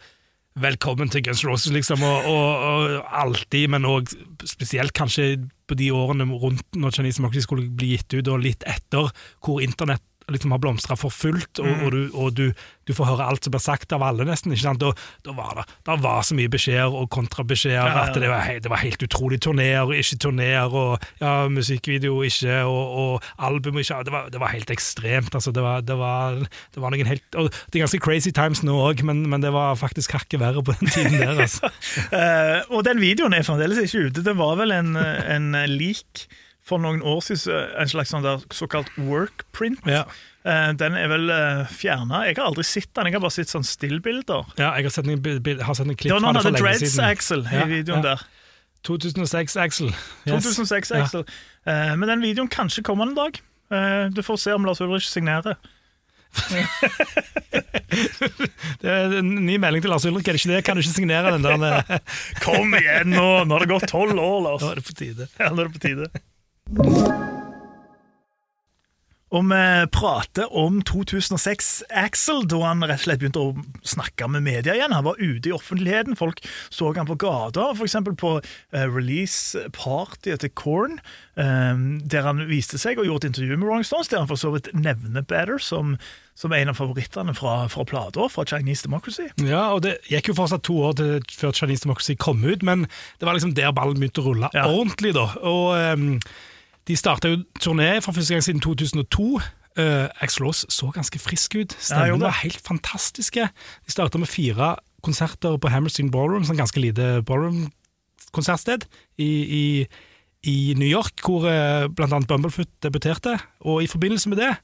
velkommen 0.62 1.12
til 1.13 1.24
Guns 1.26 1.43
Roses, 1.46 1.72
liksom, 1.74 2.04
og, 2.06 2.28
og, 2.32 2.65
og 2.67 3.08
alltid, 3.22 3.67
men 3.74 3.88
òg 3.88 4.12
spesielt 4.48 4.96
kanskje 4.98 5.36
på 5.67 5.78
de 5.78 5.91
årene 5.93 6.28
rundt 6.39 6.78
når 6.80 6.96
Chinese 6.98 7.22
Democracy 7.22 7.46
skulle 7.46 7.67
bli 7.70 7.93
gitt 7.96 8.15
ut, 8.17 8.32
og 8.32 8.46
litt 8.46 8.65
etter, 8.70 9.12
hvor 9.43 9.62
internett 9.63 10.04
liksom 10.32 10.52
har 10.52 10.60
blomstra 10.60 10.98
for 11.00 11.13
fullt, 11.13 11.62
og, 11.63 11.70
og, 11.86 11.92
du, 11.94 12.02
og 12.12 12.34
du, 12.36 12.46
du 12.88 12.94
får 12.96 13.10
høre 13.12 13.28
alt 13.32 13.46
som 13.48 13.54
blir 13.54 13.63
sagt 13.63 13.94
av 13.96 14.04
alle, 14.04 14.26
nesten. 14.28 14.52
ikke 14.52 14.66
sant? 14.66 14.82
Da, 14.84 14.92
da 15.24 15.36
var 15.38 15.60
det 15.60 15.66
da 15.88 15.96
var 16.04 16.26
så 16.28 16.36
mye 16.36 16.52
beskjeder 16.52 16.94
og 16.94 17.08
kontrabeskjeder 17.13 17.78
ja, 17.80 17.94
ja. 17.94 18.06
at 18.10 18.20
det 18.20 18.32
var, 18.32 18.50
det 18.63 18.72
var 18.72 18.82
helt 18.84 19.04
utrolig. 19.08 19.40
Turneer 19.44 19.86
og 19.88 19.96
ikke 19.96 20.20
turneer, 20.28 20.74
og 20.74 21.04
ja, 21.22 21.34
musikkvideo 21.52 22.20
ikke, 22.28 22.60
og, 22.68 22.98
og 23.04 23.30
album 23.50 23.80
ikke. 23.82 24.02
Det 24.08 24.16
var, 24.16 24.32
det 24.34 24.42
var 24.44 24.52
helt 24.52 24.74
ekstremt. 24.74 25.36
altså 25.36 25.54
Det 25.56 25.63
var, 25.63 25.86
det 25.88 25.98
var, 26.00 26.42
det 26.44 26.84
var 26.84 26.94
noen 26.94 27.12
helt 27.12 27.38
og 27.38 27.52
Det 27.52 27.80
er 27.80 27.86
ganske 27.86 28.02
crazy 28.04 28.34
times 28.36 28.63
nå 28.68 28.76
òg, 28.82 29.04
men, 29.08 29.24
men 29.30 29.44
det 29.44 29.54
var 29.56 29.78
faktisk 29.80 30.16
hakket 30.18 30.42
verre 30.44 30.63
på 30.63 30.76
den 30.80 30.92
tiden 30.92 31.22
der. 31.22 31.40
altså. 31.48 31.72
uh, 32.12 32.60
og 32.76 32.84
den 32.88 33.00
videoen 33.04 33.36
er 33.38 33.48
fremdeles 33.48 33.80
ikke 33.86 34.10
ute. 34.10 34.26
Det 34.28 34.36
var 34.38 34.60
vel 34.60 34.76
en, 34.76 34.96
en 34.98 35.56
leak 35.72 36.28
for 36.67 36.82
noen 36.84 36.99
år 37.08 37.21
siden, 37.23 37.69
en 37.80 37.91
slags 37.91 38.12
sånn 38.13 38.25
der 38.25 38.43
såkalt 38.56 38.89
workprint. 38.99 39.80
Ja. 39.88 40.03
Eh, 40.47 40.71
den 40.80 40.95
er 40.99 41.08
vel 41.12 41.32
uh, 41.32 41.63
fjerna. 41.71 42.25
Jeg 42.27 42.38
har 42.39 42.49
aldri 42.49 42.65
sett 42.67 42.91
den, 42.95 43.08
jeg 43.10 43.17
har 43.17 43.23
bare 43.23 43.36
sett 43.38 43.51
sånn 43.51 43.65
stillbilder. 43.67 44.51
Ja, 44.60 44.73
jeg 44.75 44.88
har 44.89 44.95
sett 44.95 45.08
en, 45.08 45.15
har 45.17 45.80
sett 45.80 45.88
en 45.88 45.95
klipp 45.95 46.12
Det 46.12 46.15
var 46.17 46.23
fra 46.23 46.27
noen 46.27 46.38
det 46.38 46.43
for 46.43 46.51
hadde 46.51 46.60
lenge 46.60 46.65
dreads, 46.67 46.91
siden. 46.93 47.12
Axel, 47.12 47.45
i 47.47 47.56
Ja, 47.56 47.65
videoen 47.71 48.03
ja. 48.03 48.13
der. 48.13 48.27
2006, 48.88 49.58
Axel. 49.60 49.89
Yes. 50.27 50.45
2006, 50.45 50.91
Axel. 50.95 51.23
Ja. 51.67 51.95
men 51.99 52.08
den 52.08 52.21
videoen 52.23 52.47
kanskje 52.51 52.84
kommer 52.88 53.10
en 53.10 53.17
dag. 53.17 53.39
Eh, 53.71 54.06
du 54.15 54.21
får 54.23 54.38
se 54.38 54.53
om 54.56 54.65
Lars 54.67 54.80
Ulrich 54.82 55.10
signerer. 55.12 55.58
Det 58.82 58.89
er 58.91 59.13
en 59.19 59.30
ny 59.47 59.58
melding 59.62 59.84
til 59.84 59.91
Lars 59.91 60.06
Ulrik, 60.08 60.27
er 60.27 60.36
det 60.36 60.41
ikke 60.43 60.53
det? 60.53 60.63
Kan 60.67 60.77
du 60.77 60.84
ikke 60.84 60.93
signere 60.99 61.34
den 61.36 61.45
der? 61.45 61.84
eh, 61.88 61.99
Kom 62.45 62.75
igjen 62.77 63.12
nå! 63.15 63.27
Nå 63.47 63.58
har 63.58 63.65
det 63.65 63.71
gått 63.71 63.88
tolv 63.91 64.19
år, 64.21 64.39
Lars. 64.45 64.63
Nå 64.63 64.71
er 64.71 64.82
det 64.82 64.88
på 64.88 64.95
tide. 64.97 65.27
Ja, 65.39 65.49
nå 65.51 65.63
er 65.63 65.69
det 65.71 65.75
på 65.77 65.84
tide. 65.88 66.10
Og 69.27 69.43
vi 69.43 69.58
prater 69.91 70.47
om 70.56 70.77
2006 70.88 71.84
Axel, 71.91 72.45
da 72.47 72.62
han 72.63 72.80
rett 72.88 73.01
og 73.01 73.03
slett 73.03 73.19
begynte 73.19 73.41
å 73.43 73.65
snakke 73.84 74.30
med 74.32 74.45
media 74.45 74.71
igjen. 74.77 74.95
Han 74.95 75.03
var 75.03 75.19
ute 75.19 75.49
i 75.49 75.53
offentligheten, 75.56 76.15
folk 76.15 76.39
så 76.71 76.93
han 76.95 77.10
på 77.10 77.17
gata, 77.19 77.65
f.eks. 77.75 77.97
på 78.21 78.32
eh, 78.39 78.88
release-partyet 78.88 80.45
til 80.45 80.53
Korn, 80.56 80.95
eh, 81.36 81.84
der 82.08 82.23
han 82.30 82.45
viste 82.47 82.80
seg 82.80 83.03
og 83.03 83.10
gjorde 83.10 83.27
et 83.27 83.34
intervju 83.34 83.60
med 83.60 83.67
Rolling 83.67 83.88
Stones, 83.88 84.08
der 84.08 84.23
han 84.23 84.32
for 84.32 84.39
så 84.39 84.53
vidt 84.56 84.71
nevner 84.71 85.27
Better 85.27 85.60
som, 85.60 85.97
som 86.39 86.56
en 86.56 86.71
av 86.71 86.80
favorittene 86.80 87.36
fra, 87.36 87.60
fra 87.73 87.84
plata, 87.88 88.30
fra 88.32 88.47
Chinese 88.47 88.88
Democracy. 88.88 89.27
Ja, 89.43 89.73
og 89.75 89.84
det 89.84 89.97
gikk 90.08 90.32
jo 90.32 90.39
fortsatt 90.39 90.63
to 90.71 90.80
år 90.88 90.95
til, 91.03 91.19
før 91.36 91.51
Chinese 91.51 91.84
Democracy 91.84 92.15
kom 92.15 92.47
ut, 92.47 92.63
men 92.63 92.88
det 93.19 93.27
var 93.27 93.36
liksom 93.36 93.58
der 93.60 93.75
ballen 93.75 93.99
begynte 93.99 94.23
å 94.23 94.32
rulle 94.32 94.56
Ja. 94.56 94.69
ordentlig, 94.71 95.17
da. 95.19 95.34
Og 95.43 95.73
ehm, 95.75 96.13
de 96.88 96.95
starta 96.95 97.32
jo 97.32 97.43
turné 97.60 97.97
for 98.04 98.15
første 98.15 98.34
gang 98.34 98.43
siden 98.43 98.63
2002. 98.63 99.39
Uh, 99.78 100.08
Rose 100.41 100.65
så 100.73 100.89
ganske 100.89 101.19
frisk 101.21 101.56
ut. 101.56 101.73
Ja, 101.76 101.84
Stemmen 101.86 102.23
var 102.23 102.39
helt 102.41 102.62
fantastiske. 102.65 103.50
De 103.86 103.91
starta 103.91 104.17
med 104.17 104.28
fire 104.28 104.76
konserter 105.06 105.58
på 105.62 105.69
Hammerstein 105.69 106.10
Ballroom, 106.12 106.45
sånn 106.47 106.58
ganske 106.58 106.82
lite 106.82 107.21
ballroom-konsertsted 107.28 108.88
i, 109.21 109.30
i, 109.30 109.65
i 110.50 110.58
New 110.80 110.89
York, 110.89 111.21
hvor 111.21 111.45
uh, 111.45 111.86
blant 111.93 112.15
annet 112.15 112.32
Bumblefoot 112.32 112.71
debuterte. 112.82 113.36
Og 113.62 113.84
i 113.86 113.91
forbindelse 113.91 114.34
med 114.34 114.41
det 114.41 114.56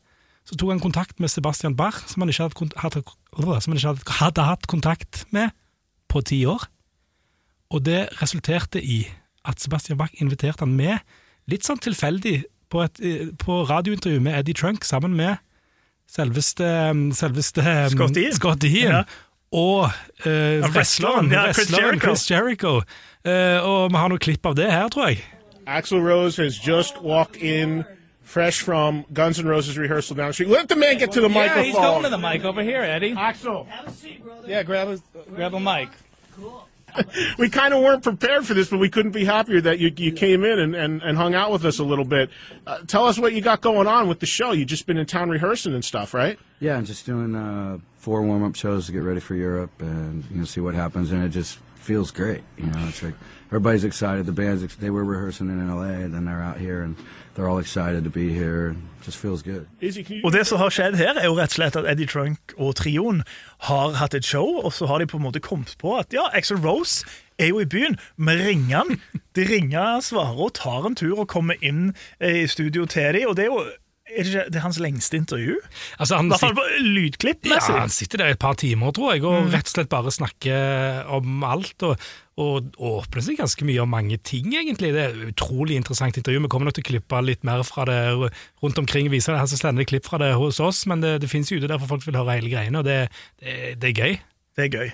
så 0.43 0.57
tok 0.59 0.73
han 0.73 0.83
kontakt 0.83 1.21
med 1.23 1.31
Sebastian 1.31 1.75
Bach, 1.79 2.01
som 2.09 2.23
han 2.23 2.31
ikke 2.31 2.49
hadde, 2.81 3.03
hadde, 3.37 3.59
som 3.63 3.71
han 3.71 3.79
ikke 3.79 3.91
hadde, 3.93 4.15
hadde 4.19 4.47
hatt 4.49 4.67
kontakt 4.67 5.23
med 5.31 5.53
på 6.11 6.23
ti 6.25 6.41
år. 6.49 6.65
Og 7.73 7.85
det 7.85 8.07
resulterte 8.19 8.81
i 8.81 9.05
at 9.47 9.61
Sebastian 9.61 9.99
Bach 10.01 10.11
inviterte 10.19 10.65
han 10.65 10.75
med, 10.75 10.99
litt 11.51 11.65
sånn 11.67 11.81
tilfeldig, 11.83 12.43
på 12.73 12.81
et 12.85 12.99
eh, 13.05 13.27
på 13.37 13.63
radiointervju 13.69 14.21
med 14.23 14.39
Eddie 14.39 14.55
Trunk 14.57 14.85
sammen 14.87 15.13
med 15.17 15.37
selveste, 16.09 16.65
selveste 17.13 17.61
Scott 17.93 18.17
Ian. 18.17 18.33
Scott 18.33 18.63
Ian. 18.63 18.91
Ja. 18.91 19.03
Og 19.53 19.83
uh, 20.25 20.63
wrestleren, 20.73 21.29
ja, 21.31 21.51
Chris. 21.53 21.69
Chris 22.01 22.23
Jericho. 22.31 22.79
Uh, 23.21 23.61
og 23.61 23.91
vi 23.93 23.99
har 24.01 24.09
noen 24.09 24.19
klipp 24.19 24.45
av 24.49 24.55
det 24.57 24.71
her, 24.71 24.87
tror 24.89 25.11
jeg. 25.11 25.19
Axl 25.69 26.01
Rose 26.01 26.41
has 26.41 26.57
just 26.67 26.97
walked 27.03 27.37
in 27.37 27.83
fresh 28.23 28.63
from 28.65 29.03
Guns 29.13 29.37
N' 29.39 29.45
Roses 29.47 29.77
rehearsal 29.77 30.17
down 30.17 30.27
the 30.29 30.33
street. 30.33 30.49
Let 30.49 30.69
the 30.69 30.75
man 30.75 30.97
get 30.97 31.11
to 31.11 31.21
the 31.21 31.29
Yeah, 31.29 31.37
microphone. 31.37 31.65
he's 31.65 31.75
going 31.75 32.03
to 32.03 32.09
the 32.09 32.17
mic 32.17 32.43
over 32.43 32.63
here, 32.63 32.81
Eddie. 32.81 33.13
Axel, 33.15 33.67
Yeah, 34.47 34.63
grab 34.63 34.87
a 34.89 34.97
grab 35.35 35.53
a 35.53 35.59
mic. 35.59 35.89
we 37.37 37.49
kind 37.49 37.73
of 37.73 37.81
weren't 37.81 38.03
prepared 38.03 38.45
for 38.45 38.53
this, 38.53 38.69
but 38.69 38.79
we 38.79 38.89
couldn't 38.89 39.11
be 39.11 39.25
happier 39.25 39.61
that 39.61 39.79
you, 39.79 39.91
you 39.97 40.11
came 40.11 40.43
in 40.43 40.59
and, 40.59 40.75
and, 40.75 41.01
and 41.01 41.17
hung 41.17 41.33
out 41.33 41.51
with 41.51 41.65
us 41.65 41.79
a 41.79 41.83
little 41.83 42.05
bit. 42.05 42.29
Uh, 42.65 42.79
tell 42.87 43.05
us 43.05 43.17
what 43.19 43.33
you 43.33 43.41
got 43.41 43.61
going 43.61 43.87
on 43.87 44.07
with 44.07 44.19
the 44.19 44.25
show. 44.25 44.51
You've 44.51 44.67
just 44.67 44.85
been 44.85 44.97
in 44.97 45.05
town 45.05 45.29
rehearsing 45.29 45.73
and 45.73 45.83
stuff, 45.83 46.13
right? 46.13 46.39
Yeah, 46.59 46.77
I'm 46.77 46.85
just 46.85 47.05
doing 47.05 47.35
uh, 47.35 47.79
four 47.97 48.21
warm 48.21 48.43
up 48.43 48.55
shows 48.55 48.87
to 48.87 48.91
get 48.91 49.03
ready 49.03 49.19
for 49.19 49.35
Europe 49.35 49.71
and 49.79 50.23
you 50.31 50.37
know 50.37 50.45
see 50.45 50.61
what 50.61 50.75
happens, 50.75 51.11
and 51.11 51.23
it 51.23 51.29
just 51.29 51.59
feels 51.83 52.11
great. 52.11 52.43
You 52.57 52.65
know, 52.65 52.87
it's 52.87 53.03
like 53.03 53.15
everybody's 53.51 53.83
excited. 53.83 54.25
The 54.25 54.31
bands 54.31 54.63
ex- 54.63 54.75
they 54.75 54.89
were 54.89 55.03
rehearsing 55.03 55.49
in 55.49 55.67
LA, 55.67 56.03
and 56.05 56.13
then 56.13 56.25
they're 56.25 56.41
out 56.41 56.57
here, 56.57 56.81
and 56.83 56.95
they're 57.35 57.49
all 57.49 57.59
excited 57.59 58.03
to 58.03 58.09
be 58.09 58.33
here. 58.33 58.67
and 58.69 58.77
it 58.77 59.05
Just 59.05 59.17
feels 59.17 59.41
good. 59.43 59.65
Og 60.23 60.31
det 60.33 60.47
som 60.47 60.57
har 60.57 60.69
skjedd 60.69 60.95
her, 60.95 61.13
er 61.19 61.25
jo 61.25 61.35
rett 61.35 61.51
og 61.51 61.57
slett 61.57 61.75
at 61.75 61.85
Eddie 61.91 62.07
Trunk 62.07 62.53
og 62.57 62.75
trioen 62.75 63.23
har 63.67 63.97
hatt 63.99 64.13
et 64.13 64.25
show, 64.25 64.47
og 64.63 64.73
så 64.73 64.85
har 64.85 64.97
de 64.99 65.07
på 65.07 65.17
en 65.17 65.23
måte 65.23 65.39
kommet 65.43 65.75
på 65.79 65.97
at 65.99 66.13
ja, 66.13 66.23
Axel 66.33 66.57
Rose 66.57 67.05
er 67.39 67.47
jo 67.51 67.59
i 67.59 67.65
byen. 67.65 67.97
Vi 68.17 68.31
ringer 68.31 68.77
han. 68.77 69.01
De 69.35 69.43
ringer, 69.49 69.99
svarer 69.99 70.39
og 70.39 70.53
tar 70.53 70.85
en 70.87 70.95
tur 70.95 71.19
og 71.19 71.27
kommer 71.27 71.59
inn 71.61 71.93
eh, 72.19 72.43
i 72.43 72.47
studio 72.47 72.85
til 72.85 73.13
dem. 73.13 73.27
Og 73.27 73.35
det 73.35 73.43
er 73.43 73.51
jo 73.51 73.63
er 74.13 74.25
det, 74.25 74.31
ikke, 74.31 74.43
det 74.53 74.59
er 74.59 74.65
hans 74.65 74.79
lengste 74.81 75.19
intervju. 75.19 75.55
Altså, 75.97 76.19
han 76.19 76.29
I 76.29 76.33
hvert 76.33 76.43
fall 76.45 76.83
lydklippmessig. 76.85 77.73
Ja, 77.73 77.85
han 77.85 77.93
sitter 77.93 78.23
der 78.23 78.33
i 78.33 78.35
et 78.37 78.41
par 78.41 78.57
timer, 78.59 78.93
tror 78.95 79.13
jeg, 79.13 79.25
og 79.27 79.49
rett 79.53 79.69
og 79.69 79.73
slett 79.75 79.91
bare 79.91 80.13
snakker 80.13 81.09
om 81.17 81.43
alt. 81.47 81.85
Og, 81.87 82.07
og 82.41 82.79
åpner 82.81 83.25
seg 83.25 83.37
ganske 83.41 83.67
mye 83.67 83.83
om 83.83 83.91
mange 83.93 84.17
ting, 84.25 84.53
egentlig. 84.57 84.93
Det 84.95 85.03
er 85.03 85.13
et 85.13 85.33
utrolig 85.33 85.77
interessant 85.77 86.17
intervju. 86.17 86.41
Vi 86.45 86.51
kommer 86.53 86.69
nok 86.69 86.79
til 86.79 86.85
å 86.85 86.89
klippe 86.93 87.21
litt 87.25 87.45
mer 87.45 87.61
fra 87.67 87.85
det 87.89 87.99
rundt 88.17 88.81
omkring, 88.81 89.11
vise 89.13 89.33
det 89.33 89.41
her 89.41 89.51
så 89.51 89.59
slender 89.59 89.89
klipp 89.89 90.09
fra 90.09 90.21
det 90.21 90.33
hos 90.39 90.61
oss, 90.63 90.85
men 90.89 91.03
det, 91.03 91.19
det 91.23 91.29
jo 91.29 91.61
ute 91.61 91.69
der 91.69 91.81
for 91.81 91.95
folk 91.95 92.07
vil 92.07 92.17
høre 92.17 92.39
hele 92.39 92.51
greiene, 92.53 92.81
og 92.81 92.87
det, 92.87 92.99
det, 93.41 93.77
det 93.81 93.93
er 93.93 93.99
gøy. 93.99 94.19
Det 94.57 94.67
er 94.67 94.73
gøy. 94.73 94.93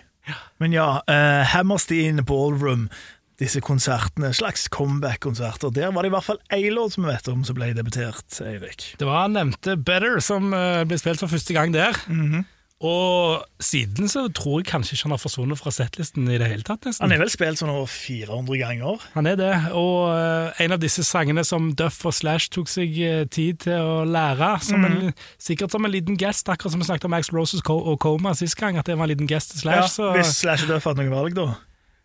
Men 0.61 0.75
ja, 0.75 0.89
uh, 1.09 1.43
Hammerstein 1.53 2.21
Ballroom, 2.27 2.89
disse 3.39 3.61
konsertene, 3.63 4.33
slags 4.35 4.67
comeback-konserter, 4.73 5.71
der 5.75 5.93
var 5.95 6.03
det 6.03 6.11
i 6.11 6.15
hvert 6.17 6.27
fall 6.27 6.41
én 6.55 6.75
låt 6.75 6.95
som 6.95 7.05
vi 7.05 7.13
vet 7.13 7.31
om 7.31 7.43
som 7.47 7.57
ble 7.57 7.71
debutert, 7.77 8.27
Eirik. 8.43 8.93
Det 8.99 9.07
var 9.07 9.31
nevnte 9.31 9.77
Better 9.79 10.19
som 10.23 10.53
eh, 10.53 10.85
ble 10.87 10.99
spilt 10.99 11.23
for 11.23 11.31
første 11.31 11.55
gang 11.55 11.75
der. 11.75 11.97
Mhm. 12.07 12.47
Og 12.79 13.41
siden 13.59 14.07
så 14.07 14.21
tror 14.31 14.61
jeg 14.61 14.69
kanskje 14.69 14.93
ikke 14.95 15.09
han 15.09 15.13
har 15.17 15.19
forsvunnet 15.19 15.59
fra 15.59 15.71
settlisten 15.75 16.29
i 16.31 16.37
det 16.39 16.47
hele 16.47 16.63
tatt, 16.63 16.85
nesten. 16.87 17.03
Han 17.03 17.11
er 17.11 17.19
vel 17.19 17.31
spilt 17.31 17.59
sånn 17.59 17.73
over 17.73 17.89
400 17.91 18.55
ganger. 18.61 19.03
Han 19.17 19.27
er 19.27 19.35
det, 19.35 19.51
og 19.75 20.13
eh, 20.13 20.61
en 20.63 20.75
av 20.77 20.79
disse 20.79 21.03
sangene 21.03 21.43
som 21.43 21.73
Duff 21.75 21.99
og 22.07 22.15
Slash 22.15 22.47
tok 22.55 22.71
seg 22.71 22.95
eh, 23.03 23.25
tid 23.27 23.59
til 23.65 23.83
å 23.83 24.05
lære, 24.07 24.53
som 24.63 24.79
mm. 24.79 24.87
en, 24.87 25.11
sikkert 25.49 25.75
som 25.75 25.83
en 25.83 25.91
liten 25.91 26.15
gest, 26.19 26.47
akkurat 26.47 26.71
som 26.71 26.79
vi 26.79 26.87
snakket 26.87 27.09
om 27.09 27.15
Max 27.17 27.33
Roses 27.35 27.65
Co 27.67 27.75
og 27.83 27.99
Coma 27.99 28.31
sist 28.39 28.55
gang, 28.59 28.79
at 28.79 28.87
det 28.87 28.95
var 28.95 29.09
en 29.09 29.11
liten 29.11 29.27
gest 29.27 29.57
til 29.57 29.67
Ja, 29.67 29.81
Slash. 29.83 29.97
så, 29.99 30.13
hvis 30.15 30.37
Slash 30.39 30.69
og 30.69 30.77
Duff 30.77 30.87
hadde 30.87 31.03
noe 31.03 31.17
valg, 31.17 31.35
da. 31.35 31.51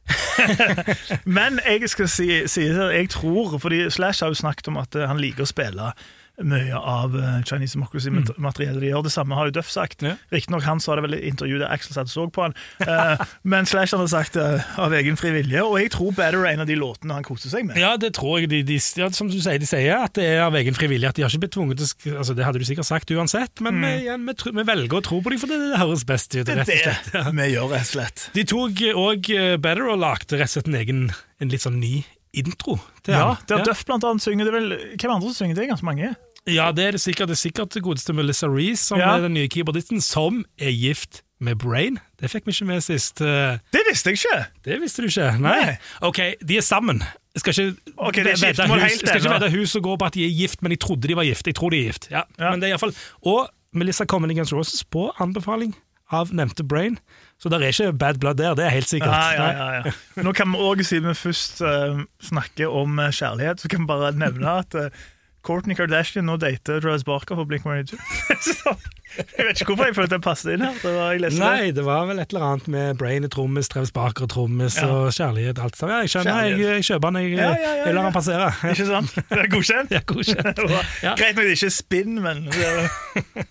Men 1.37 1.61
jeg 1.65 1.89
skal 1.91 2.09
si, 2.11 2.29
si 2.51 2.67
jeg 2.69 3.09
tror, 3.15 3.57
fordi 3.59 3.87
Slash 3.91 4.25
har 4.25 4.33
jo 4.33 4.39
snakket 4.39 4.69
om 4.69 4.81
at 4.83 4.99
han 5.09 5.21
liker 5.23 5.47
å 5.47 5.51
spille 5.51 5.93
mye 6.43 6.75
av 6.75 7.15
eh, 7.15 7.43
Chinese 7.47 7.77
Democracy-materiellet 7.79 8.83
de 8.83 8.91
gjør. 8.91 9.05
Det 9.07 9.13
samme 9.15 9.37
har 9.39 9.49
jo 9.49 9.55
Duff 9.55 9.71
sagt. 9.71 10.03
Ja. 10.03 10.17
Riktignok 10.35 10.65
han 10.67 10.83
sa 10.83 10.97
det 10.99 11.05
vel 11.07 11.17
i 11.19 11.21
intervjuet 11.31 11.63
der 11.63 11.71
Axel 11.71 11.95
satt 11.95 12.11
og 12.11 12.15
så 12.15 12.25
på 12.35 12.43
han, 12.43 12.57
uh, 12.83 13.23
men 13.51 13.69
Slash 13.69 13.95
hadde 13.95 14.09
sagt 14.11 14.35
det 14.39 14.47
av 14.81 14.95
egen 14.99 15.19
fri 15.21 15.31
vilje, 15.37 15.63
og 15.63 15.79
jeg 15.79 15.93
tror 15.95 16.15
Better 16.17 16.43
er 16.43 16.57
en 16.57 16.65
av 16.65 16.71
de 16.71 16.79
låtene 16.79 17.15
han 17.15 17.27
koser 17.27 17.53
seg 17.53 17.69
med. 17.69 17.79
Ja, 17.79 17.95
det 18.01 18.15
tror 18.19 18.41
jeg. 18.41 18.51
De, 18.51 18.63
de, 18.67 18.79
ja, 18.99 19.11
som 19.15 19.31
du 19.31 19.39
sier, 19.39 19.61
de 19.63 19.69
sier 19.69 19.95
at 20.01 20.17
det 20.19 20.27
er 20.33 20.43
av 20.47 20.57
egen 20.59 20.77
fri 20.77 20.89
vilje. 20.91 21.13
At 21.13 21.19
de 21.19 21.27
har 21.27 21.33
ikke 21.33 21.47
blitt 21.47 21.55
tvunget 21.57 21.83
til 21.83 22.17
altså, 22.19 22.35
Det 22.37 22.47
hadde 22.47 22.63
du 22.63 22.67
sikkert 22.67 22.89
sagt 22.89 23.15
uansett, 23.15 23.63
men 23.65 23.79
vi, 23.85 23.93
igjen, 24.05 24.27
vi, 24.27 24.55
vi 24.59 24.67
velger 24.67 24.99
å 24.99 25.05
tro 25.07 25.21
på 25.23 25.35
dem, 25.35 25.43
for 25.43 25.51
det, 25.51 25.61
det 25.71 25.83
høres 25.83 26.07
best 26.09 26.35
ut. 26.35 26.43
Det 26.49 26.59
rett 26.59 26.75
og 26.75 26.83
slett. 26.83 27.13
det 27.15 27.37
vi 27.39 27.51
gjør, 27.53 27.71
rett 27.77 27.87
og 27.87 27.93
slett. 27.93 28.27
De 28.35 28.47
tok 28.55 28.85
òg 29.05 29.31
Better 29.63 29.87
og 29.87 30.03
lagde 30.03 30.41
rett 30.41 30.51
og 30.51 30.57
slett 30.57 30.71
en 30.71 30.81
egen 30.83 31.07
en 31.43 31.51
litt 31.53 31.65
sånn 31.65 31.81
ny 31.83 31.99
intro. 32.41 32.79
til 33.05 33.15
Ja, 33.15 33.35
det 33.49 33.55
er 33.57 33.59
ja. 33.63 33.65
Duff 33.71 33.85
blant 33.89 34.05
annet 34.05 34.23
synger 34.25 34.45
det 34.49 34.53
vel 34.55 34.69
Hvem 34.99 35.11
andre 35.11 35.29
som 35.33 35.35
synger 35.45 35.55
det? 35.61 35.69
Ganske 35.69 35.85
mange. 35.87 36.15
Ja, 36.47 36.71
det 36.73 36.85
er 36.85 36.91
det 36.93 37.01
sikkert. 37.01 37.29
Det 37.29 37.39
er 37.39 37.43
sikkert 37.49 37.77
godeste 37.83 38.13
Melissa 38.13 38.47
Reece, 38.47 38.83
som 38.85 38.99
Ja. 38.99 39.17
er 39.17 39.23
den 39.23 39.35
nye 39.35 39.49
keyboardisten, 39.49 40.01
som 40.01 40.45
er 40.59 40.71
gift 40.71 41.23
med 41.41 41.57
Brain. 41.59 41.99
Det 42.21 42.31
fikk 42.31 42.45
vi 42.47 42.53
ikke 42.53 42.67
med 42.67 42.81
sist. 42.83 43.21
eh, 43.21 43.59
Det 43.73 43.81
visste 43.91 44.11
jeg 44.11 44.19
ikke! 44.19 44.47
Det 44.65 44.81
visste 44.81 45.03
du 45.03 45.09
ikke? 45.09 45.39
Nei. 45.41 45.61
Nei. 45.65 45.77
Ok, 46.03 46.19
de 46.47 46.57
er 46.57 46.61
sammen. 46.63 47.01
Jeg 47.35 47.41
skal 47.41 47.51
ikke 47.53 47.77
okay, 47.97 48.25
vedde 48.25 48.31
hus, 48.31 48.99
skal 49.01 49.51
hus 49.51 49.75
og 49.77 49.83
gå 49.83 49.97
på 49.99 50.07
at 50.07 50.15
de 50.15 50.25
er 50.25 50.31
gift, 50.39 50.63
men 50.63 50.71
jeg 50.73 50.81
trodde 50.81 51.09
de 51.09 51.17
var 51.17 51.25
gift. 51.25 51.47
Jeg 51.47 51.55
tror 51.55 51.71
de 51.71 51.79
er 51.81 51.89
gift. 51.91 52.09
Ja. 52.11 52.23
Ja. 52.39 52.51
Men 52.51 52.61
det 52.61 52.69
er 52.71 52.75
i 52.75 52.79
fall 52.79 52.95
Og 53.27 53.49
Melissa 53.75 54.05
kommer 54.05 54.29
inn 54.29 54.37
i 54.37 54.39
Guns 54.39 54.53
Roses 54.53 54.85
på 54.85 55.11
anbefaling 55.19 55.75
av 56.13 56.31
nevnte 56.31 56.63
Brain. 56.63 56.99
Så 57.45 57.51
det 57.53 57.59
er 57.61 57.75
ikke 57.75 57.99
bad 58.01 58.19
blood 58.23 58.39
der, 58.41 58.55
det 58.57 58.65
er 58.65 58.73
helt 58.73 58.89
sikkert. 58.89 59.13
Ja, 59.13 59.49
ja, 59.53 59.73
ja. 59.85 60.23
Nå 60.25 60.33
kan 60.33 60.49
vi 60.49 60.63
også, 60.65 60.87
siden 60.89 61.11
vi 61.11 61.15
først 61.19 61.59
uh, 61.61 62.01
snakker 62.25 62.73
om 62.73 62.97
eh, 63.05 63.11
kjærlighet, 63.13 63.61
så 63.61 63.69
kan 63.69 63.83
vi 63.83 63.91
bare 63.91 64.15
nevne 64.17 64.55
at 64.63 64.79
uh, 64.81 65.03
Courtney 65.45 65.77
Kardashian 65.77 66.25
nå 66.29 66.39
dater 66.41 66.81
Travis 66.81 67.05
Barker 67.05 67.37
på 67.39 67.45
Blink-182. 67.51 67.99
Så, 68.49 68.73
jeg 69.15 69.45
vet 69.47 69.61
ikke 69.61 69.69
hvorfor 69.75 69.87
jeg 69.91 69.95
følte 69.95 70.17
jeg 70.17 70.23
passet 70.25 70.55
inn 70.57 70.65
her. 70.65 70.79
Det 70.83 70.93
var, 70.97 71.19
Nei, 71.39 71.69
det 71.77 71.85
var 71.87 72.07
vel 72.09 72.19
et 72.23 72.33
eller 72.33 72.47
annet 72.49 72.71
med 72.73 72.97
Brain 72.99 73.27
er 73.29 73.31
trommis, 73.31 73.69
Travis 73.71 73.93
Barker 73.95 74.25
er 74.27 74.33
trommis 74.33 74.79
Ja. 74.81 74.89
og 74.91 75.13
kjærlighet. 75.15 75.61
alt 75.63 75.77
sånt. 75.79 75.93
Ja, 75.93 76.01
jeg 76.03 76.11
skjønner, 76.15 76.41
jeg, 76.49 76.59
jeg 76.65 76.87
kjøper 76.89 77.13
den. 77.15 77.21
Jeg, 77.23 77.37
Ja, 77.39 77.51
ja, 77.61 77.75
jeg 77.85 77.95
lar 77.99 78.09
den 78.09 78.17
passere. 78.17 78.49
Ikke 78.73 78.89
sant? 78.89 79.15
Det 79.21 79.39
er 79.45 79.53
godkjent? 79.53 79.95
Ja, 79.99 80.03
godkjent. 80.09 80.65
Ja. 81.05 81.15
Greit 81.21 81.37
nok 81.39 81.45
det 81.47 81.55
ikke 81.61 81.71
er 81.71 81.77
spinn, 81.77 82.19
men 82.25 82.45
det 82.51 83.47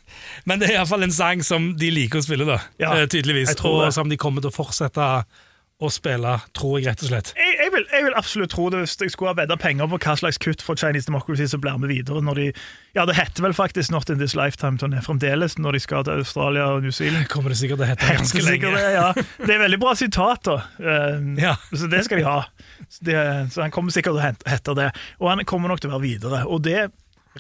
Men 0.50 0.60
det 0.60 0.70
er 0.72 0.80
iallfall 0.82 1.06
en 1.08 1.14
sang 1.16 1.46
som 1.46 1.72
de 1.80 1.90
liker 1.94 2.20
å 2.20 2.26
spille, 2.26 2.46
da. 2.50 2.58
Eh, 2.84 3.06
tydeligvis. 3.08 3.54
Og 3.64 3.86
som 3.96 4.10
de 4.12 4.18
kommer 4.20 4.44
til 4.44 4.52
å 4.52 4.56
fortsette 4.56 5.08
å 5.84 5.92
spille, 5.94 6.34
tror 6.58 6.80
jeg 6.80 6.88
rett 6.90 7.04
og 7.04 7.10
slett. 7.12 7.34
jeg, 7.38 7.56
jeg, 7.60 7.72
vil, 7.74 7.86
jeg 7.92 8.06
vil 8.08 8.16
absolutt 8.20 8.54
tro 8.54 8.70
det 8.74 8.84
hvis 8.84 8.96
jeg 9.02 9.14
skulle 9.14 9.34
ha 9.34 9.38
vedda 9.38 9.58
penger 9.60 9.90
på 9.92 10.00
hva 10.06 10.16
slags 10.20 10.40
kutt 10.42 10.64
for 10.66 10.80
Chinese 10.80 11.10
Democracy 11.10 11.48
som 11.52 11.62
blir 11.64 11.78
med 11.82 11.92
videre. 11.92 12.22
når 12.24 12.40
de, 12.40 12.48
Ja, 12.96 13.06
Det 13.10 13.16
heter 13.18 13.46
vel 13.46 13.56
faktisk 13.58 13.92
Not 13.92 14.10
In 14.14 14.22
This 14.22 14.36
Lifetime-turné 14.38 15.04
fremdeles 15.06 15.58
når 15.58 15.78
de 15.78 15.84
skal 15.84 16.08
til 16.08 16.24
Australia 16.24 16.70
og 16.76 16.84
New 16.86 16.94
Zealand. 16.96 17.28
Kommer 17.32 17.54
det 17.54 17.60
sikkert 17.62 17.82
til 17.82 17.88
å 17.88 17.92
hete 17.92 18.08
det 18.08 18.18
ganske 18.22 18.46
lenge. 18.46 18.74
Det, 18.78 18.88
ja. 18.96 19.08
det 19.44 19.56
er 19.56 19.64
veldig 19.66 19.80
bra 19.82 19.96
sitat, 20.00 20.50
da. 20.50 20.58
Uh, 20.80 21.32
Ja. 21.44 21.56
Så 21.74 21.90
det 21.92 22.04
skal 22.08 22.22
de 22.22 22.28
ha. 22.28 22.40
Så, 22.88 23.04
det, 23.08 23.20
så 23.54 23.66
han 23.66 23.74
kommer 23.74 23.94
sikkert 23.96 24.18
til 24.18 24.24
å 24.24 24.52
hete 24.54 24.76
det. 24.78 24.90
Og 25.20 25.32
han 25.32 25.44
kommer 25.50 25.74
nok 25.74 25.84
til 25.84 25.92
å 25.92 25.98
være 25.98 26.06
videre. 26.06 26.44
Og 26.48 26.64
det 26.66 26.90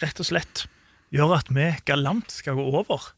rett 0.01 0.19
og 0.19 0.27
slett 0.27 0.65
gjør 1.13 1.35
at 1.37 1.51
vi 1.53 1.69
galant 1.85 2.31
skal 2.33 2.57
gå 2.57 2.65
over. 2.73 3.11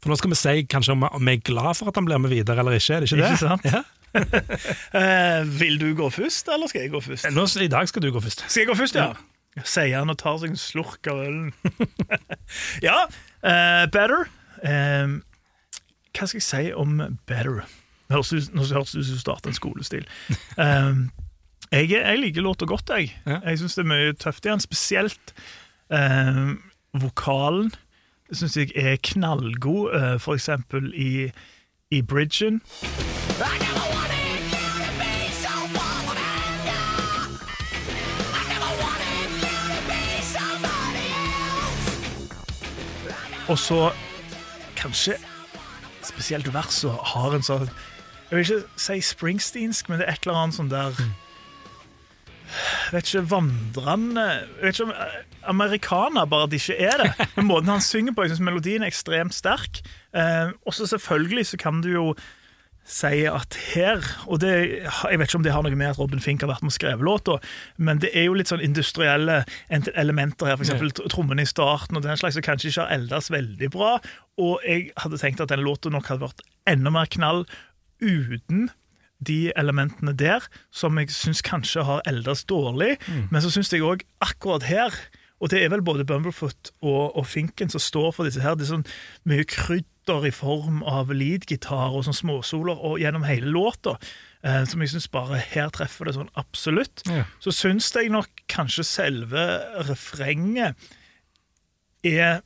For 0.00 0.12
nå 0.12 0.16
skal 0.16 0.32
vi 0.32 0.38
si 0.40 0.52
kanskje 0.70 0.96
om 0.96 1.04
vi 1.04 1.34
er 1.36 1.42
glad 1.44 1.76
for 1.76 1.90
at 1.90 1.98
han 1.98 2.06
blir 2.08 2.20
med 2.20 2.32
videre, 2.32 2.62
eller 2.62 2.76
ikke. 2.76 2.96
Er 2.96 3.04
det 3.04 3.10
ikke 3.10 3.20
det? 3.20 3.32
Ikke 3.34 3.42
sant? 3.42 3.66
Ja. 3.68 3.82
Eh, 4.14 5.42
vil 5.60 5.78
du 5.78 5.92
gå 5.94 6.08
først, 6.10 6.48
eller 6.50 6.70
skal 6.70 6.82
jeg 6.82 6.90
gå 6.90 7.00
først? 7.04 7.28
Nå, 7.34 7.44
I 7.62 7.68
dag 7.70 7.88
skal 7.88 8.02
du 8.02 8.10
gå 8.10 8.22
først. 8.22 8.42
Skal 8.48 8.64
jeg 8.64 8.70
gå 8.72 8.74
først, 8.78 8.98
ja? 8.98 9.12
Sier 9.66 9.98
han 9.98 10.10
og 10.10 10.18
tar 10.18 10.38
seg 10.42 10.52
en 10.52 10.60
slurk 10.60 11.06
av 11.10 11.22
ølen. 11.24 11.50
ja, 12.86 13.04
eh, 13.42 13.84
Better. 13.90 14.26
Eh, 14.66 15.14
hva 16.10 16.26
skal 16.26 16.40
jeg 16.40 16.46
si 16.46 16.62
om 16.74 16.98
Better? 17.30 17.62
Nå 18.10 18.18
høres 18.18 18.32
det 18.34 18.40
ut 18.50 18.90
som 18.90 19.14
du 19.14 19.18
starter 19.20 19.52
en 19.52 19.58
skolestil. 19.58 20.06
Eh, 20.58 21.02
jeg, 21.70 21.92
jeg 21.94 22.18
liker 22.18 22.42
låta 22.42 22.66
godt, 22.66 22.90
jeg. 22.90 23.12
Ja. 23.26 23.38
Jeg 23.46 23.60
syns 23.62 23.78
det 23.78 23.84
er 23.84 23.90
mye 23.92 24.18
tøft 24.18 24.46
i 24.46 24.50
den, 24.50 24.62
spesielt 24.62 25.34
eh, 25.94 26.42
vokalen. 26.98 27.70
Syns 28.34 28.58
jeg 28.58 28.74
er 28.78 28.98
knallgod, 29.02 29.94
eh, 29.94 30.16
for 30.22 30.38
eksempel 30.38 30.90
i, 30.94 31.30
i 31.92 32.02
bridgen. 32.02 32.62
Og 43.48 43.58
så 43.58 43.92
kanskje 44.76 45.16
spesielt 46.02 46.54
verset 46.54 46.90
har 46.90 47.34
en 47.34 47.42
sånn 47.42 47.66
Jeg 48.30 48.36
vil 48.36 48.44
ikke 48.44 48.60
si 48.78 49.00
springsteensk, 49.02 49.88
men 49.90 49.98
det 49.98 50.06
er 50.06 50.12
et 50.14 50.22
eller 50.28 50.38
annet 50.38 50.54
sånn 50.60 50.70
der 50.70 50.94
Jeg 50.94 51.29
vet 52.94 53.08
ikke, 53.10 53.26
vandrende 53.30 54.26
vet 54.60 54.74
ikke 54.74 54.88
om 54.88 54.92
eh, 54.94 55.16
Amerikaner, 55.50 56.28
bare 56.30 56.48
at 56.48 56.52
de 56.52 56.60
ikke 56.60 56.76
er 56.76 57.02
det. 57.04 57.28
Men 57.36 57.48
måten 57.48 57.72
han 57.72 57.84
synger 57.84 58.16
på, 58.16 58.26
jeg 58.26 58.34
syns 58.34 58.44
melodien 58.50 58.84
er 58.84 58.92
ekstremt 58.92 59.36
sterk. 59.36 59.82
Eh, 60.16 60.52
også 60.68 60.88
selvfølgelig 60.94 61.46
så 61.52 61.60
kan 61.60 61.82
du 61.84 61.90
jo 61.92 62.06
si 62.90 63.26
at 63.28 63.54
her 63.74 64.00
Og 64.26 64.40
det, 64.40 64.50
jeg 64.82 65.18
vet 65.20 65.28
ikke 65.28 65.38
om 65.38 65.44
det 65.44 65.52
har 65.52 65.62
noe 65.62 65.76
med 65.78 65.92
at 65.92 65.98
Robin 66.00 66.22
Fink 66.22 66.42
har 66.42 66.50
vært 66.50 66.64
med 66.64 66.72
og 66.72 66.76
skrevet 66.78 67.06
låta, 67.06 67.36
men 67.76 68.00
det 68.02 68.10
er 68.16 68.26
jo 68.26 68.34
litt 68.34 68.50
sånn 68.50 68.64
industrielle 68.64 69.42
elementer 69.70 70.48
her, 70.48 70.58
f.eks. 70.58 70.96
trommene 71.12 71.44
i 71.44 71.50
starten 71.50 72.00
og 72.00 72.06
den 72.06 72.18
slags, 72.18 72.38
som 72.38 72.46
kanskje 72.46 72.72
ikke 72.72 72.86
har 72.86 72.96
eldes 72.96 73.30
veldig 73.30 73.70
bra. 73.70 73.92
Og 74.40 74.64
jeg 74.66 74.90
hadde 74.96 75.20
tenkt 75.20 75.44
at 75.44 75.52
den 75.52 75.62
låta 75.66 75.92
nok 75.92 76.08
hadde 76.10 76.24
vært 76.24 76.44
enda 76.70 76.92
mer 76.94 77.10
knall 77.12 77.44
uten 78.00 78.70
de 79.20 79.52
elementene 79.60 80.14
der, 80.16 80.46
som 80.72 80.98
jeg 80.98 81.12
syns 81.12 81.42
kanskje 81.44 81.84
har 81.84 82.04
eldes 82.08 82.46
dårlig. 82.48 82.96
Men 83.30 83.42
så 83.44 83.52
syns 83.52 83.72
jeg 83.72 83.84
òg 83.84 84.06
akkurat 84.24 84.64
her 84.68 84.96
og 85.40 85.48
det 85.48 85.62
er 85.64 85.70
vel 85.72 85.82
både 85.84 86.04
Bumblefoot 86.04 86.70
og, 86.84 87.16
og 87.16 87.24
Finken 87.26 87.72
som 87.72 87.80
står 87.80 88.12
for 88.12 88.28
disse 88.28 88.42
her. 88.44 88.58
Det 88.58 88.66
er 88.66 88.74
sånn 88.74 88.88
mye 89.28 89.46
krydder 89.48 90.26
i 90.28 90.32
form 90.34 90.82
av 90.88 91.12
leadgitar 91.16 91.96
og 91.96 92.04
sånn 92.04 92.18
småsoler 92.18 92.76
og 92.76 92.98
gjennom 93.00 93.24
hele 93.24 93.48
låta, 93.48 93.96
eh, 94.44 94.62
som 94.68 94.84
jeg 94.84 94.92
syns 94.92 95.08
bare 95.12 95.40
her 95.40 95.72
treffer 95.72 96.08
det 96.08 96.16
sånn 96.18 96.32
absolutt. 96.40 97.04
Ja. 97.08 97.24
Så 97.40 97.54
syns 97.56 97.88
jeg 97.96 98.12
nok 98.12 98.44
kanskje 98.52 98.84
selve 98.84 99.46
refrenget 99.88 100.76
er 102.04 102.44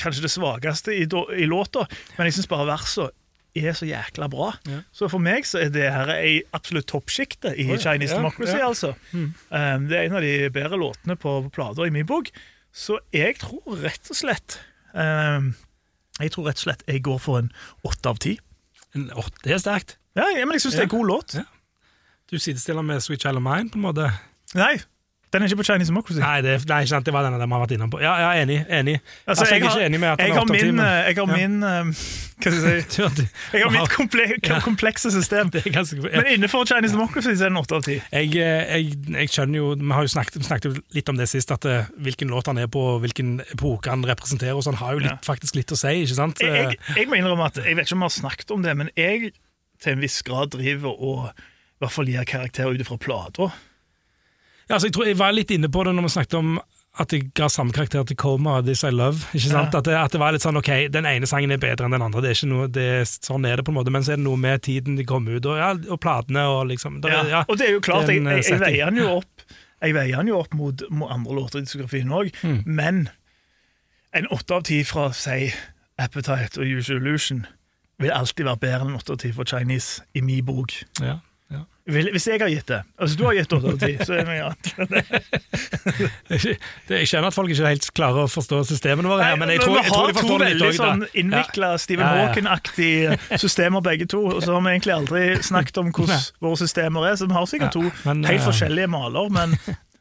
kanskje 0.00 0.24
det 0.24 0.32
svakeste 0.32 0.96
i, 0.96 1.04
i 1.04 1.46
låta, 1.48 1.84
men 2.16 2.28
jeg 2.28 2.38
syns 2.38 2.50
bare 2.50 2.70
versene 2.72 3.12
er 3.56 3.72
så 3.78 3.86
jækla 3.86 4.26
bra. 4.32 4.48
Ja. 4.66 4.80
Så 4.94 5.06
for 5.12 5.22
meg 5.22 5.46
så 5.46 5.60
er 5.62 5.70
det 5.74 5.84
her 5.94 6.10
i 6.26 6.36
absolutt 6.56 6.88
toppsjiktet 6.90 7.54
i 7.60 7.68
Oi, 7.70 7.78
Chinese 7.78 8.16
ja, 8.16 8.18
Democracy, 8.18 8.56
ja. 8.58 8.66
altså. 8.68 8.94
Um, 9.14 9.86
det 9.90 9.98
er 9.98 10.08
en 10.08 10.16
av 10.18 10.24
de 10.26 10.32
bedre 10.54 10.78
låtene 10.80 11.16
på, 11.20 11.36
på 11.46 11.52
plata 11.54 11.86
i 11.86 11.92
min 11.94 12.06
bok. 12.08 12.32
Så 12.74 12.98
jeg 13.14 13.36
tror 13.38 13.78
rett 13.84 14.10
og 14.10 14.18
slett 14.18 14.56
um, 14.98 15.52
Jeg 16.18 16.32
tror 16.34 16.48
rett 16.48 16.58
og 16.58 16.64
slett 16.66 16.82
jeg 16.90 17.04
går 17.06 17.20
for 17.22 17.38
en 17.44 17.52
åtte 17.86 18.10
av 18.10 18.18
ti. 18.24 18.34
En- 18.94 19.10
åh, 19.14 19.28
det 19.44 19.54
er 19.54 19.62
sterkt. 19.62 19.96
Ja, 20.18 20.26
ja, 20.34 20.42
men 20.46 20.56
jeg 20.58 20.64
syns 20.66 20.76
det 20.78 20.84
er 20.84 20.90
en 20.90 20.96
god 20.96 21.08
låt. 21.10 21.36
Ja. 21.38 21.46
du 22.30 22.38
sidestiller 22.38 22.82
med 22.82 23.02
Sweet 23.02 23.22
Child 23.22 23.38
of 23.38 23.46
Mine, 23.46 23.70
på 23.70 23.78
en 23.78 23.86
måte. 23.86 24.10
Nei, 24.58 24.76
den 25.34 25.42
er 25.44 25.50
ikke 25.50 25.58
på 25.60 25.66
Chinese 25.66 25.90
Democracy. 25.90 26.20
Nei, 26.22 26.36
det, 26.46 26.52
nei, 26.70 26.78
ikke 26.84 26.92
sant, 26.94 27.06
det 27.08 27.12
var 27.16 27.26
den 27.26 27.34
de 27.42 27.46
har 27.50 27.62
vært 27.64 27.72
innom 27.76 27.90
på. 27.92 27.98
Ja, 28.02 28.12
ja 28.22 28.28
enig. 28.44 28.60
enig. 28.70 28.94
Altså, 29.26 29.44
Altså, 29.44 29.48
jeg, 29.50 29.60
er 29.60 29.66
har- 29.68 29.78
ikke 29.80 29.86
enig 29.90 30.00
med 30.00 30.08
at 30.14 30.22
jeg 30.22 30.30
er 30.30 30.38
har 30.38 30.46
min, 30.54 30.78
eh, 30.78 31.08
jeg 31.08 31.16
har 31.18 31.26
Ja. 31.26 31.36
min 31.36 31.56
eh, 31.62 31.84
Hva 32.44 32.50
skal 32.52 32.52
jeg 32.70 32.84
si? 32.90 33.24
Jeg 33.54 33.62
har 33.64 33.70
mitt 33.74 33.92
komple 33.94 34.24
Ja. 34.46 34.58
komplekse 34.70 35.10
system. 35.14 35.50
Er 35.54 35.66
ganske, 35.74 35.96
ja. 36.02 36.20
Men 36.22 36.26
innenfor 36.34 36.64
Chinese 36.70 36.94
Democracy 36.96 37.34
så 37.38 37.44
er 37.46 37.52
den 37.52 37.60
åtte 37.60 37.74
av 37.78 37.82
ti. 37.86 37.98
jeg, 38.12 38.34
eh, 38.36 38.74
jeg, 38.78 38.98
jeg 39.14 39.28
skjønner 39.34 39.56
jo 39.60 39.68
Vi 39.80 39.92
har 39.94 40.02
jo 40.08 40.12
snakket, 40.14 40.44
snakket 40.48 40.80
litt 40.94 41.08
om 41.12 41.16
det 41.20 41.28
sist, 41.30 41.50
at 41.54 41.64
hvilken 41.98 42.28
låt 42.32 42.46
han 42.50 42.58
er 42.58 42.66
på, 42.66 42.82
hvilken 43.04 43.40
epoke 43.54 43.90
han 43.90 44.02
representerer, 44.04 44.54
og 44.58 44.62
sånn 44.66 44.78
har 44.82 44.94
jo 44.96 45.04
litt, 45.06 45.24
faktisk 45.26 45.54
litt 45.58 45.72
å 45.72 45.78
si, 45.78 45.94
ikke 46.04 46.18
sant? 46.18 46.40
Jeg, 46.42 46.52
jeg, 46.74 46.78
jeg 46.96 47.08
må 47.10 47.18
innrømme 47.20 47.46
at 47.50 47.56
jeg 47.64 47.76
vet 47.78 47.86
ikke 47.86 47.96
om 47.98 48.04
vi 48.04 48.10
har 48.10 48.16
snakket 48.20 48.50
om 48.54 48.62
det, 48.62 48.76
men 48.76 48.90
jeg 48.98 49.32
til 49.82 49.92
en 49.96 50.00
viss 50.04 50.20
grad 50.26 50.50
driver 50.54 50.94
og 50.94 51.30
i 51.34 51.82
hvert 51.82 51.92
fall 51.92 52.06
gir 52.08 52.24
karakter 52.24 52.70
ut 52.70 52.80
ifra 52.80 52.96
plata. 53.02 53.50
Ja, 54.68 54.74
altså, 54.76 54.86
jeg 54.88 54.94
tror 54.96 55.06
jeg 55.10 55.18
var 55.20 55.32
litt 55.36 55.50
inne 55.52 55.68
på 55.68 55.84
det 55.84 55.92
når 55.94 56.06
vi 56.08 56.14
snakket 56.14 56.34
om 56.40 56.54
at 57.02 57.10
jeg 57.10 57.24
ga 57.34 57.48
samme 57.50 57.74
karakter 57.74 58.04
til 58.06 58.16
Coma 58.16 58.52
og 58.60 58.66
This 58.68 58.84
I 58.86 58.90
Love. 58.94 59.18
ikke 59.34 59.48
sant? 59.50 59.72
Ja. 59.74 59.80
At, 59.80 59.84
det, 59.88 59.94
at 59.98 60.12
det 60.14 60.20
var 60.22 60.30
litt 60.36 60.44
sånn 60.44 60.56
ok, 60.60 60.68
den 60.94 61.08
ene 61.10 61.26
sangen 61.26 61.50
er 61.50 61.58
bedre 61.58 61.88
enn 61.88 61.96
den 61.96 62.04
andre. 62.06 62.20
det 62.22 62.30
er 62.30 62.36
ikke 62.38 62.50
noe, 62.52 62.68
det 62.70 62.84
er, 63.00 63.04
Sånn 63.10 63.44
er 63.50 63.58
det 63.58 63.64
på 63.66 63.72
en 63.74 63.78
måte, 63.80 63.90
men 63.90 64.04
så 64.06 64.12
er 64.14 64.20
det 64.20 64.24
noe 64.28 64.38
med 64.38 64.62
tiden 64.62 64.94
de 64.96 65.04
kom 65.04 65.26
ut, 65.26 65.42
og, 65.44 65.58
ja, 65.58 65.72
og 65.90 65.98
platene 66.00 66.44
og 66.46 66.68
liksom 66.70 67.00
der, 67.02 67.10
Ja. 67.10 67.24
ja, 67.32 67.42
Og 67.48 67.58
det 67.58 67.66
er 67.66 67.72
jo 67.74 67.80
klart, 67.82 68.06
den, 68.06 68.30
jeg, 68.30 68.44
jeg, 68.44 68.52
jeg 68.52 68.60
veier 68.62 68.90
den 68.94 69.02
jo 69.02 69.08
opp 69.18 69.42
Jeg 69.82 69.94
veier 69.98 70.16
den 70.22 70.30
jo 70.30 70.38
opp 70.38 70.54
mot, 70.54 70.84
mot 70.94 71.10
andre 71.10 71.34
låter 71.34 71.58
i 71.58 71.66
diskografien 71.66 72.14
òg, 72.14 72.30
Mm. 72.46 72.62
men 72.64 73.08
en 74.14 74.26
åtte 74.30 74.54
av 74.54 74.62
ti 74.62 74.82
fra 74.86 75.08
si 75.12 75.50
Appetite 75.98 76.60
og 76.62 76.66
Usual 76.78 77.02
Illusion 77.02 77.44
vil 77.98 78.10
alltid 78.14 78.46
være 78.46 78.60
bedre 78.62 78.80
enn 78.86 78.94
en 78.94 78.98
åtte 79.02 79.12
av 79.14 79.18
ti 79.18 79.32
fra 79.34 79.44
Chinese 79.46 80.02
i 80.14 80.22
min 80.22 80.44
bok. 80.46 80.72
Ja, 81.02 81.18
Hvis 81.84 82.24
jeg 82.24 82.40
har 82.40 82.48
gitt 82.48 82.70
det. 82.70 82.78
Altså, 82.96 83.16
du 83.20 83.24
har 83.26 83.34
gitt 83.36 83.50
8 83.52 83.68
av 83.68 83.74
10, 83.76 84.04
så 84.08 84.14
er 84.14 84.22
det 84.22 84.28
mye 84.30 84.44
annet. 84.48 84.68
Jeg 86.94 87.08
skjønner 87.10 87.28
at 87.28 87.36
folk 87.36 87.52
ikke 87.52 87.66
helt 87.68 87.88
klarer 87.92 88.24
å 88.24 88.30
forstå 88.32 88.62
systemene 88.70 89.10
våre, 89.10 89.26
her, 89.28 89.36
men 89.40 89.52
jeg 89.52 89.60
tror, 89.60 89.74
vi 89.76 89.82
jeg 89.82 89.92
tror 89.92 90.08
de 90.08 90.14
to 90.14 90.22
forstår 90.22 90.40
det 90.40 90.48
litt 90.48 90.54
veldig 90.54 90.70
også, 90.70 90.80
da. 90.80 90.94
sånn 90.94 91.20
innvikla 91.20 91.70
Ja, 91.74 91.82
Stephen. 91.82 92.06
Hawking-aktige 92.08 93.38
systemer 93.42 93.84
begge 93.84 94.08
to, 94.08 94.22
og 94.32 94.40
så 94.40 94.56
har 94.56 94.64
vi 94.64 94.72
egentlig 94.72 94.94
aldri 94.96 95.22
snakket 95.44 95.82
om 95.82 95.92
hvordan 95.92 96.24
våre 96.46 96.60
systemer 96.62 97.08
er, 97.10 97.18
så 97.20 97.28
vi 97.28 97.36
har 97.36 97.50
sikkert 97.52 97.76
to 97.76 97.84
men, 98.06 98.24
helt 98.30 98.40
eh, 98.40 98.46
forskjellige 98.48 98.92
maler, 98.96 99.28
men 99.36 99.52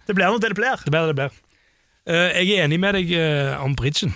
det 0.08 0.16
blir 0.16 0.32
nå 0.32 0.40
det 0.40 0.54
det 0.54 0.60
blir. 0.62 0.88
Det 0.88 0.96
blir 0.96 1.04
det 1.04 1.12
det 1.12 1.20
blir. 1.20 1.38
Eh, 2.08 2.40
jeg 2.40 2.56
er 2.56 2.66
enig 2.70 2.80
med 2.80 2.96
deg 3.02 3.12
eh, 3.20 3.60
om 3.64 3.76
bridgen. 3.76 4.16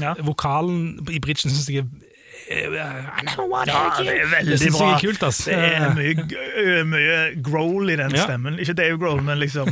Ja. 0.00 0.16
Vokalen 0.24 0.96
i 1.12 1.20
bridgen 1.20 1.52
syns 1.52 1.68
jeg 1.68 1.84
er 1.84 2.15
eh, 2.48 2.66
I 2.66 3.24
never 3.26 3.46
wanted 3.50 3.72
Ja, 3.74 3.90
det 3.98 4.14
er 4.20 4.30
veldig 4.30 4.58
bra. 4.72 4.86
Det, 4.86 4.94
er 4.94 5.00
kult, 5.06 5.22
ass. 5.28 5.38
Det 5.44 5.54
er 5.56 5.94
mye, 5.96 6.84
mye 6.90 7.18
growl 7.42 7.90
i 7.90 7.96
den 7.98 8.14
Ja. 8.16 8.24
stemmen. 8.28 8.58
Ikke 8.62 8.74
Dave 8.78 8.98
Grohl, 8.98 9.22
men 9.22 9.38
liksom! 9.42 9.70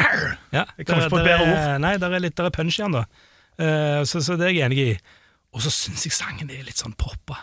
Ja, 0.56 0.64
Jeg 0.78 0.86
kommer 0.86 1.04
ikke 1.04 1.10
på 1.16 1.18
et 1.22 1.28
bedre 1.28 1.48
ord. 1.50 1.80
Nei, 1.84 1.96
der 1.98 2.14
er 2.14 2.22
litt 2.22 2.36
der 2.38 2.48
er 2.50 2.54
punch 2.54 2.78
igjen, 2.78 2.94
da. 2.94 3.04
Uh, 3.54 4.02
så, 4.06 4.20
så 4.24 4.36
det 4.38 4.48
er 4.48 4.54
jeg 4.56 4.66
enig 4.70 4.78
i. 4.84 4.98
Og 5.54 5.62
så 5.62 5.70
syns 5.70 6.04
jeg 6.06 6.14
sangen 6.16 6.50
er 6.50 6.64
litt 6.66 6.78
sånn 6.80 6.94
poppa. 6.98 7.40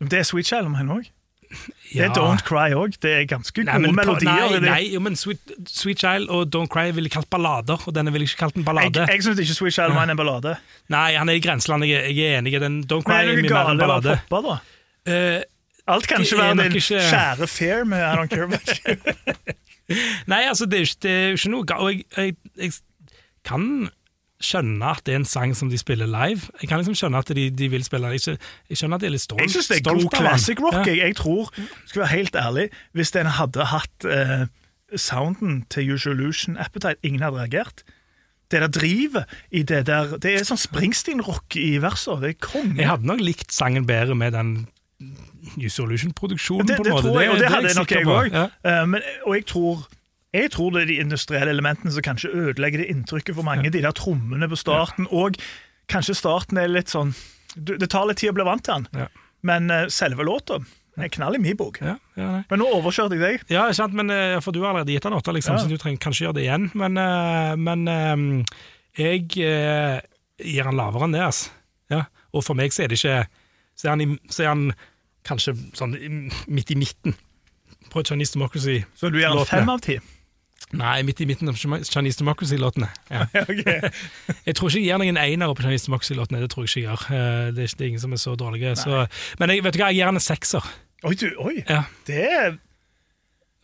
Det 0.00 0.18
er 0.18 0.24
Sweet 0.26 0.48
Child 0.48 0.70
om 0.70 0.74
henne 0.78 0.96
òg. 1.00 1.10
Det 1.50 2.04
er 2.04 2.12
Don't 2.14 2.42
Cry 2.46 2.70
òg. 2.78 2.94
Det 3.02 3.10
er 3.10 3.24
ganske 3.26 3.64
Nei, 3.66 3.78
men, 3.82 3.94
melodier. 3.98 4.52
nei, 4.54 4.60
nei, 4.62 4.82
jo, 4.94 5.00
men 5.02 5.16
Sweet, 5.18 5.40
Sweet 5.66 5.98
Child 5.98 6.28
og 6.30 6.52
Don't 6.54 6.70
Cry 6.70 6.92
ville 6.94 7.10
kalt 7.10 7.26
ballader, 7.30 7.80
og 7.86 7.94
denne 7.96 8.12
ville 8.14 8.28
ikke 8.28 8.38
kalt 8.44 8.54
en 8.60 8.64
ballade. 8.64 9.02
jeg 9.10 9.24
syns 9.26 9.40
ikke 9.42 9.56
Sweet 9.58 9.74
Child 9.74 9.96
var 9.98 10.06
en 10.10 10.16
ballade. 10.20 10.56
Nei, 10.94 11.08
han 11.18 11.28
er 11.28 11.40
i 11.40 11.42
grenseland, 11.42 11.82
jeg, 11.88 12.14
jeg 12.14 12.34
er 12.34 12.38
enig 12.38 12.54
i 12.54 12.62
den. 12.62 12.80
Don't 12.86 13.02
Men 13.02 13.10
Cry 13.10 13.18
er 13.24 13.32
er 13.32 13.42
mye 13.42 13.50
mer 13.50 13.72
en 13.74 13.82
ballade. 13.82 14.18
poppa, 14.30 14.54
da? 14.54 14.60
Uh, 15.10 15.42
Alt 15.90 16.06
kan 16.06 16.22
ikke 16.22 16.38
være 16.38 16.56
din 16.62 16.76
ikke- 16.78 17.02
kjære 17.10 17.46
fair 17.50 17.84
med 17.84 17.98
I 17.98 18.14
don't 18.20 18.28
care 18.30 18.44
about 18.44 18.70
you. 18.86 18.96
Nei, 20.30 20.44
altså, 20.46 20.66
det 20.70 20.78
er 20.78 20.84
jo 20.84 20.90
ikke, 20.94 21.32
ikke 21.34 21.50
noe 21.50 21.80
Og 21.82 21.90
jeg, 21.90 22.04
jeg, 22.16 22.34
jeg 22.62 22.72
kan 23.44 23.88
skjønne 24.40 24.92
at 24.96 25.04
det 25.04 25.14
er 25.14 25.20
en 25.20 25.28
sang 25.28 25.52
som 25.56 25.70
de 25.70 25.78
spiller 25.78 26.08
live. 26.08 26.48
Jeg 26.62 26.70
kan 26.70 26.80
liksom 26.80 26.96
skjønne 26.96 27.20
at 27.20 27.32
de, 27.36 27.46
de 27.52 27.68
vil 27.72 27.84
spille 27.84 28.08
den. 28.08 28.16
Jeg, 28.16 28.40
jeg 28.72 28.80
skjønner 28.80 28.96
at 28.96 29.04
de 29.04 29.10
er 29.10 29.14
litt 29.14 29.24
stolt 29.26 29.44
Jeg 29.44 29.52
syns 29.54 29.70
det 29.70 29.78
er 29.80 29.86
god 29.90 30.08
classic 30.16 30.62
rock. 30.64 30.80
Ja. 30.80 30.84
Jeg, 30.88 30.98
jeg 31.04 31.16
tror, 31.20 31.52
skal 31.84 32.04
være 32.04 32.12
helt 32.14 32.40
ærlig, 32.40 32.66
hvis 32.96 33.14
den 33.16 33.30
hadde 33.36 33.68
hatt 33.74 34.08
eh, 34.08 34.44
sounden 34.96 35.62
til 35.70 35.94
Usual 35.94 36.16
Illusion 36.16 36.56
Appetite, 36.56 36.96
ingen 37.02 37.22
hadde 37.26 37.42
reagert. 37.42 37.84
Det 38.50 38.64
der 38.64 38.72
drivet 38.74 39.30
i 39.54 39.62
det 39.62 39.84
der 39.86 40.16
Det 40.18 40.32
er 40.34 40.46
sånn 40.48 40.58
Springsteen-rock 40.58 41.54
i 41.60 41.76
verset. 41.82 42.24
Det 42.24 42.32
er 42.34 42.38
konge. 42.42 42.80
Jeg 42.80 42.88
hadde 42.90 43.06
nok 43.06 43.22
likt 43.22 43.54
sangen 43.54 43.86
bedre 43.86 44.16
med 44.18 44.34
den 44.34 44.54
Usolution-produksjonen, 45.60 46.66
det, 46.68 46.76
på 46.76 46.84
en 46.84 46.90
måte. 46.92 47.06
tror 47.06 47.20
jeg, 47.20 47.30
og 47.30 47.38
det, 47.38 47.44
det 47.46 47.52
hadde 47.54 47.76
nok 47.78 47.94
jeg 47.94 48.08
òg. 48.10 48.34
Ja. 48.34 48.84
og 49.24 49.36
jeg 49.38 49.46
tror 49.48 49.86
jeg 50.32 50.50
tror 50.54 50.70
det 50.74 50.82
er 50.82 50.86
de 50.92 50.98
industrielle 51.02 51.50
elementene 51.50 51.90
som 51.94 52.02
kanskje 52.06 52.30
ødelegger 52.30 52.78
det 52.84 52.90
inntrykket 52.92 53.34
for 53.34 53.42
mange. 53.46 53.70
De 53.70 53.80
der 53.82 53.92
trommene 53.96 54.46
på 54.48 54.58
starten, 54.58 55.08
og 55.10 55.36
kanskje 55.90 56.14
starten 56.14 56.58
er 56.58 56.68
litt 56.70 56.88
sånn 56.92 57.14
du, 57.56 57.72
Det 57.76 57.88
tar 57.90 58.06
litt 58.06 58.20
tid 58.22 58.30
å 58.30 58.36
bli 58.36 58.44
vant 58.46 58.62
til 58.62 58.74
den, 58.74 58.86
Ja. 58.94 59.06
men 59.42 59.70
eh, 59.74 59.88
selve 59.90 60.22
låta 60.22 60.60
er 61.00 61.08
knall 61.08 61.34
i 61.34 61.38
min 61.42 61.56
bok. 61.56 61.78
Ja, 61.80 61.96
ja. 62.14 62.42
Men 62.50 62.60
nå 62.60 62.66
overkjørte 62.76 63.16
jeg 63.16 63.20
deg. 63.40 63.44
Ja, 63.50 63.72
sant, 63.72 63.92
men, 63.94 64.10
eh, 64.10 64.38
for 64.40 64.52
du 64.52 64.60
har 64.62 64.70
allerede 64.74 64.92
gitt 64.92 65.02
den 65.02 65.16
åtte, 65.16 65.32
liksom, 65.34 65.56
Ja. 65.56 65.62
så 65.64 65.68
du 65.68 65.76
trenger 65.78 65.98
kanskje 65.98 66.26
gjøre 66.28 66.34
det 66.34 66.44
igjen. 66.44 66.70
Men, 66.74 66.96
eh, 66.98 67.56
men 67.56 68.46
jeg 68.98 69.26
gir 69.34 70.64
han 70.64 70.76
lavere 70.76 71.04
enn 71.08 71.12
det. 71.16 71.20
Altså. 71.26 71.50
Ja. 71.90 72.04
Og 72.34 72.44
for 72.44 72.54
meg 72.54 72.70
så 72.70 72.84
er 72.84 72.88
det 72.88 72.98
ikke 73.00 73.26
Så 73.80 73.86
er 73.88 73.96
han, 73.96 74.18
så 74.28 74.42
er 74.44 74.48
han 74.48 74.74
kanskje 75.24 75.54
sånn 75.74 75.94
midt 76.46 76.70
i 76.70 76.74
midten 76.76 77.14
på 77.90 78.02
Chinese 78.04 78.34
Democracy. 78.34 78.84
Så 78.94 79.10
du 79.10 79.16
gir 79.18 79.28
den 79.30 79.38
låtene. 79.38 79.46
fem 79.64 79.68
av 79.72 79.80
ti? 79.80 79.98
Nei, 80.76 81.00
midt 81.02 81.20
i 81.20 81.26
midten 81.26 81.48
av 81.50 81.56
Chinese 81.58 82.18
Democracy-låtene. 82.20 82.86
Ja. 83.10 83.24
Jeg 84.46 84.54
tror 84.54 84.68
ikke 84.70 84.78
jeg 84.78 84.86
gir 84.86 85.00
noen 85.02 85.18
enere 85.18 85.54
på 85.58 85.64
Chinese 85.64 85.88
Democracy-låtene. 85.88 86.40
Det 86.44 86.50
tror 86.52 86.66
jeg 86.66 86.70
ikke 86.70 86.80
jeg 86.80 86.88
gjør. 86.88 87.04
Eh, 87.16 87.50
Det 87.56 87.64
er, 87.66 87.74
er 87.80 87.88
ingen 87.88 88.02
som 88.04 88.12
er 88.14 88.20
så 88.22 88.34
dårlige. 88.38 88.76
Så, 88.78 89.00
men 89.40 89.50
jeg, 89.54 89.64
vet 89.66 89.74
du 89.74 89.80
hva, 89.82 89.88
jeg 89.90 89.98
gir 89.98 90.10
han 90.10 90.20
en 90.20 90.24
sekser. 90.24 90.68
Oi, 91.08 91.14
du, 91.18 91.26
oi. 91.42 91.56
Ja, 91.68 91.82
Det, 92.06 92.20
er- 92.28 92.58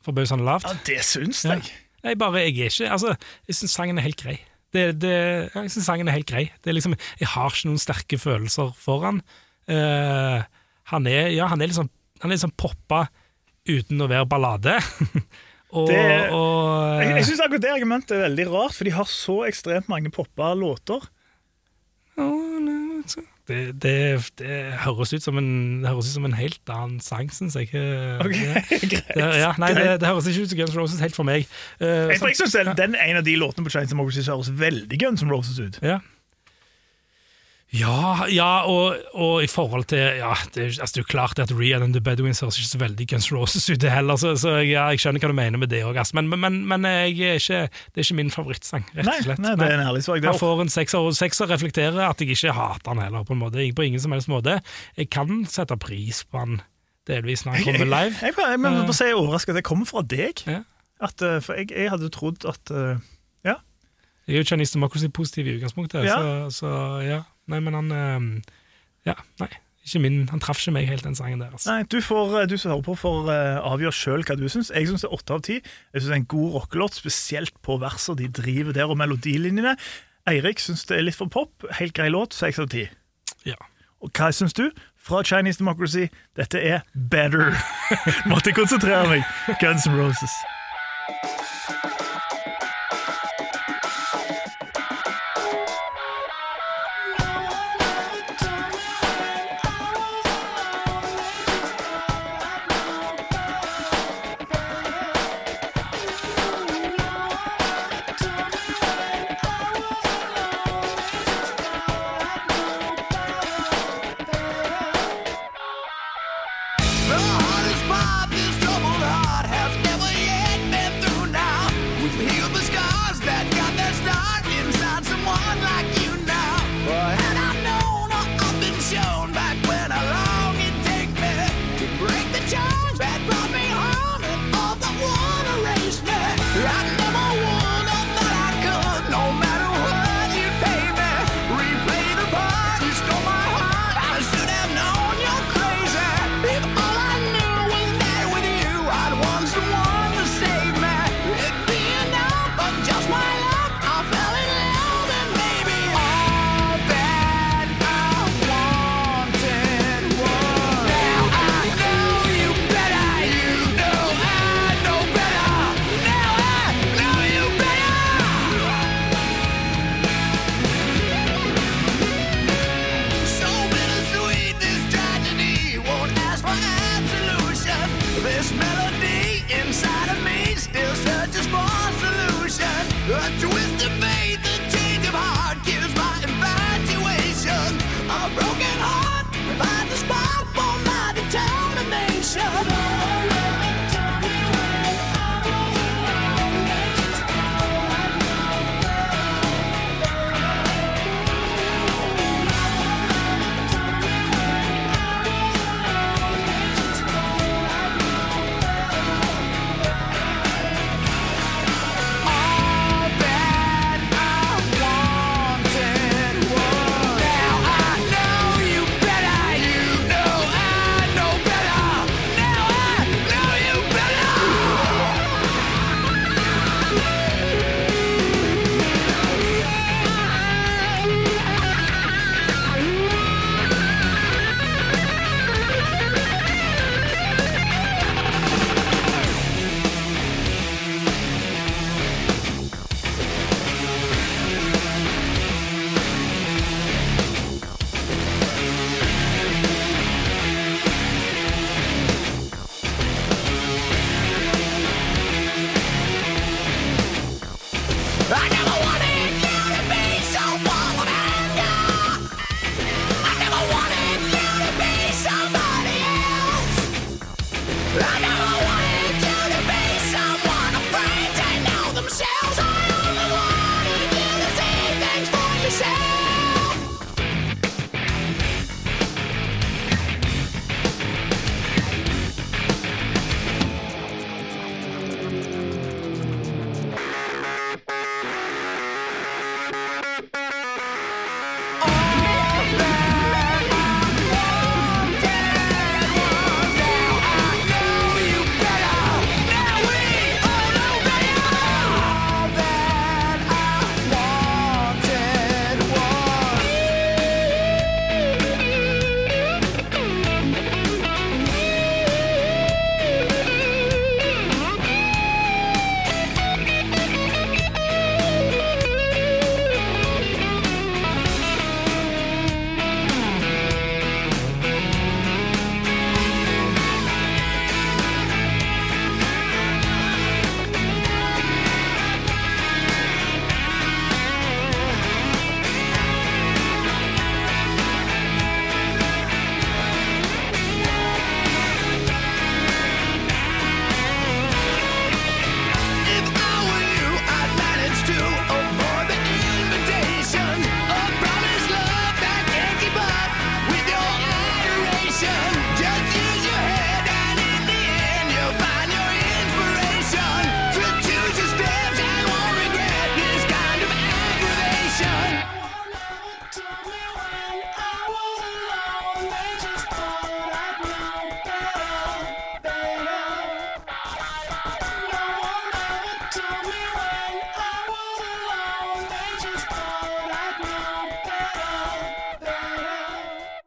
Forbausende 0.06 0.44
lavt. 0.46 0.66
ja, 0.66 0.74
det 0.86 1.00
syns 1.06 1.44
Ja. 1.44 1.54
jeg. 1.58 1.70
Jeg 2.06 2.18
bare, 2.18 2.38
jeg 2.42 2.58
er 2.58 2.70
ikke 2.70 2.90
Altså, 2.94 3.14
jeg 3.48 3.54
syns 3.58 3.72
sangen 3.74 3.98
er 3.98 4.02
helt 4.06 4.20
grei. 4.22 4.36
Det, 4.72 5.00
det, 5.00 5.14
jeg 5.54 5.70
synes 5.72 5.86
sangen 5.86 6.08
er 6.08 6.12
helt 6.14 6.26
grei. 6.28 6.44
Det 6.62 6.70
er 6.70 6.74
liksom, 6.76 6.94
jeg 7.20 7.28
har 7.32 7.50
ikke 7.50 7.66
noen 7.70 7.78
sterke 7.82 8.18
følelser 8.18 8.72
for 8.78 9.02
han. 9.06 9.22
Uh, 9.70 10.42
han 10.92 11.06
er 11.10 11.32
ja, 11.34 11.46
han 11.50 11.60
er 11.62 11.66
liksom 11.72 11.88
Han 12.22 12.30
er 12.30 12.36
liksom 12.36 12.52
poppa 12.56 13.08
uten 13.68 14.00
å 14.00 14.06
være 14.08 14.26
ballade. 14.30 14.76
og, 15.76 15.86
Det- 15.90 16.30
og 16.32 17.02
Jeg, 17.02 17.12
jeg 17.20 17.26
syns 17.28 17.42
akkurat 17.44 17.62
det 17.66 17.70
argumentet 17.76 18.16
er 18.16 18.24
veldig 18.28 18.46
rart, 18.54 18.74
for 18.78 18.88
de 18.88 18.94
har 18.96 19.08
så 19.10 19.36
ekstremt 19.50 19.88
mange 19.92 20.10
poppa 20.14 20.54
låter. 20.56 21.04
det, 23.46 23.58
det, 23.78 23.92
det 24.40 24.54
høres 24.82 25.12
ut 25.14 25.22
som 25.22 25.36
en 25.38 25.50
Det 25.82 25.90
høres 25.92 26.08
ut 26.08 26.14
som 26.16 26.24
en 26.26 26.34
helt 26.34 26.72
annen 26.72 26.98
sang, 27.04 27.28
syns 27.30 27.54
jeg. 27.54 27.68
Eh, 27.78 28.18
Ok, 28.24 28.32
greit. 28.90 29.12
Det, 29.14 29.28
ja, 29.38 29.52
nei, 29.62 29.70
det, 29.76 29.84
det 30.02 30.08
høres 30.10 30.26
ikke 30.32 30.42
ut 30.48 30.50
som 30.50 30.58
Guns 30.62 30.74
N' 30.74 30.80
Roses 30.80 31.00
helt 31.04 31.14
for 31.18 31.28
meg. 31.28 31.46
Uh, 31.78 32.08
Jeg, 32.10 32.18
jeg 32.24 32.40
syns 32.40 32.56
den, 32.56 32.72
ene 32.74 32.98
er 32.98 33.12
en 33.12 33.20
av 33.20 33.26
de 33.28 33.36
låtene 33.38 33.66
på 33.68 33.70
Chains 33.76 33.92
of 33.94 34.12
som 34.16 34.34
høres 34.34 34.50
veldig 34.58 34.98
Guns 35.04 35.22
N' 35.22 35.30
Roses 35.30 35.60
ut. 35.62 35.78
Ja. 35.84 36.00
Ja, 37.74 38.26
ja 38.30 38.62
og, 38.70 38.94
og 39.18 39.40
i 39.42 39.48
forhold 39.50 39.88
til 39.90 39.98
ja, 39.98 40.30
det, 40.54 40.62
er- 40.62 40.80
altså, 40.84 40.92
det 40.94 41.00
er 41.00 41.02
jo 41.02 41.08
klart 41.10 41.40
at 41.42 41.50
Rian 41.50 41.82
and 41.82 41.94
the 41.96 42.00
Bedouins 42.00 42.40
høres 42.40 42.60
ikke 42.60 42.68
så 42.68 42.78
veldig 42.78 43.06
Guns 43.10 43.26
Roses 43.34 43.66
ut, 43.70 43.82
heller, 43.90 44.16
så, 44.16 44.36
så 44.38 44.52
ja, 44.62 44.84
jeg 44.94 45.02
skjønner 45.02 45.24
hva 45.24 45.32
du 45.32 45.36
mener 45.36 45.58
med 45.58 45.72
det 45.74 45.82
òg. 45.84 45.98
Men, 46.14 46.30
men, 46.30 46.60
men 46.68 46.86
jeg 46.86 47.18
er 47.18 47.42
ikke, 47.42 47.60
det 47.66 48.00
er 48.00 48.06
ikke 48.06 48.18
min 48.20 48.30
favorittsang, 48.30 48.86
rett 48.94 49.10
og 49.10 49.26
slett. 49.26 49.42
nei, 49.42 49.56
det 49.58 49.66
er 49.66 49.74
en 49.80 49.84
ærlig 49.88 50.04
Det 50.06 50.30
Han 50.30 50.38
får 50.38 50.62
en 50.62 50.72
sekser, 50.76 51.02
og 51.10 51.18
sekser 51.18 51.50
reflekterer 51.50 52.00
at 52.06 52.22
jeg 52.22 52.36
ikke 52.36 52.54
hater 52.54 52.94
han 52.94 53.02
heller, 53.02 53.26
på 53.26 53.34
en 53.34 53.42
måte. 53.42 53.66
På 53.76 53.82
ingen 53.82 54.00
som 54.00 54.14
helst 54.14 54.30
måte. 54.30 54.60
Jeg 54.96 55.10
kan 55.10 55.42
sette 55.50 55.76
pris 55.82 56.22
på 56.24 56.38
han 56.44 56.60
delvis 57.10 57.44
når 57.46 57.58
han 57.58 57.66
kommer 57.66 57.90
live. 57.90 58.14
Jeg, 58.22 58.32
jeg, 58.32 58.50
jeg, 58.54 58.62
må 58.62 58.74
uh, 58.78 58.94
jeg 58.94 59.10
er 59.10 59.18
overrasket 59.18 59.54
at 59.54 59.60
det 59.60 59.66
kommer 59.66 59.90
fra 59.90 60.06
deg. 60.06 60.42
Ja. 60.46 60.62
At, 61.02 61.20
eh, 61.20 61.40
for 61.44 61.58
jeg, 61.58 61.74
jeg 61.74 61.90
hadde 61.92 62.08
trodd 62.14 62.46
at 62.48 62.70
Ja 63.44 63.58
Jeg 64.24 64.32
er 64.32 64.38
jo 64.40 64.46
Chinese 64.48 64.72
Democracy-positiv 64.78 65.50
i 65.50 65.58
utgangspunktet, 65.58 66.06
så, 66.08 66.46
så 66.50 66.70
ja. 67.04 67.18
Nei, 67.50 67.62
men 67.62 67.78
han 67.78 67.94
eh, 67.94 68.26
Ja, 69.06 69.16
nei. 69.42 69.52
Ikke 69.86 70.00
min, 70.02 70.24
han 70.32 70.42
traff 70.42 70.58
ikke 70.58 70.72
meg 70.74 70.88
helt, 70.90 71.04
den 71.06 71.14
sangen 71.14 71.38
der. 71.44 71.52
Altså. 71.54 71.70
Nei, 71.70 71.84
du, 71.86 72.00
får, 72.02 72.32
eh, 72.40 72.48
du 72.50 72.56
som 72.58 72.72
hører 72.72 72.82
på, 72.88 72.96
får 72.98 73.28
uh, 73.30 73.68
avgjøre 73.70 73.94
sjøl 73.94 74.26
hva 74.26 74.34
du 74.34 74.48
syns. 74.50 74.72
Jeg 74.74 74.88
syns 74.90 75.04
det 75.04 75.10
er 75.12 75.14
åtte 75.14 75.36
av 75.36 75.44
ti. 75.46 75.60
Jeg 75.62 76.00
synes 76.00 76.08
det 76.08 76.16
er 76.16 76.22
en 76.24 76.32
god 76.32 76.56
rockelåt, 76.56 76.98
spesielt 76.98 77.54
på 77.62 77.78
verser 77.78 78.18
de 78.18 78.26
driver 78.34 78.74
der, 78.74 78.90
og 78.90 78.98
melodilinjene. 78.98 79.76
Eirik 80.26 80.58
syns 80.58 80.82
det 80.90 80.98
er 80.98 81.06
litt 81.06 81.18
for 81.18 81.30
pop. 81.30 81.68
Helt 81.78 81.94
grei 81.94 82.10
låt, 82.10 82.34
seks 82.34 82.58
av 82.58 82.66
ti. 82.74 82.88
Ja. 83.46 83.58
Og 84.02 84.10
hva 84.10 84.32
syns 84.34 84.58
du? 84.58 84.66
Fra 84.98 85.22
Chinese 85.22 85.62
Democracy, 85.62 86.08
dette 86.34 86.58
er 86.58 86.82
better. 87.12 87.54
Måtte 88.32 88.56
konsentrere 88.58 89.06
meg. 89.06 89.22
Guns 89.62 89.86
N' 89.86 89.94
Roses. 89.94 90.34